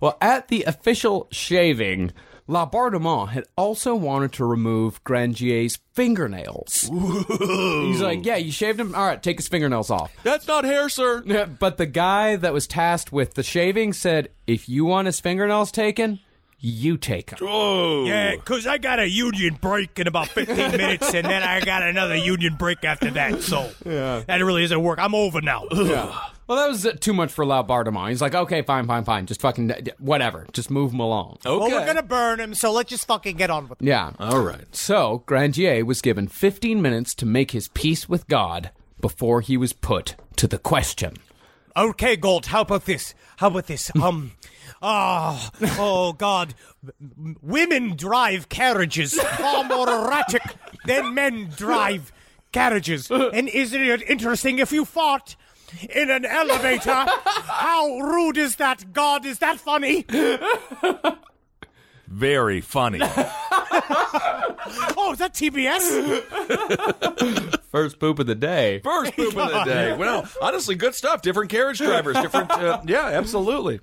[0.00, 2.12] Well, at the official shaving,
[2.52, 6.90] Laubardemont had also wanted to remove Grandier's fingernails.
[6.92, 8.94] He's like, yeah, you shaved him?
[8.94, 10.12] All right, take his fingernails off.
[10.22, 11.22] That's not hair, sir.
[11.24, 15.18] Yeah, But the guy that was tasked with the shaving said, if you want his
[15.18, 16.20] fingernails taken,
[16.58, 17.38] you take them.
[17.42, 18.04] Oh.
[18.04, 21.82] Yeah, because I got a union break in about 15 minutes, and then I got
[21.82, 23.42] another union break after that.
[23.42, 24.98] So that really doesn't work.
[24.98, 25.64] I'm over now.
[26.52, 28.10] Well, that was too much for Laubardemont.
[28.10, 29.24] He's like, okay, fine, fine, fine.
[29.24, 30.46] Just fucking, d- d- whatever.
[30.52, 31.38] Just move him along.
[31.46, 31.58] Okay.
[31.58, 33.86] Well, we're gonna burn him, so let's just fucking get on with it.
[33.86, 34.12] Yeah.
[34.18, 34.66] All right.
[34.70, 38.70] So, Grandier was given 15 minutes to make his peace with God
[39.00, 41.16] before he was put to the question.
[41.74, 42.44] Okay, Gold.
[42.44, 43.14] How about this?
[43.38, 43.90] How about this?
[44.02, 44.32] Um.
[44.82, 45.48] Oh,
[45.78, 46.54] oh God!
[47.40, 50.42] Women drive carriages far more erratic
[50.84, 52.12] than men drive
[52.52, 53.10] carriages.
[53.10, 55.36] And isn't it interesting if you fought
[55.90, 57.04] in an elevator?
[57.06, 59.26] How rude is that, God?
[59.26, 60.06] Is that funny?
[62.08, 63.00] Very funny.
[63.02, 66.22] Oh, is that TBS?
[67.70, 68.80] First poop of the day.
[68.80, 69.96] First poop of the day.
[69.96, 71.22] Well, honestly, good stuff.
[71.22, 72.50] Different carriage drivers, different.
[72.50, 73.80] Uh, yeah, absolutely.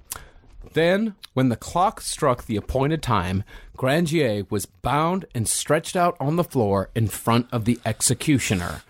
[0.74, 3.44] Then, when the clock struck the appointed time,
[3.76, 8.84] Grandier was bound and stretched out on the floor in front of the executioner.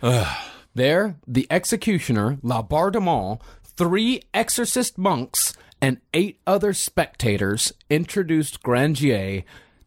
[0.75, 9.43] There, the executioner, Laubardemont, three exorcist monks, and eight other spectators introduced Grandier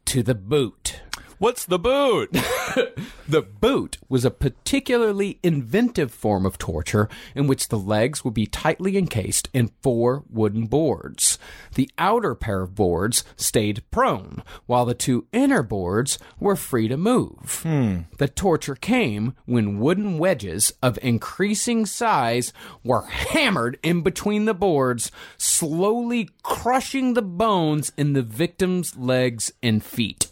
[0.07, 1.02] to the boot.
[1.43, 2.37] What's the boot?
[3.29, 8.47] The boot was a particularly inventive form of torture in which the legs would be
[8.47, 11.39] tightly encased in four wooden boards.
[11.75, 16.97] The outer pair of boards stayed prone, while the two inner boards were free to
[16.97, 17.61] move.
[17.63, 18.01] Hmm.
[18.19, 22.53] The torture came when wooden wedges of increasing size
[22.85, 29.83] were hammered in between the boards, slowly crushing the bones in the victim's legs and
[29.83, 30.32] feet.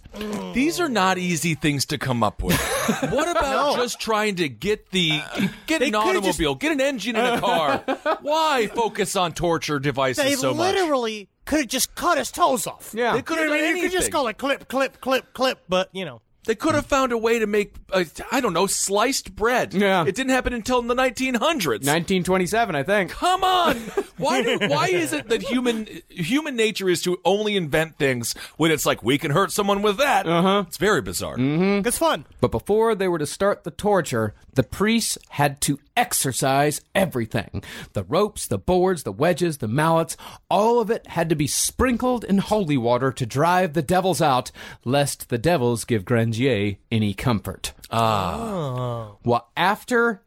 [0.55, 2.59] These are not easy things to come up with.
[3.11, 5.21] What about just trying to get the
[5.67, 7.79] get an automobile, get an engine in a car?
[8.21, 10.75] Why focus on torture devices They so much?
[10.75, 12.93] literally could have just cut his toes off.
[12.95, 13.13] Yeah.
[13.13, 14.13] They could have know, done you could just anything.
[14.13, 16.21] go like clip, clip, clip, clip, but you know.
[16.51, 18.03] They could have found a way to make, uh,
[18.33, 19.73] I don't know, sliced bread.
[19.73, 20.05] Yeah.
[20.05, 21.87] It didn't happen until the 1900s.
[21.87, 23.13] 1927, I think.
[23.13, 23.77] Come on!
[24.17, 28.73] Why do, why is it that human human nature is to only invent things when
[28.73, 30.27] it's like we can hurt someone with that?
[30.27, 30.65] Uh huh.
[30.67, 31.37] It's very bizarre.
[31.39, 32.27] It's fun.
[32.41, 37.63] But before they were to start the torture, the priests had to exercise everything
[37.93, 40.17] the ropes, the boards, the wedges, the mallets,
[40.51, 44.51] all of it had to be sprinkled in holy water to drive the devils out,
[44.85, 46.05] lest the devils give
[46.41, 47.73] Grandier any comfort.
[47.91, 49.13] Ah.
[49.25, 50.23] Well, after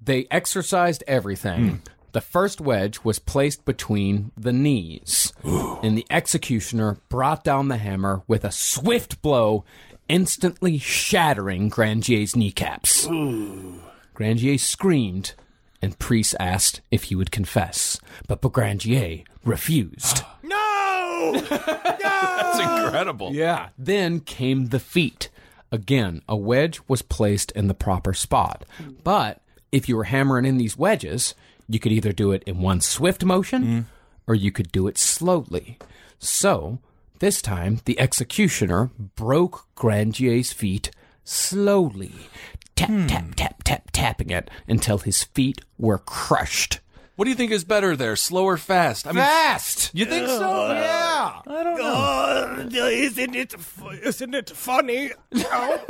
[0.00, 1.82] they exercised everything.
[2.12, 8.22] The first wedge was placed between the knees, and the executioner brought down the hammer
[8.28, 9.64] with a swift blow,
[10.08, 13.08] instantly shattering Grandier's kneecaps.
[14.14, 15.34] Grandier screamed,
[15.82, 17.98] and Priest asked if he would confess,
[18.28, 20.22] but Grandier refused.
[20.44, 20.64] no!
[21.14, 21.32] No!
[21.50, 23.32] That's incredible.
[23.32, 23.70] Yeah.
[23.78, 25.30] Then came the feet.
[25.74, 28.64] Again, a wedge was placed in the proper spot.
[29.02, 29.42] But
[29.72, 31.34] if you were hammering in these wedges,
[31.68, 33.84] you could either do it in one swift motion mm.
[34.28, 35.78] or you could do it slowly.
[36.20, 36.78] So,
[37.18, 40.92] this time, the executioner broke Grandier's feet
[41.24, 42.12] slowly,
[42.76, 43.06] tap, hmm.
[43.08, 46.78] tap, tap, tap, tapping it until his feet were crushed.
[47.16, 49.06] What do you think is better there, slow or fast?
[49.06, 49.92] I mean, Fast!
[49.94, 50.72] you think so?
[50.72, 51.40] Yeah!
[51.46, 53.52] Uh, isn't it?
[53.52, 55.12] fu- Isn't it funny?
[55.30, 55.80] No?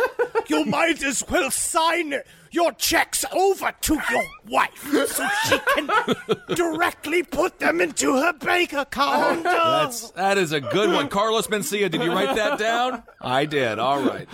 [0.49, 2.17] you might as well sign
[2.51, 5.91] your checks over to your wife so she can
[6.55, 9.45] directly put them into her bank account.
[9.45, 11.09] That's that is a good one.
[11.09, 13.03] Carlos Mencia, did you write that down?
[13.21, 13.79] I did.
[13.79, 14.29] All right.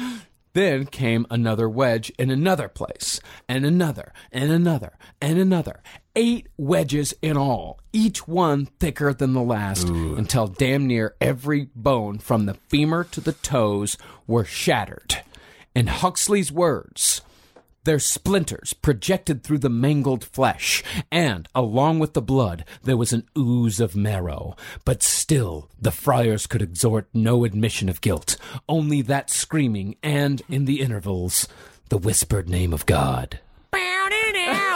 [0.53, 5.81] Then came another wedge in another place, and another, and another, and another.
[6.17, 12.19] Eight wedges in all, each one thicker than the last, until damn near every bone
[12.19, 13.97] from the femur to the toes
[14.27, 15.19] were shattered.
[15.75, 17.23] In Huxley's words,
[17.85, 23.27] their splinters projected through the mangled flesh, and along with the blood, there was an
[23.37, 24.55] ooze of marrow.
[24.85, 28.37] But still, the friars could exhort no admission of guilt,
[28.69, 31.49] only that screaming, and, in the intervals,
[31.89, 33.41] the whispered name of God.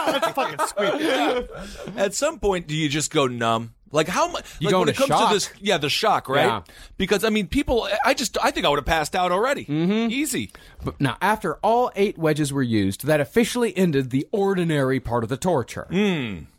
[0.07, 1.49] That's fucking sweet.
[1.97, 3.74] At some point, do you just go numb?
[3.91, 4.45] Like how much?
[4.59, 5.29] You like go when it comes shock.
[5.29, 6.45] to this, yeah, the shock, right?
[6.45, 6.61] Yeah.
[6.97, 7.87] Because I mean, people.
[8.03, 9.65] I just, I think I would have passed out already.
[9.65, 10.11] Mm-hmm.
[10.11, 10.51] Easy.
[10.83, 15.29] But now, after all eight wedges were used, that officially ended the ordinary part of
[15.29, 15.87] the torture.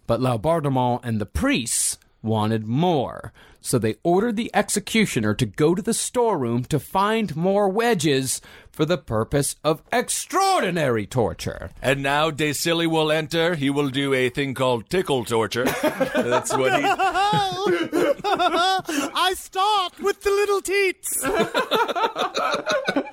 [0.07, 3.33] But Laubardemont and the priests wanted more.
[3.61, 8.41] So they ordered the executioner to go to the storeroom to find more wedges
[8.71, 11.71] for the purpose of extraordinary torture.
[11.83, 13.55] And now De Silly will enter.
[13.55, 15.65] He will do a thing called tickle torture.
[16.15, 18.13] That's what he.
[18.29, 21.25] I start with the little teats.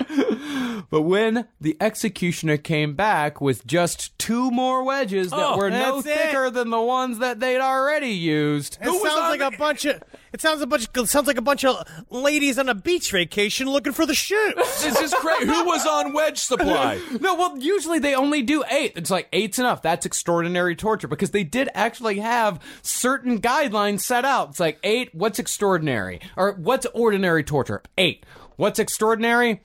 [0.89, 6.01] But when the executioner came back with just two more wedges that Oh, were no
[6.01, 6.17] that's it.
[6.27, 10.03] thicker than the ones that they'd already used, It sounds like a bunch of.
[10.33, 10.87] It sounds a bunch.
[10.95, 14.53] It sounds like a bunch of ladies on a beach vacation looking for the shoes.
[14.55, 15.45] This is crazy.
[15.45, 16.99] Who was on wedge supply?
[17.21, 18.93] No, well, usually they only do eight.
[18.95, 19.83] It's like eight's enough.
[19.83, 24.49] That's extraordinary torture because they did actually have certain guidelines set out.
[24.49, 26.19] It's like eight, what's extraordinary?
[26.35, 27.83] Or what's ordinary torture?
[27.97, 28.25] Eight.
[28.55, 29.61] What's extraordinary?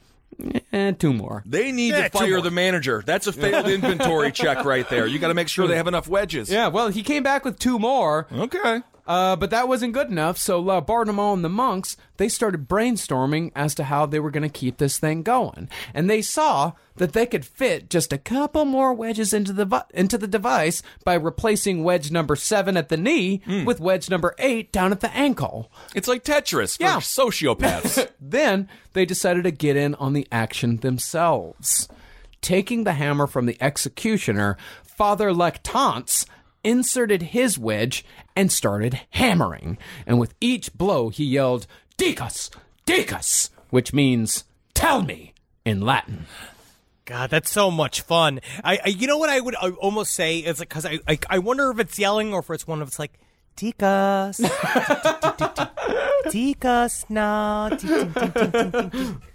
[0.70, 1.42] And two more.
[1.46, 3.02] They need Yeah, to eh, fire the manager.
[3.04, 5.06] That's a failed inventory check right there.
[5.06, 6.48] You got to make sure they have enough wedges.
[6.50, 8.28] Yeah, well, he came back with two more.
[8.30, 8.82] Okay.
[9.08, 13.74] Uh, but that wasn't good enough, so Laubardemont and the monks, they started brainstorming as
[13.74, 15.66] to how they were going to keep this thing going.
[15.94, 19.84] And they saw that they could fit just a couple more wedges into the vi-
[19.94, 24.70] into the device by replacing wedge number 7 at the knee with wedge number 8
[24.72, 25.72] down at the ankle.
[25.94, 26.96] It's like Tetris for Yeah.
[26.98, 28.10] sociopaths.
[28.20, 31.88] Then they decided to get in on the action themselves.
[32.42, 36.26] Taking the hammer from the executioner, Father Lactance
[36.68, 38.04] inserted his wedge
[38.36, 39.78] and started hammering.
[40.06, 41.66] And with each blow, he yelled,
[41.96, 42.50] Dicas!
[42.84, 43.48] Dicas!
[43.70, 45.32] Which means, tell me,
[45.64, 46.26] in Latin.
[47.06, 48.40] God, that's so much fun.
[48.62, 51.38] I, I you know what I would uh, almost say is because I, I I
[51.38, 53.18] wonder if it's yelling or if it's one of it's like
[53.58, 54.38] Ticas,
[56.26, 57.70] Ticas now.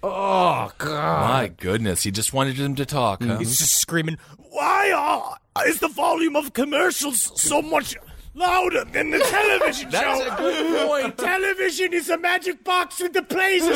[0.01, 1.29] Oh, God.
[1.29, 3.21] My goodness, he just wanted him to talk.
[3.21, 3.37] Huh?
[3.39, 4.17] He's just screaming.
[4.37, 7.97] Why uh, is the volume of commercials so much
[8.33, 10.33] louder than the television That's show?
[10.33, 11.17] a good point.
[11.17, 13.67] Television is a magic box with the plays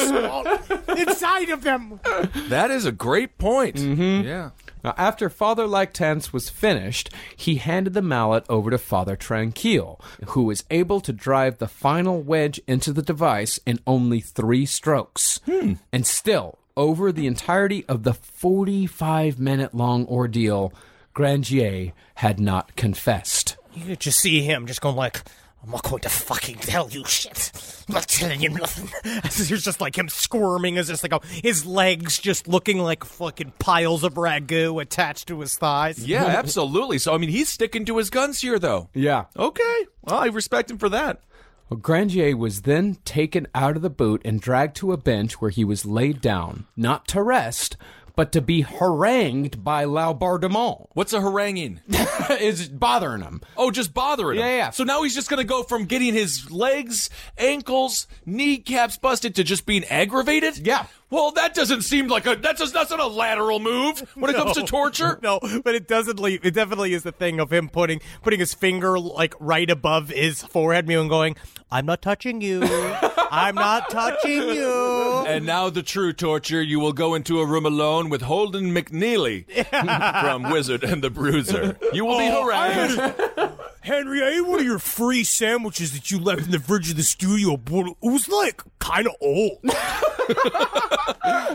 [0.97, 1.99] inside of them.
[2.47, 3.75] That is a great point.
[3.75, 4.25] Mm-hmm.
[4.25, 4.51] Yeah.
[4.87, 10.43] Now, after Father Lactance was finished, he handed the mallet over to Father Tranquille, who
[10.43, 15.41] was able to drive the final wedge into the device in only three strokes.
[15.45, 15.73] Hmm.
[15.91, 20.71] And still, over the entirety of the 45 minute long ordeal,
[21.13, 23.57] Grandier had not confessed.
[23.73, 25.21] You could just see him just going like,
[25.63, 27.51] I'm not going to fucking tell you shit.
[27.89, 28.89] I'm not telling you nothing.
[29.03, 33.53] There's just like him squirming as just like a, his legs just looking like fucking
[33.59, 36.05] piles of ragu attached to his thighs.
[36.05, 36.99] Yeah, absolutely.
[36.99, 38.89] So, I mean, he's sticking to his guns here, though.
[38.93, 39.25] Yeah.
[39.35, 39.85] Okay.
[40.03, 41.21] Well, I respect him for that.
[41.69, 45.51] Well, Grandier was then taken out of the boot and dragged to a bench where
[45.51, 47.75] he was laid down, not to rest,
[48.17, 50.87] but to be harangued by Laubardemont.
[50.93, 51.81] What's a haranguing?
[52.41, 53.41] is bothering him.
[53.55, 54.45] Oh, just bothering him.
[54.45, 54.69] Yeah, yeah.
[54.71, 59.43] So now he's just going to go from getting his legs, ankles, kneecaps busted to
[59.43, 60.65] just being aggravated?
[60.65, 60.87] Yeah.
[61.09, 64.35] Well, that doesn't seem like a that's just that's not a lateral move when it
[64.35, 65.17] comes to torture.
[65.23, 66.45] No, but it doesn't leave.
[66.45, 70.43] It definitely is the thing of him putting putting his finger like right above his
[70.43, 71.35] forehead, and going,
[71.71, 72.61] "I'm not touching you.
[72.63, 74.97] I'm not touching you."
[75.27, 79.45] And now the true torture, you will go into a room alone with Holden McNeely
[80.21, 81.75] from Wizard and the Bruiser.
[81.91, 83.56] You will be Oh, harangued.
[83.87, 86.97] Henry, I ate one of your free sandwiches that you left in the fridge of
[86.97, 89.59] the studio, it was like kind of old.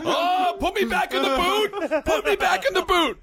[0.03, 2.03] oh, put me back in the boot!
[2.05, 3.19] Put me back in the boot!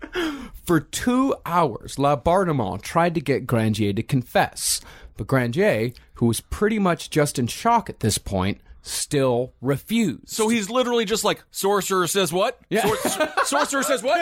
[0.65, 4.81] For two hours, La Laubardemont tried to get Grandier to confess,
[5.17, 10.29] but Grandier, who was pretty much just in shock at this point, still refused.
[10.29, 12.59] So he's literally just like, sorcerer says what?
[12.69, 12.87] Yeah.
[12.87, 14.21] Sor- sorcerer says what?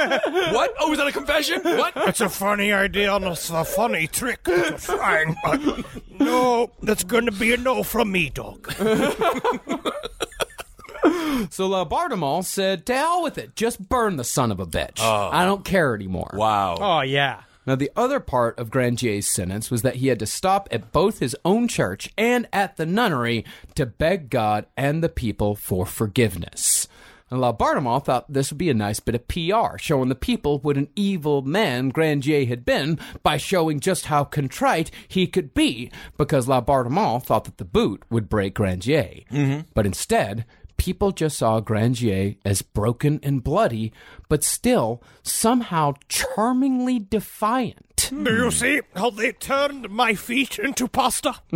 [0.52, 0.74] What?
[0.80, 1.60] Oh, is that a confession?
[1.62, 1.93] What?
[1.97, 4.40] It's a funny idea and it's a funny trick.
[4.47, 5.60] It's fine, but
[6.18, 8.72] no, that's going to be a no from me, dog.
[11.51, 14.66] So uh, La Laubardemont said, to hell with it, just burn the son of a
[14.66, 14.98] bitch.
[14.98, 15.30] Oh.
[15.32, 16.32] I don't care anymore.
[16.35, 16.76] Wow.
[16.80, 17.43] Oh yeah.
[17.69, 21.19] Now, the other part of Grandier's sentence was that he had to stop at both
[21.19, 26.89] his own church and at the nunnery to beg God and the people for forgiveness.
[27.31, 30.61] And La Laubardemont thought this would be a nice bit of PR, showing the people
[30.61, 35.90] what an evil man Grandier had been by showing just how contrite he could be,
[36.16, 39.24] because La Laubardemont thought that the boot would break Grandier.
[39.31, 39.69] Mm-hmm.
[39.74, 40.47] But instead,
[40.79, 43.93] people just saw Grandier as broken and bloody,
[44.31, 48.09] but still somehow charmingly defiant.
[48.09, 48.25] Hmm.
[48.25, 51.35] Do you see how they turned my feet into pasta?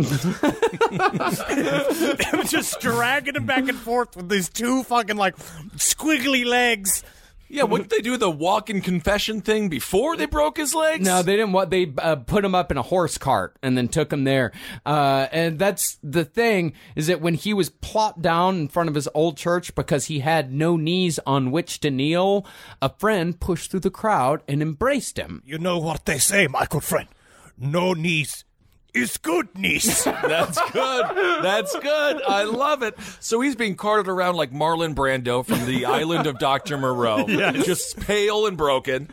[2.47, 5.35] Just dragging him back and forth with these two fucking like
[5.77, 7.03] squiggly legs.
[7.53, 11.05] Yeah, wouldn't they do the walk in confession thing before they broke his legs?
[11.05, 11.51] No, they didn't.
[11.51, 14.51] What they uh, put him up in a horse cart and then took him there.
[14.83, 18.95] Uh, and that's the thing is that when he was plopped down in front of
[18.95, 22.43] his old church because he had no knees on which to kneel,
[22.81, 25.43] a friend pushed through the crowd and embraced him.
[25.45, 27.07] You know what they say, my good friend.
[27.55, 28.45] No knees
[28.93, 30.03] is good knees.
[30.05, 31.05] That's good.
[31.43, 32.21] That's good.
[32.23, 32.95] I love it.
[33.19, 36.77] So he's being carted around like Marlon Brando from the island of Dr.
[36.77, 37.25] Moreau.
[37.27, 39.09] Just pale and broken.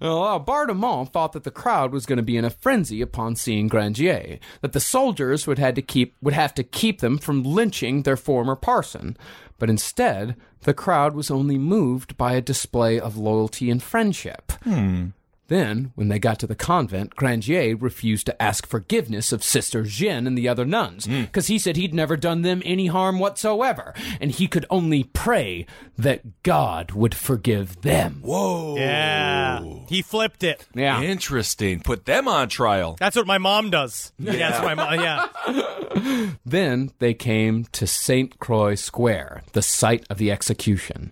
[0.00, 3.36] Well, uh, Bardemont thought that the crowd was going to be in a frenzy upon
[3.36, 7.42] seeing Grandier, that the soldiers would had to keep would have to keep them from
[7.42, 9.16] lynching their former parson.
[9.58, 14.52] But instead, the crowd was only moved by a display of loyalty and friendship.
[14.62, 15.08] Hmm.
[15.50, 20.28] Then, when they got to the convent, Grandier refused to ask forgiveness of Sister Jeanne
[20.28, 21.22] and the other nuns, hmm.
[21.22, 25.66] because he said he'd never done them any harm whatsoever, and he could only pray
[25.98, 28.20] that God would forgive them.
[28.22, 28.76] Whoa.
[28.76, 29.64] Yeah.
[29.88, 30.64] He flipped it.
[30.72, 31.02] Yeah.
[31.02, 31.80] Interesting.
[31.80, 32.94] Put them on trial.
[33.00, 34.12] That's what my mom does.
[34.20, 35.00] Yeah, that's my mom.
[35.00, 36.30] Yeah.
[36.46, 38.38] Then they came to St.
[38.38, 41.10] Croix Square, the site of the execution.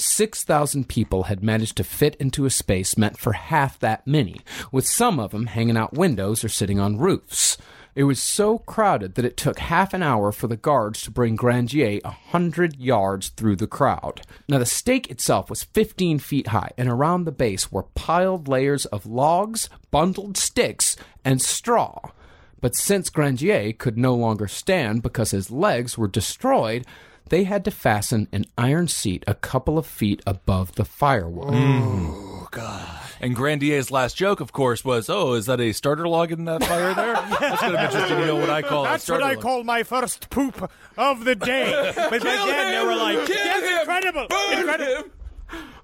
[0.00, 4.40] 6,000 people had managed to fit into a space meant for half that many,
[4.72, 7.56] with some of them hanging out windows or sitting on roofs.
[7.94, 11.34] It was so crowded that it took half an hour for the guards to bring
[11.34, 14.22] Grandier a hundred yards through the crowd.
[14.48, 18.86] Now, the stake itself was 15 feet high, and around the base were piled layers
[18.86, 21.98] of logs, bundled sticks, and straw.
[22.60, 26.86] But since Grandier could no longer stand because his legs were destroyed,
[27.30, 31.54] they had to fasten an iron seat a couple of feet above the firewood.
[31.54, 32.86] Ooh, God.
[33.22, 36.64] And Grandier's last joke, of course, was, "Oh, is that a starter log in that
[36.64, 38.18] fire there?" That's kind of interesting.
[38.18, 39.42] You know what I call a That's what I log.
[39.42, 41.92] call my first poop of the day.
[41.96, 45.10] But again, they were like, "That's incredible, incredible."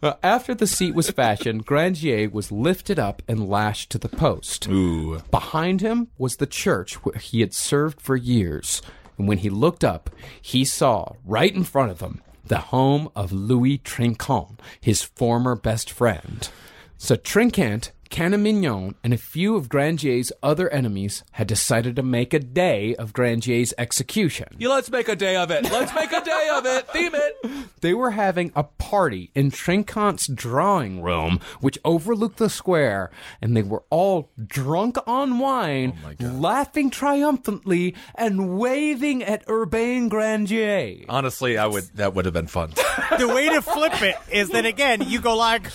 [0.02, 4.68] Uh, after the seat was fashioned, Grandier was lifted up and lashed to the post.
[4.68, 5.22] Ooh.
[5.30, 8.80] Behind him was the church where he had served for years.
[9.18, 10.10] And when he looked up,
[10.40, 15.90] he saw right in front of him the home of Louis Trinquant, his former best
[15.90, 16.48] friend.
[16.96, 22.32] So Trinquant, Canon Mignon, and a few of Grandier's other enemies had decided to make
[22.32, 24.48] a day of Grandier's execution.
[24.58, 25.64] Yeah, let's make a day of it.
[25.64, 26.88] Let's make a day of it.
[26.88, 27.36] Theme it.
[27.82, 33.10] They were having a party in Trinquant's drawing room, which overlooked the square,
[33.40, 41.04] and they were all drunk on wine, oh laughing triumphantly, and waving at Urbain Grandier.
[41.08, 41.84] Honestly, I would.
[41.94, 42.72] That would have been fun.
[43.18, 45.70] The way to flip it is that again, you go like.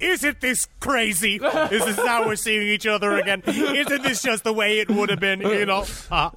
[0.00, 1.36] Isn't this crazy?
[1.36, 3.42] Is this how we're seeing each other again?
[3.46, 5.84] Isn't this just the way it would have been, you know?
[6.10, 6.30] Uh,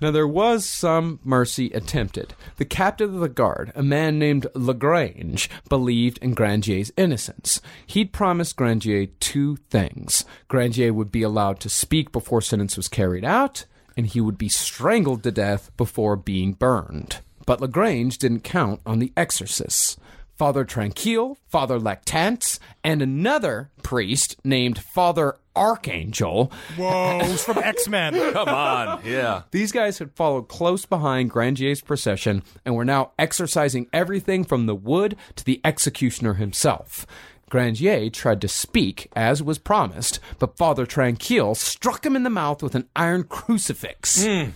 [0.00, 2.34] Now, there was some mercy attempted.
[2.56, 7.60] The captain of the guard, a man named Lagrange, believed in Grandier's innocence.
[7.86, 13.24] He'd promised Grandier two things Grandier would be allowed to speak before sentence was carried
[13.24, 13.64] out,
[13.96, 17.18] and he would be strangled to death before being burned.
[17.44, 19.96] But Lagrange didn't count on the exorcists.
[20.38, 28.14] Father Tranquille, Father Lactance, and another priest named Father Archangel whoa, who's from X Men?
[28.32, 29.00] Come on.
[29.04, 29.42] Yeah.
[29.50, 34.76] these guys had followed close behind Grandier's procession and were now exercising everything from the
[34.76, 37.04] wood to the executioner himself.
[37.50, 42.62] Grandier tried to speak, as was promised, but Father Tranquille struck him in the mouth
[42.62, 44.24] with an iron crucifix.
[44.24, 44.50] Hmm.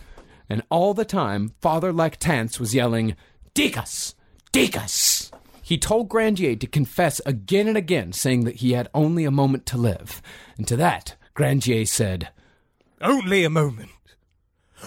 [0.48, 3.16] And all the time, Father Lactance was yelling,
[3.54, 4.14] Dicas!
[4.52, 5.21] Dicas!
[5.62, 9.64] He told Grandier to confess again and again, saying that he had only a moment
[9.66, 10.20] to live.
[10.58, 12.30] And to that, Grandier said,
[13.00, 13.90] Only a moment.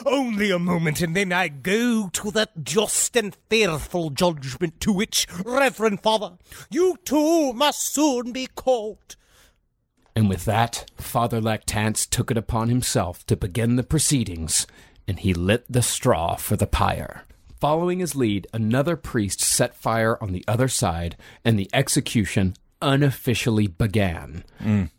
[0.06, 5.26] Only a moment, and then I go to that just and fearful judgment to which,
[5.46, 6.34] Reverend Father,
[6.70, 9.16] you too must soon be called.
[10.16, 14.68] And with that, Father Lactance took it upon himself to begin the proceedings,
[15.08, 17.25] and he lit the straw for the pyre.
[17.66, 23.66] Following his lead, another priest set fire on the other side, and the execution unofficially
[23.66, 24.44] began.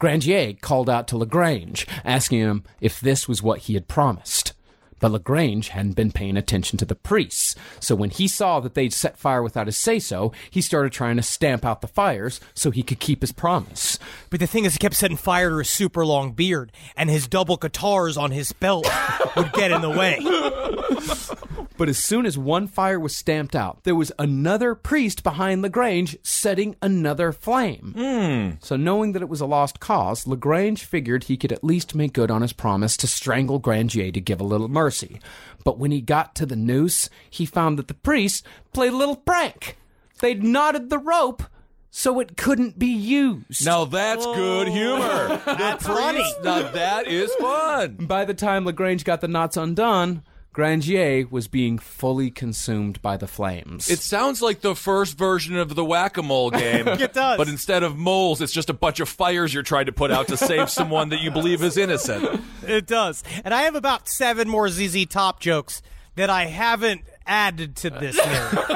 [0.01, 4.53] Grandier called out to Lagrange, asking him if this was what he had promised.
[4.99, 8.93] But Lagrange hadn't been paying attention to the priests, so when he saw that they'd
[8.93, 12.73] set fire without his say so, he started trying to stamp out the fires so
[12.73, 13.97] he could keep his promise.
[14.29, 17.29] But the thing is, he kept setting fire to his super long beard, and his
[17.29, 18.89] double guitars on his belt
[19.37, 20.19] would get in the way.
[21.77, 26.17] But as soon as one fire was stamped out, there was another priest behind Lagrange
[26.23, 27.93] setting another flame.
[27.97, 28.51] Hmm.
[28.65, 32.15] So, knowing that it was a lost cause, Lagrange figured he could at least make
[32.15, 35.21] good on his promise to strangle Grandier to give a little mercy.
[35.65, 38.43] But when he got to the noose, he found that the priests
[38.73, 39.77] played a little prank.
[40.21, 41.43] They'd knotted the rope
[41.91, 43.65] so it couldn't be used.
[43.65, 45.41] Now that's good humor.
[45.47, 46.25] That's funny.
[46.43, 47.97] Now that is fun.
[48.01, 50.23] By the time Lagrange got the knots undone,
[50.57, 53.91] Grandier was being fully consumed by the flames.
[53.91, 56.89] It sounds like the first version of the whack-a-mole game.
[56.97, 57.37] It does.
[57.37, 60.29] But instead of moles, it's just a bunch of fires you're trying to put out
[60.29, 62.41] to save someone that you believe is innocent.
[62.67, 63.23] It does.
[63.45, 65.83] And I have about seven more ZZ Top jokes
[66.15, 68.67] that I haven't added to this narrative.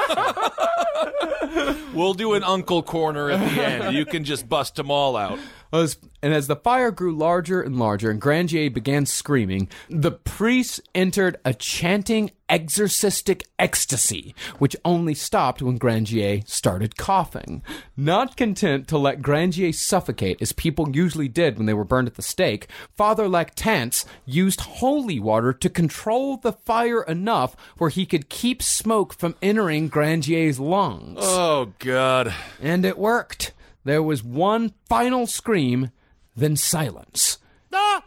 [1.94, 3.97] We'll do an uncle corner at the end.
[3.97, 5.39] You can just bust them all out.
[5.73, 10.81] As, and as the fire grew larger and larger and Grandier began screaming, the priests
[10.95, 17.63] entered a chanting exorcistic ecstasy, which only stopped when Grandier started coughing.
[17.97, 22.17] Not content to let Grandier suffocate as people usually did when they were burned at
[22.17, 22.67] the stake,
[22.97, 29.15] Father Lactance used holy water to control the fire enough where he could keep smoke
[29.15, 31.19] from entering Grandier's lungs.
[31.23, 32.35] Oh, God.
[32.61, 33.53] And it worked.
[33.85, 35.90] There was one final scream,
[36.36, 37.39] then silence.
[37.73, 38.02] Ah!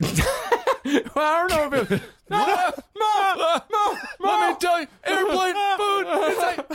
[0.04, 2.02] I don't know if it.
[2.30, 6.04] Ma, ma, ma, Let me tell you, airplane food.
[6.08, 6.66] It's like,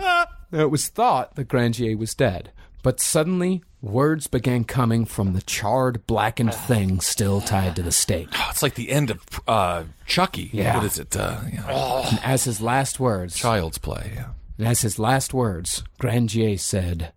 [0.00, 0.26] ah.
[0.52, 2.50] It was thought that Grandier was dead,
[2.82, 8.28] but suddenly words began coming from the charred, blackened thing still tied to the stake.
[8.50, 10.50] It's like the end of uh, Chucky.
[10.52, 10.76] Yeah.
[10.76, 11.16] What is it?
[11.16, 12.08] Uh, yeah.
[12.10, 14.12] And as his last words, Child's play.
[14.16, 14.68] Yeah.
[14.68, 17.12] as his last words, Grandier said,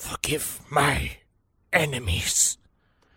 [0.00, 1.18] Forgive my
[1.74, 2.56] enemies.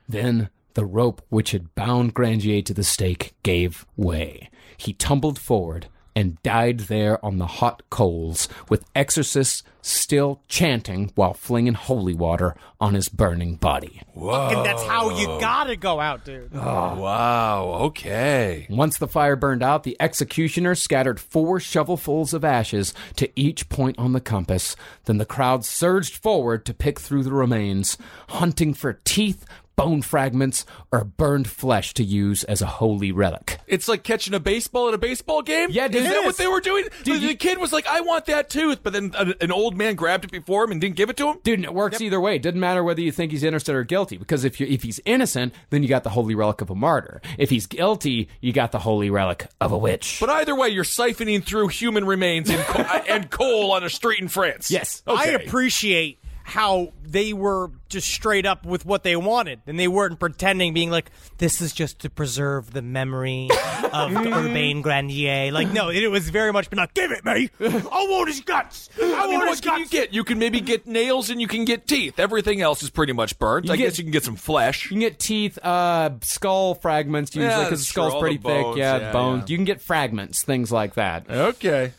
[0.08, 4.50] Then the rope which had bound Grandier to the stake gave way.
[4.76, 11.34] He tumbled forward and died there on the hot coals, with exorcists still chanting while
[11.34, 14.02] flinging holy water on his burning body.
[14.16, 16.52] Fucking that's how you gotta go out, dude.
[16.54, 17.78] Oh, wow.
[17.82, 18.66] Okay.
[18.70, 24.00] Once the fire burned out, the executioner scattered four shovelfuls of ashes to each point
[24.00, 24.76] on the compass.
[25.06, 27.98] Then the crowd surged forward to pick through the remains,
[28.30, 29.46] hunting for teeth,
[29.76, 33.60] bone fragments, or burned flesh to use as a holy relic.
[33.68, 35.70] It's like catching a baseball at a baseball game.
[35.72, 36.26] Yeah, dude, is it that is.
[36.26, 36.86] what they were doing?
[37.04, 39.96] the, the kid was like, "I want that tooth," but then a, an old man
[39.96, 41.40] grabbed it before him and didn't give it to him.
[41.44, 42.36] Dude, and it works either way.
[42.36, 45.00] It doesn't matter whether you think he's innocent or guilty, because if you if he's
[45.06, 47.22] innocent, then you got the holy relic of a martyr.
[47.38, 50.18] If he's guilty, you got the holy relic of a witch.
[50.20, 54.20] But either way, you're siphoning through human remains and, co- and coal on a street
[54.20, 54.70] in France.
[54.72, 55.02] Yes.
[55.08, 60.20] I appreciate how they were just straight up with what they wanted, and they weren't
[60.20, 63.50] pretending, being like, "This is just to preserve the memory
[63.94, 67.50] of Urbain Grandier." Like, no, it was very much been like, "Give it me!
[67.62, 68.90] I want his guts!
[69.02, 70.14] I, I mean, want what his can you get?
[70.14, 72.20] You can maybe get nails and you can get teeth.
[72.20, 73.66] Everything else is pretty much burnt.
[73.68, 74.86] You I get- guess you can get some flesh.
[74.86, 78.10] You can get teeth, uh, skull fragments usually Yeah, because the that's true.
[78.10, 78.64] skull's pretty the thick.
[78.64, 79.44] bones, yeah, yeah, bones.
[79.48, 79.52] yeah.
[79.54, 81.30] You can get fragments, things like that.
[81.30, 81.94] Okay.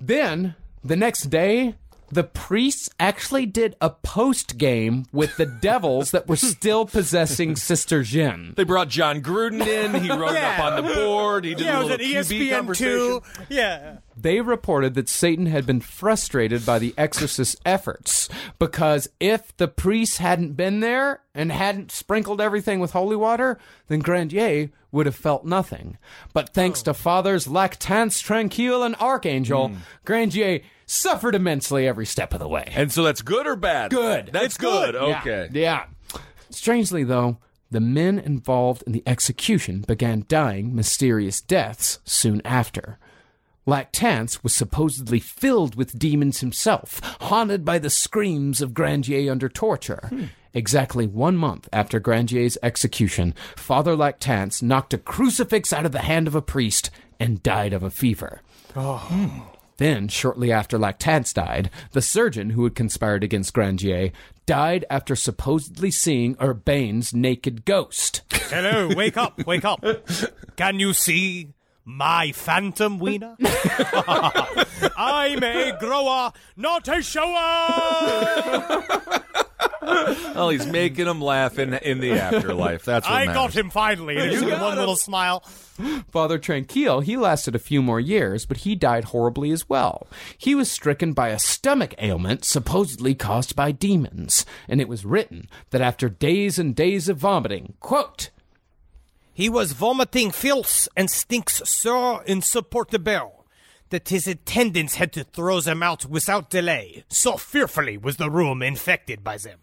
[0.00, 0.54] Then
[0.84, 1.74] the next day,
[2.10, 8.02] the priests actually did a post game with the devils that were still possessing Sister
[8.02, 8.54] Jeanne.
[8.56, 10.02] They brought John Gruden in.
[10.02, 11.44] He wrote it up on the board.
[11.44, 12.90] He did yeah, a it was little at QB ESPN conversation.
[12.90, 13.22] two.
[13.48, 18.28] Yeah, They reported that Satan had been frustrated by the exorcist's efforts
[18.58, 23.58] because if the priests hadn't been there and hadn't sprinkled everything with holy water,
[23.88, 25.98] then Grandier would have felt nothing.
[26.32, 26.84] But thanks oh.
[26.84, 29.76] to Fathers Lactance, Tranquille, and Archangel, hmm.
[30.04, 32.72] Grandier suffered immensely every step of the way.
[32.74, 33.90] And so that's good or bad?
[33.90, 34.30] Good.
[34.32, 34.92] That's It's good.
[34.94, 35.08] good.
[35.08, 35.20] Yeah.
[35.20, 35.48] Okay.
[35.52, 35.84] Yeah.
[36.50, 37.38] Strangely, though,
[37.70, 42.98] the men involved in the execution began dying mysterious deaths soon after.
[43.66, 50.06] Lactance was supposedly filled with demons himself, haunted by the screams of Grandier under torture.
[50.08, 50.24] Hmm.
[50.54, 56.28] Exactly one month after Grandier's execution, Father Lactance knocked a crucifix out of the hand
[56.28, 58.40] of a priest and died of a fever.
[58.76, 58.98] Oh.
[58.98, 59.40] Hmm.
[59.78, 64.10] Then, shortly after Lactance died, the surgeon who had conspired against Grandier
[64.46, 68.22] died after supposedly seeing Urbain's naked ghost.
[68.32, 69.84] hello, wake up, wake up!
[70.56, 71.48] Can you see
[71.84, 73.36] my phantom wiener?
[74.96, 78.84] I'm a grower, not a shower.
[79.80, 82.84] Well, he's making him laugh in, in the afterlife.
[82.84, 83.34] That's what I matters.
[83.34, 84.16] got him finally.
[84.16, 85.40] There's one little smile.
[86.10, 90.06] Father Tranquille, he lasted a few more years, but he died horribly as well.
[90.36, 95.48] He was stricken by a stomach ailment supposedly caused by demons, and it was written
[95.70, 98.30] that after days and days of vomiting, quote,
[99.32, 103.35] He was vomiting filth and stinks so insupportable
[103.90, 107.04] that his attendants had to throw them out without delay.
[107.08, 109.58] So fearfully was the room infected by them.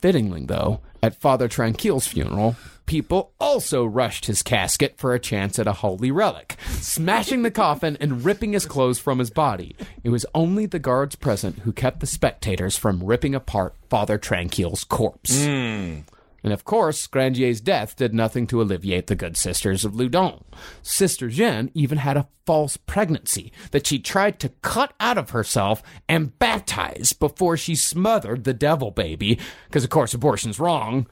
[0.00, 2.56] Fittingly, though, at Father Tranquille's funeral,
[2.86, 7.96] people also rushed his casket for a chance at a holy relic, smashing the coffin
[8.00, 9.74] and ripping his clothes from his body.
[10.02, 14.84] It was only the guards present who kept the spectators from ripping apart Father Tranquille's
[14.84, 15.44] corpse.
[15.44, 16.00] Hmm.
[16.44, 20.44] And of course, Grandier's death did nothing to alleviate the good sisters of Loudun.
[20.82, 25.82] Sister Jeanne even had a false pregnancy that she tried to cut out of herself
[26.06, 29.38] and baptize before she smothered the devil baby,
[29.68, 31.06] because of course abortion's wrong.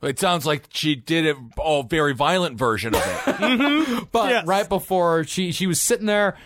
[0.00, 4.08] It sounds like she did a very violent version of it.
[4.12, 4.46] But Yes.
[4.46, 6.36] right before she she was sitting there,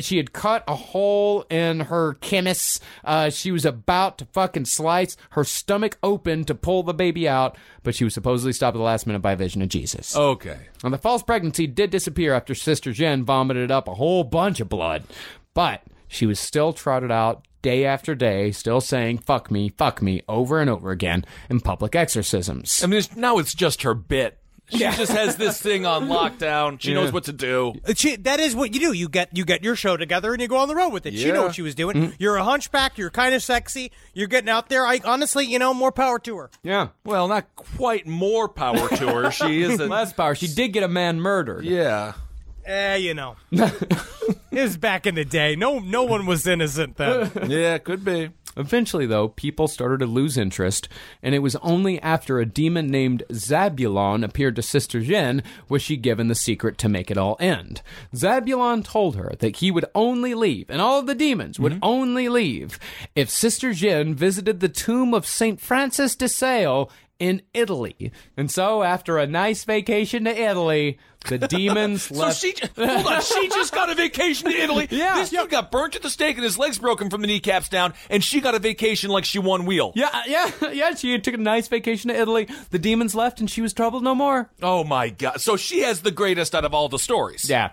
[0.00, 2.80] she had cut a hole in her chemise.
[3.04, 7.56] Uh, she was about to fucking slice her stomach open to pull the baby out,
[7.82, 10.16] but she was supposedly stopped at the last minute by a vision of Jesus.
[10.16, 10.58] okay.
[10.82, 14.68] And the false pregnancy did disappear after Sister Jen vomited up a whole bunch of
[14.68, 15.04] blood,
[15.54, 20.22] but she was still trotted out day after day, still saying "fuck me, fuck me"
[20.28, 22.82] over and over again in public exorcisms.
[22.82, 24.38] I mean, it's, now it's just her bit.
[24.68, 26.80] She just has this thing on lockdown.
[26.80, 27.74] She knows what to do.
[27.86, 28.92] Uh, She, that is what you do.
[28.92, 31.12] You get you get your show together and you go on the road with it.
[31.14, 32.14] She knew what she was doing.
[32.18, 32.96] You're a hunchback.
[32.96, 33.92] You're kind of sexy.
[34.14, 34.86] You're getting out there.
[34.86, 36.50] I honestly, you know, more power to her.
[36.62, 36.88] yeah.
[37.04, 39.30] Well, not quite more power to her.
[39.30, 39.86] She is a.
[39.92, 40.34] Less power.
[40.34, 41.64] She did get a man murdered.
[41.66, 42.14] yeah.
[42.64, 43.82] Eh, you know, it
[44.52, 45.56] was back in the day.
[45.56, 47.30] No, no one was innocent then.
[47.48, 48.30] Yeah, could be.
[48.56, 50.86] Eventually, though, people started to lose interest,
[51.22, 55.96] and it was only after a demon named Zabulon appeared to Sister Jen was she
[55.96, 57.80] given the secret to make it all end.
[58.14, 62.28] Zabulon told her that he would only leave, and all of the demons would only
[62.28, 62.78] leave,
[63.16, 65.58] if Sister Jen visited the tomb of St.
[65.58, 66.90] Francis de Sales
[67.22, 68.10] in Italy.
[68.36, 72.40] And so, after a nice vacation to Italy, the demons So left.
[72.40, 73.22] she hold on.
[73.22, 74.88] She just got a vacation to Italy.
[74.90, 75.14] Yeah.
[75.14, 77.94] this dude got burnt at the stake and his legs broken from the kneecaps down,
[78.10, 79.92] and she got a vacation like she won wheel.
[79.94, 80.94] yeah, yeah, yeah.
[80.96, 82.48] She took a nice vacation to Italy.
[82.70, 84.50] The demons left, and she was troubled no more.
[84.60, 85.40] Oh my god!
[85.40, 87.48] So she has the greatest out of all the stories.
[87.48, 87.70] Yeah.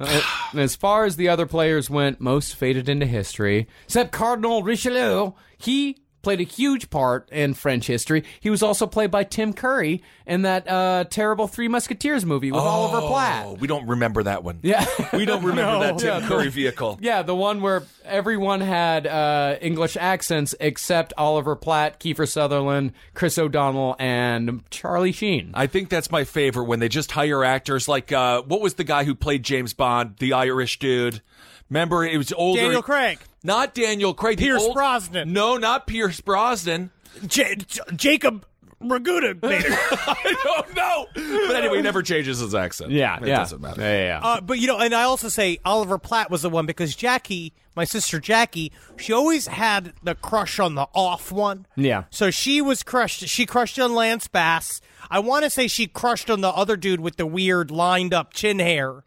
[0.00, 0.20] Uh,
[0.54, 5.32] as far as the other players went, most faded into history, except Cardinal Richelieu.
[5.58, 8.24] He played a huge part in French history.
[8.40, 12.60] He was also played by Tim Curry in that uh, terrible Three Musketeers movie with
[12.60, 13.46] Oliver Platt.
[13.46, 14.58] Oh, we don't remember that one.
[14.62, 14.84] Yeah.
[15.12, 16.98] we don't remember that Tim Yeah, Curry the- vehicle.
[17.00, 23.38] Yeah, the one where everyone had uh, English accents except Oliver Platt, Kiefer Sutherland, Chris
[23.38, 25.50] O'Donnell, and Charlie Sheen.
[25.54, 28.84] I think that's my favorite when they just hire actors like uh, what was the
[28.84, 31.22] guy who played James Bond, the Irish dude?
[31.70, 32.60] Remember, it was older.
[32.60, 34.38] Daniel Craig, Not Daniel Craig.
[34.38, 35.32] Pierce old- Brosnan.
[35.32, 36.90] No, not Pierce Brosnan.
[37.26, 38.44] J- J- Jacob
[38.82, 39.64] Raguda made.
[39.66, 41.06] I don't know.
[41.14, 42.90] But anyway, he never changes his accent.
[42.92, 43.36] Yeah, it yeah.
[43.36, 43.80] doesn't matter.
[43.82, 44.20] Yeah, yeah, yeah.
[44.22, 47.52] Uh, but you know, and I also say Oliver Platt was the one because Jackie,
[47.76, 51.66] my sister Jackie, she always had the crush on the off one.
[51.76, 52.04] Yeah.
[52.10, 53.20] So she was crushed.
[53.28, 54.80] She crushed on Lance Bass.
[55.10, 58.32] I want to say she crushed on the other dude with the weird lined up
[58.32, 59.04] chin hair.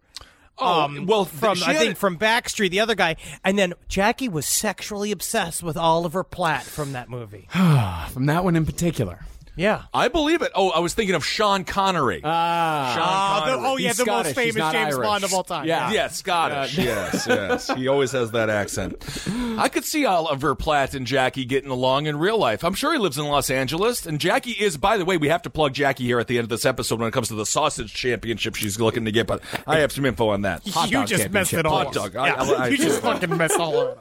[0.58, 4.46] Oh, um, well, from I think from Backstreet, the other guy, and then Jackie was
[4.46, 7.48] sexually obsessed with Oliver Platt from that movie.
[8.12, 9.26] From that one in particular.
[9.56, 9.84] Yeah.
[9.94, 10.52] I believe it.
[10.56, 12.22] Oh, I was thinking of Sean Connery.
[12.24, 12.94] Ah.
[12.96, 13.70] Sean Uh, the- Connery.
[13.72, 15.06] oh yeah, He's the Scottish, most he's famous not James Irish.
[15.08, 15.68] Bond of all time.
[15.68, 15.92] Yeah.
[15.92, 16.78] Yeah, Scottish.
[16.78, 17.72] yes, yes.
[17.76, 19.06] He always has that accent.
[19.58, 22.64] I could see Oliver Platt and Jackie getting along in real life.
[22.64, 24.06] I'm sure he lives in Los Angeles.
[24.08, 26.46] And Jackie is, by the way, we have to plug Jackie here at the end
[26.46, 29.28] of this episode when it comes to the sausage championship she's looking to get.
[29.28, 30.66] But I have some info on that.
[30.66, 32.16] you dog just messed it all Hot dog.
[32.16, 33.98] I- Yeah, I- I- you just fucking messed all over.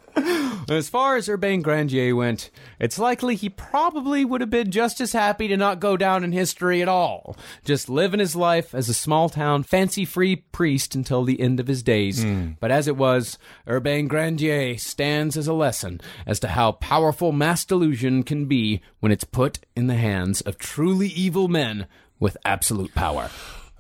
[0.69, 5.13] As far as Urbain Grandier went, it's likely he probably would have been just as
[5.13, 7.37] happy to not go down in history at all.
[7.65, 11.67] Just living his life as a small town, fancy free priest until the end of
[11.67, 12.25] his days.
[12.61, 17.65] But as it was, Urbain Grandier stands as a lesson as to how powerful mass
[17.65, 21.87] delusion can be when it's put in the hands of truly evil men
[22.19, 23.31] with absolute power.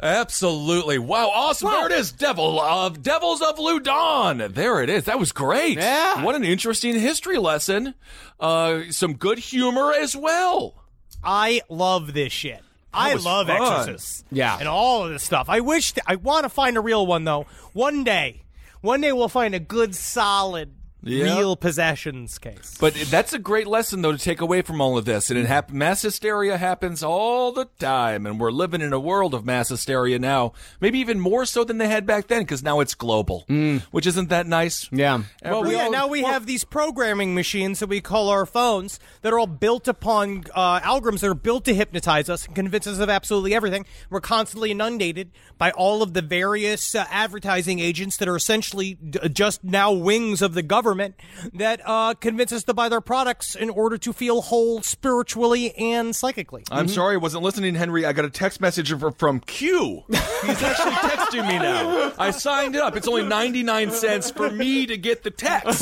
[0.02, 0.98] Absolutely.
[0.98, 1.70] Wow, awesome.
[1.70, 2.10] There it is.
[2.10, 4.52] Devil of Devils of Loudun.
[4.52, 5.04] There it is.
[5.04, 5.78] That was great.
[5.78, 6.24] Yeah.
[6.24, 7.94] What an interesting history lesson.
[8.40, 10.81] Uh, some good humor as well.
[11.24, 12.60] I love this shit.
[12.94, 13.56] I was love fun.
[13.56, 14.24] Exorcists.
[14.30, 14.58] Yeah.
[14.58, 15.48] And all of this stuff.
[15.48, 17.46] I wish, th- I want to find a real one though.
[17.72, 18.42] One day.
[18.80, 20.72] One day we'll find a good, solid,
[21.04, 21.24] Yeah.
[21.36, 22.76] real possessions case.
[22.80, 25.30] But that's a great lesson, though, to take away from all of this.
[25.30, 29.34] And it hap- mass hysteria happens all the time, and we're living in a world
[29.34, 30.52] of mass hysteria now.
[30.80, 33.44] Maybe even more so than they had back then, because now it's global,
[33.90, 34.88] which isn't that nice.
[34.92, 35.22] Yeah.
[35.44, 39.32] Well, Every- yeah, now we have these programming machines that we call our phones that
[39.32, 42.98] are all built upon uh, algorithms that are built to hypnotize us and convince us
[43.00, 43.86] of absolutely everything.
[44.08, 49.28] We're constantly inundated by all of the various uh, advertising agents that are essentially d-
[49.30, 53.70] just now wings of the government that uh, convince us to buy their products in
[53.70, 56.64] order to feel whole spiritually and psychically.
[56.70, 58.04] I'm sorry, I wasn't listening, Henry.
[58.04, 60.04] I got a text message from Q.
[60.08, 62.12] He's actually texting me now.
[62.18, 62.96] I signed it up.
[62.96, 65.80] It's only 99 cents for me to get the text.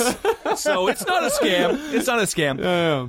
[0.57, 1.93] so it's not a scam.
[1.93, 2.61] It's not a scam.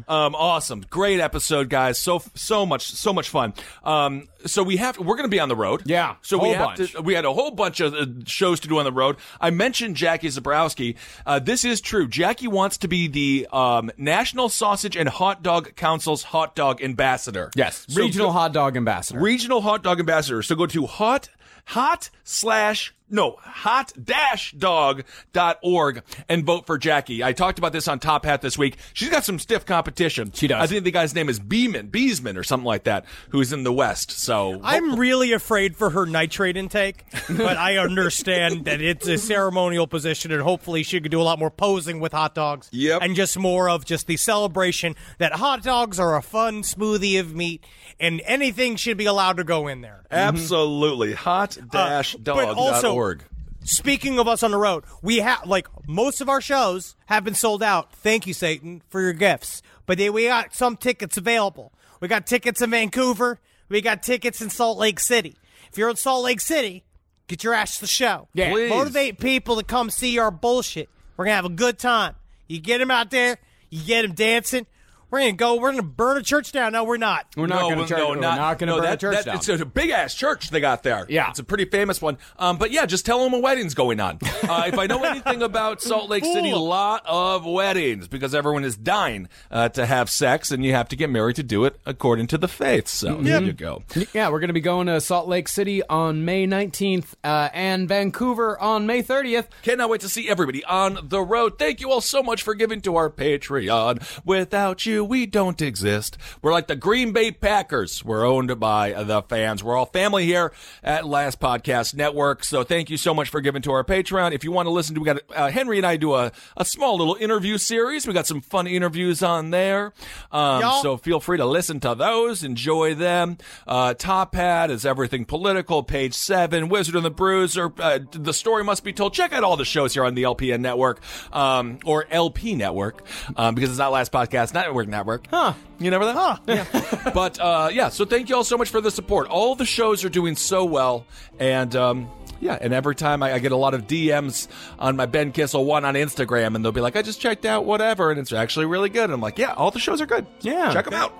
[0.09, 1.99] Um, awesome, great episode, guys.
[1.99, 3.53] So so much so much fun.
[3.83, 5.83] Um, so we have we're going to be on the road.
[5.85, 6.91] Yeah, So we have bunch.
[6.93, 7.01] to.
[7.01, 9.17] We had a whole bunch of uh, shows to do on the road.
[9.39, 10.95] I mentioned Jackie Zebrowski.
[11.25, 12.07] Uh, this is true.
[12.07, 17.51] Jackie wants to be the um, National Sausage and Hot Dog Council's hot dog ambassador.
[17.55, 19.19] Yes, So regional go- hot dog ambassador.
[19.19, 20.41] regional hot dog ambassador.
[20.43, 21.29] So go to hot
[21.65, 27.23] hot slash no hot dash dog dot org and vote for Jackie.
[27.23, 28.77] I talked about this on Top Hat this week.
[28.93, 30.31] She's got some stiff competition.
[30.33, 30.61] She does.
[30.63, 33.73] I think the guy's name is Beeman, Beesman or something like that, who's in the
[33.73, 34.11] West.
[34.11, 39.87] So I'm really afraid for her nitrate intake, but I understand that it's a ceremonial
[39.87, 42.69] position, and hopefully she could do a lot more posing with hot dogs.
[42.71, 43.01] Yep.
[43.01, 47.35] And just more of just the celebration that hot dogs are a fun smoothie of
[47.35, 47.63] meat,
[47.99, 50.03] and anything should be allowed to go in there.
[50.11, 53.23] absolutely hot dash Uh, but dog also- dot org.
[53.63, 57.35] Speaking of us on the road, we have like most of our shows have been
[57.35, 57.93] sold out.
[57.93, 59.61] Thank you, Satan, for your gifts.
[59.85, 61.71] But they, we got some tickets available.
[61.99, 63.39] We got tickets in Vancouver.
[63.69, 65.35] We got tickets in Salt Lake City.
[65.71, 66.83] If you're in Salt Lake City,
[67.27, 68.27] get your ass to the show.
[68.33, 68.51] Yeah.
[68.51, 68.69] Please.
[68.69, 70.89] Motivate people to come see our bullshit.
[71.17, 72.15] We're gonna have a good time.
[72.47, 73.37] You get them out there.
[73.69, 74.65] You get them dancing.
[75.11, 75.55] We're gonna go.
[75.59, 76.71] We're gonna burn a church down.
[76.71, 77.27] No, we're not.
[77.35, 77.97] We're not no, going to church.
[77.97, 79.35] no, we're not, not going to no, burn that, a church that- down.
[79.35, 81.05] It's a big ass church they got there.
[81.09, 81.29] Yeah.
[81.29, 82.17] it's a pretty famous one.
[82.39, 84.19] Um, but yeah, just tell them a wedding's going on.
[84.51, 88.65] Uh, if I know anything about Salt Lake City, a lot of weddings because everyone
[88.65, 91.79] is dying uh, to have sex, and you have to get married to do it
[91.85, 92.87] according to the faith.
[92.87, 93.83] So there you go.
[94.13, 97.87] yeah, we're going to be going to Salt Lake City on May 19th uh, and
[97.87, 99.47] Vancouver on May 30th.
[99.61, 101.57] Cannot wait to see everybody on the road.
[101.57, 104.25] Thank you all so much for giving to our Patreon.
[104.25, 106.17] Without you, we don't exist.
[106.41, 108.03] We're like the Green Bay Packers.
[108.03, 109.63] We're owned by the fans.
[109.63, 110.51] We're all family here
[110.83, 112.43] at Last Podcast Network.
[112.43, 114.33] So thank you so much for giving to our Patreon.
[114.33, 116.65] If you want to listen to, we got uh, Henry and I do a, a
[116.65, 118.07] small little interview series.
[118.07, 119.93] We got some fun interviews on there.
[120.31, 122.43] Um, so feel free to listen to those.
[122.43, 123.37] Enjoy them.
[123.67, 125.83] Uh, Top Hat is everything political.
[125.83, 127.71] Page seven, Wizard and the Bruiser.
[127.77, 129.13] Uh, the story must be told.
[129.13, 131.01] Check out all the shows here on the LPN network,
[131.33, 133.05] um, or LP network,
[133.35, 135.27] um, because it's not Last Podcast Network network.
[135.27, 135.53] Huh.
[135.79, 136.15] You never that?
[136.15, 136.37] Huh.
[136.47, 137.11] Yeah.
[137.13, 139.27] but, uh, yeah, so thank you all so much for the support.
[139.27, 141.05] All the shows are doing so well.
[141.39, 142.09] And, um,
[142.41, 144.47] yeah, and every time I, I get a lot of DMs
[144.79, 147.65] on my Ben Kissel one on Instagram, and they'll be like, I just checked out
[147.65, 149.05] whatever, and it's actually really good.
[149.05, 150.25] And I'm like, yeah, all the shows are good.
[150.41, 150.73] Yeah.
[150.73, 151.13] Check them out.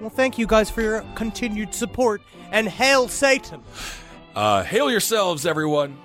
[0.00, 2.22] Well, thank you guys for your continued support,
[2.52, 3.62] and hail Satan.
[4.34, 5.98] Uh, hail yourselves, everyone.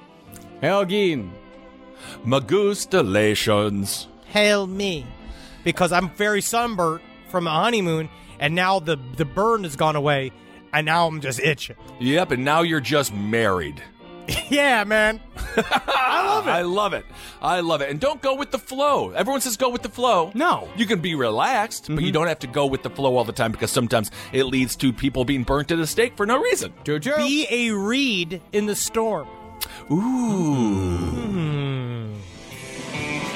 [0.60, 1.30] Hail Helgin.
[2.26, 4.08] Magustalations.
[4.26, 5.06] Hail me,
[5.64, 7.04] because I'm very sunburnt
[7.34, 10.32] from a honeymoon, and now the the burn has gone away,
[10.72, 11.76] and now I'm just itching.
[12.00, 13.82] Yep, and now you're just married.
[14.50, 15.20] yeah, man.
[15.58, 16.52] I love it.
[16.52, 17.06] I love it.
[17.42, 17.90] I love it.
[17.90, 19.10] And don't go with the flow.
[19.10, 20.32] Everyone says go with the flow.
[20.36, 20.70] No.
[20.78, 22.14] You can be relaxed, but you mm-hmm.
[22.14, 24.94] don't have to go with the flow all the time because sometimes it leads to
[24.94, 26.72] people being burnt at a stake for no reason.
[26.86, 27.18] Jojo.
[27.18, 29.28] Be a reed in the storm.
[29.92, 29.98] Ooh.
[31.02, 32.14] Hmm.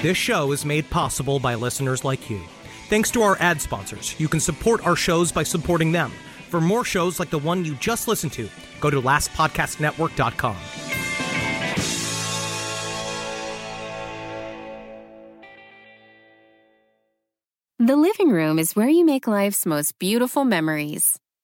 [0.01, 2.41] This show is made possible by listeners like you.
[2.89, 6.09] Thanks to our ad sponsors, you can support our shows by supporting them.
[6.49, 8.49] For more shows like the one you just listened to,
[8.79, 10.55] go to lastpodcastnetwork.com.
[17.79, 21.19] The living room is where you make life's most beautiful memories.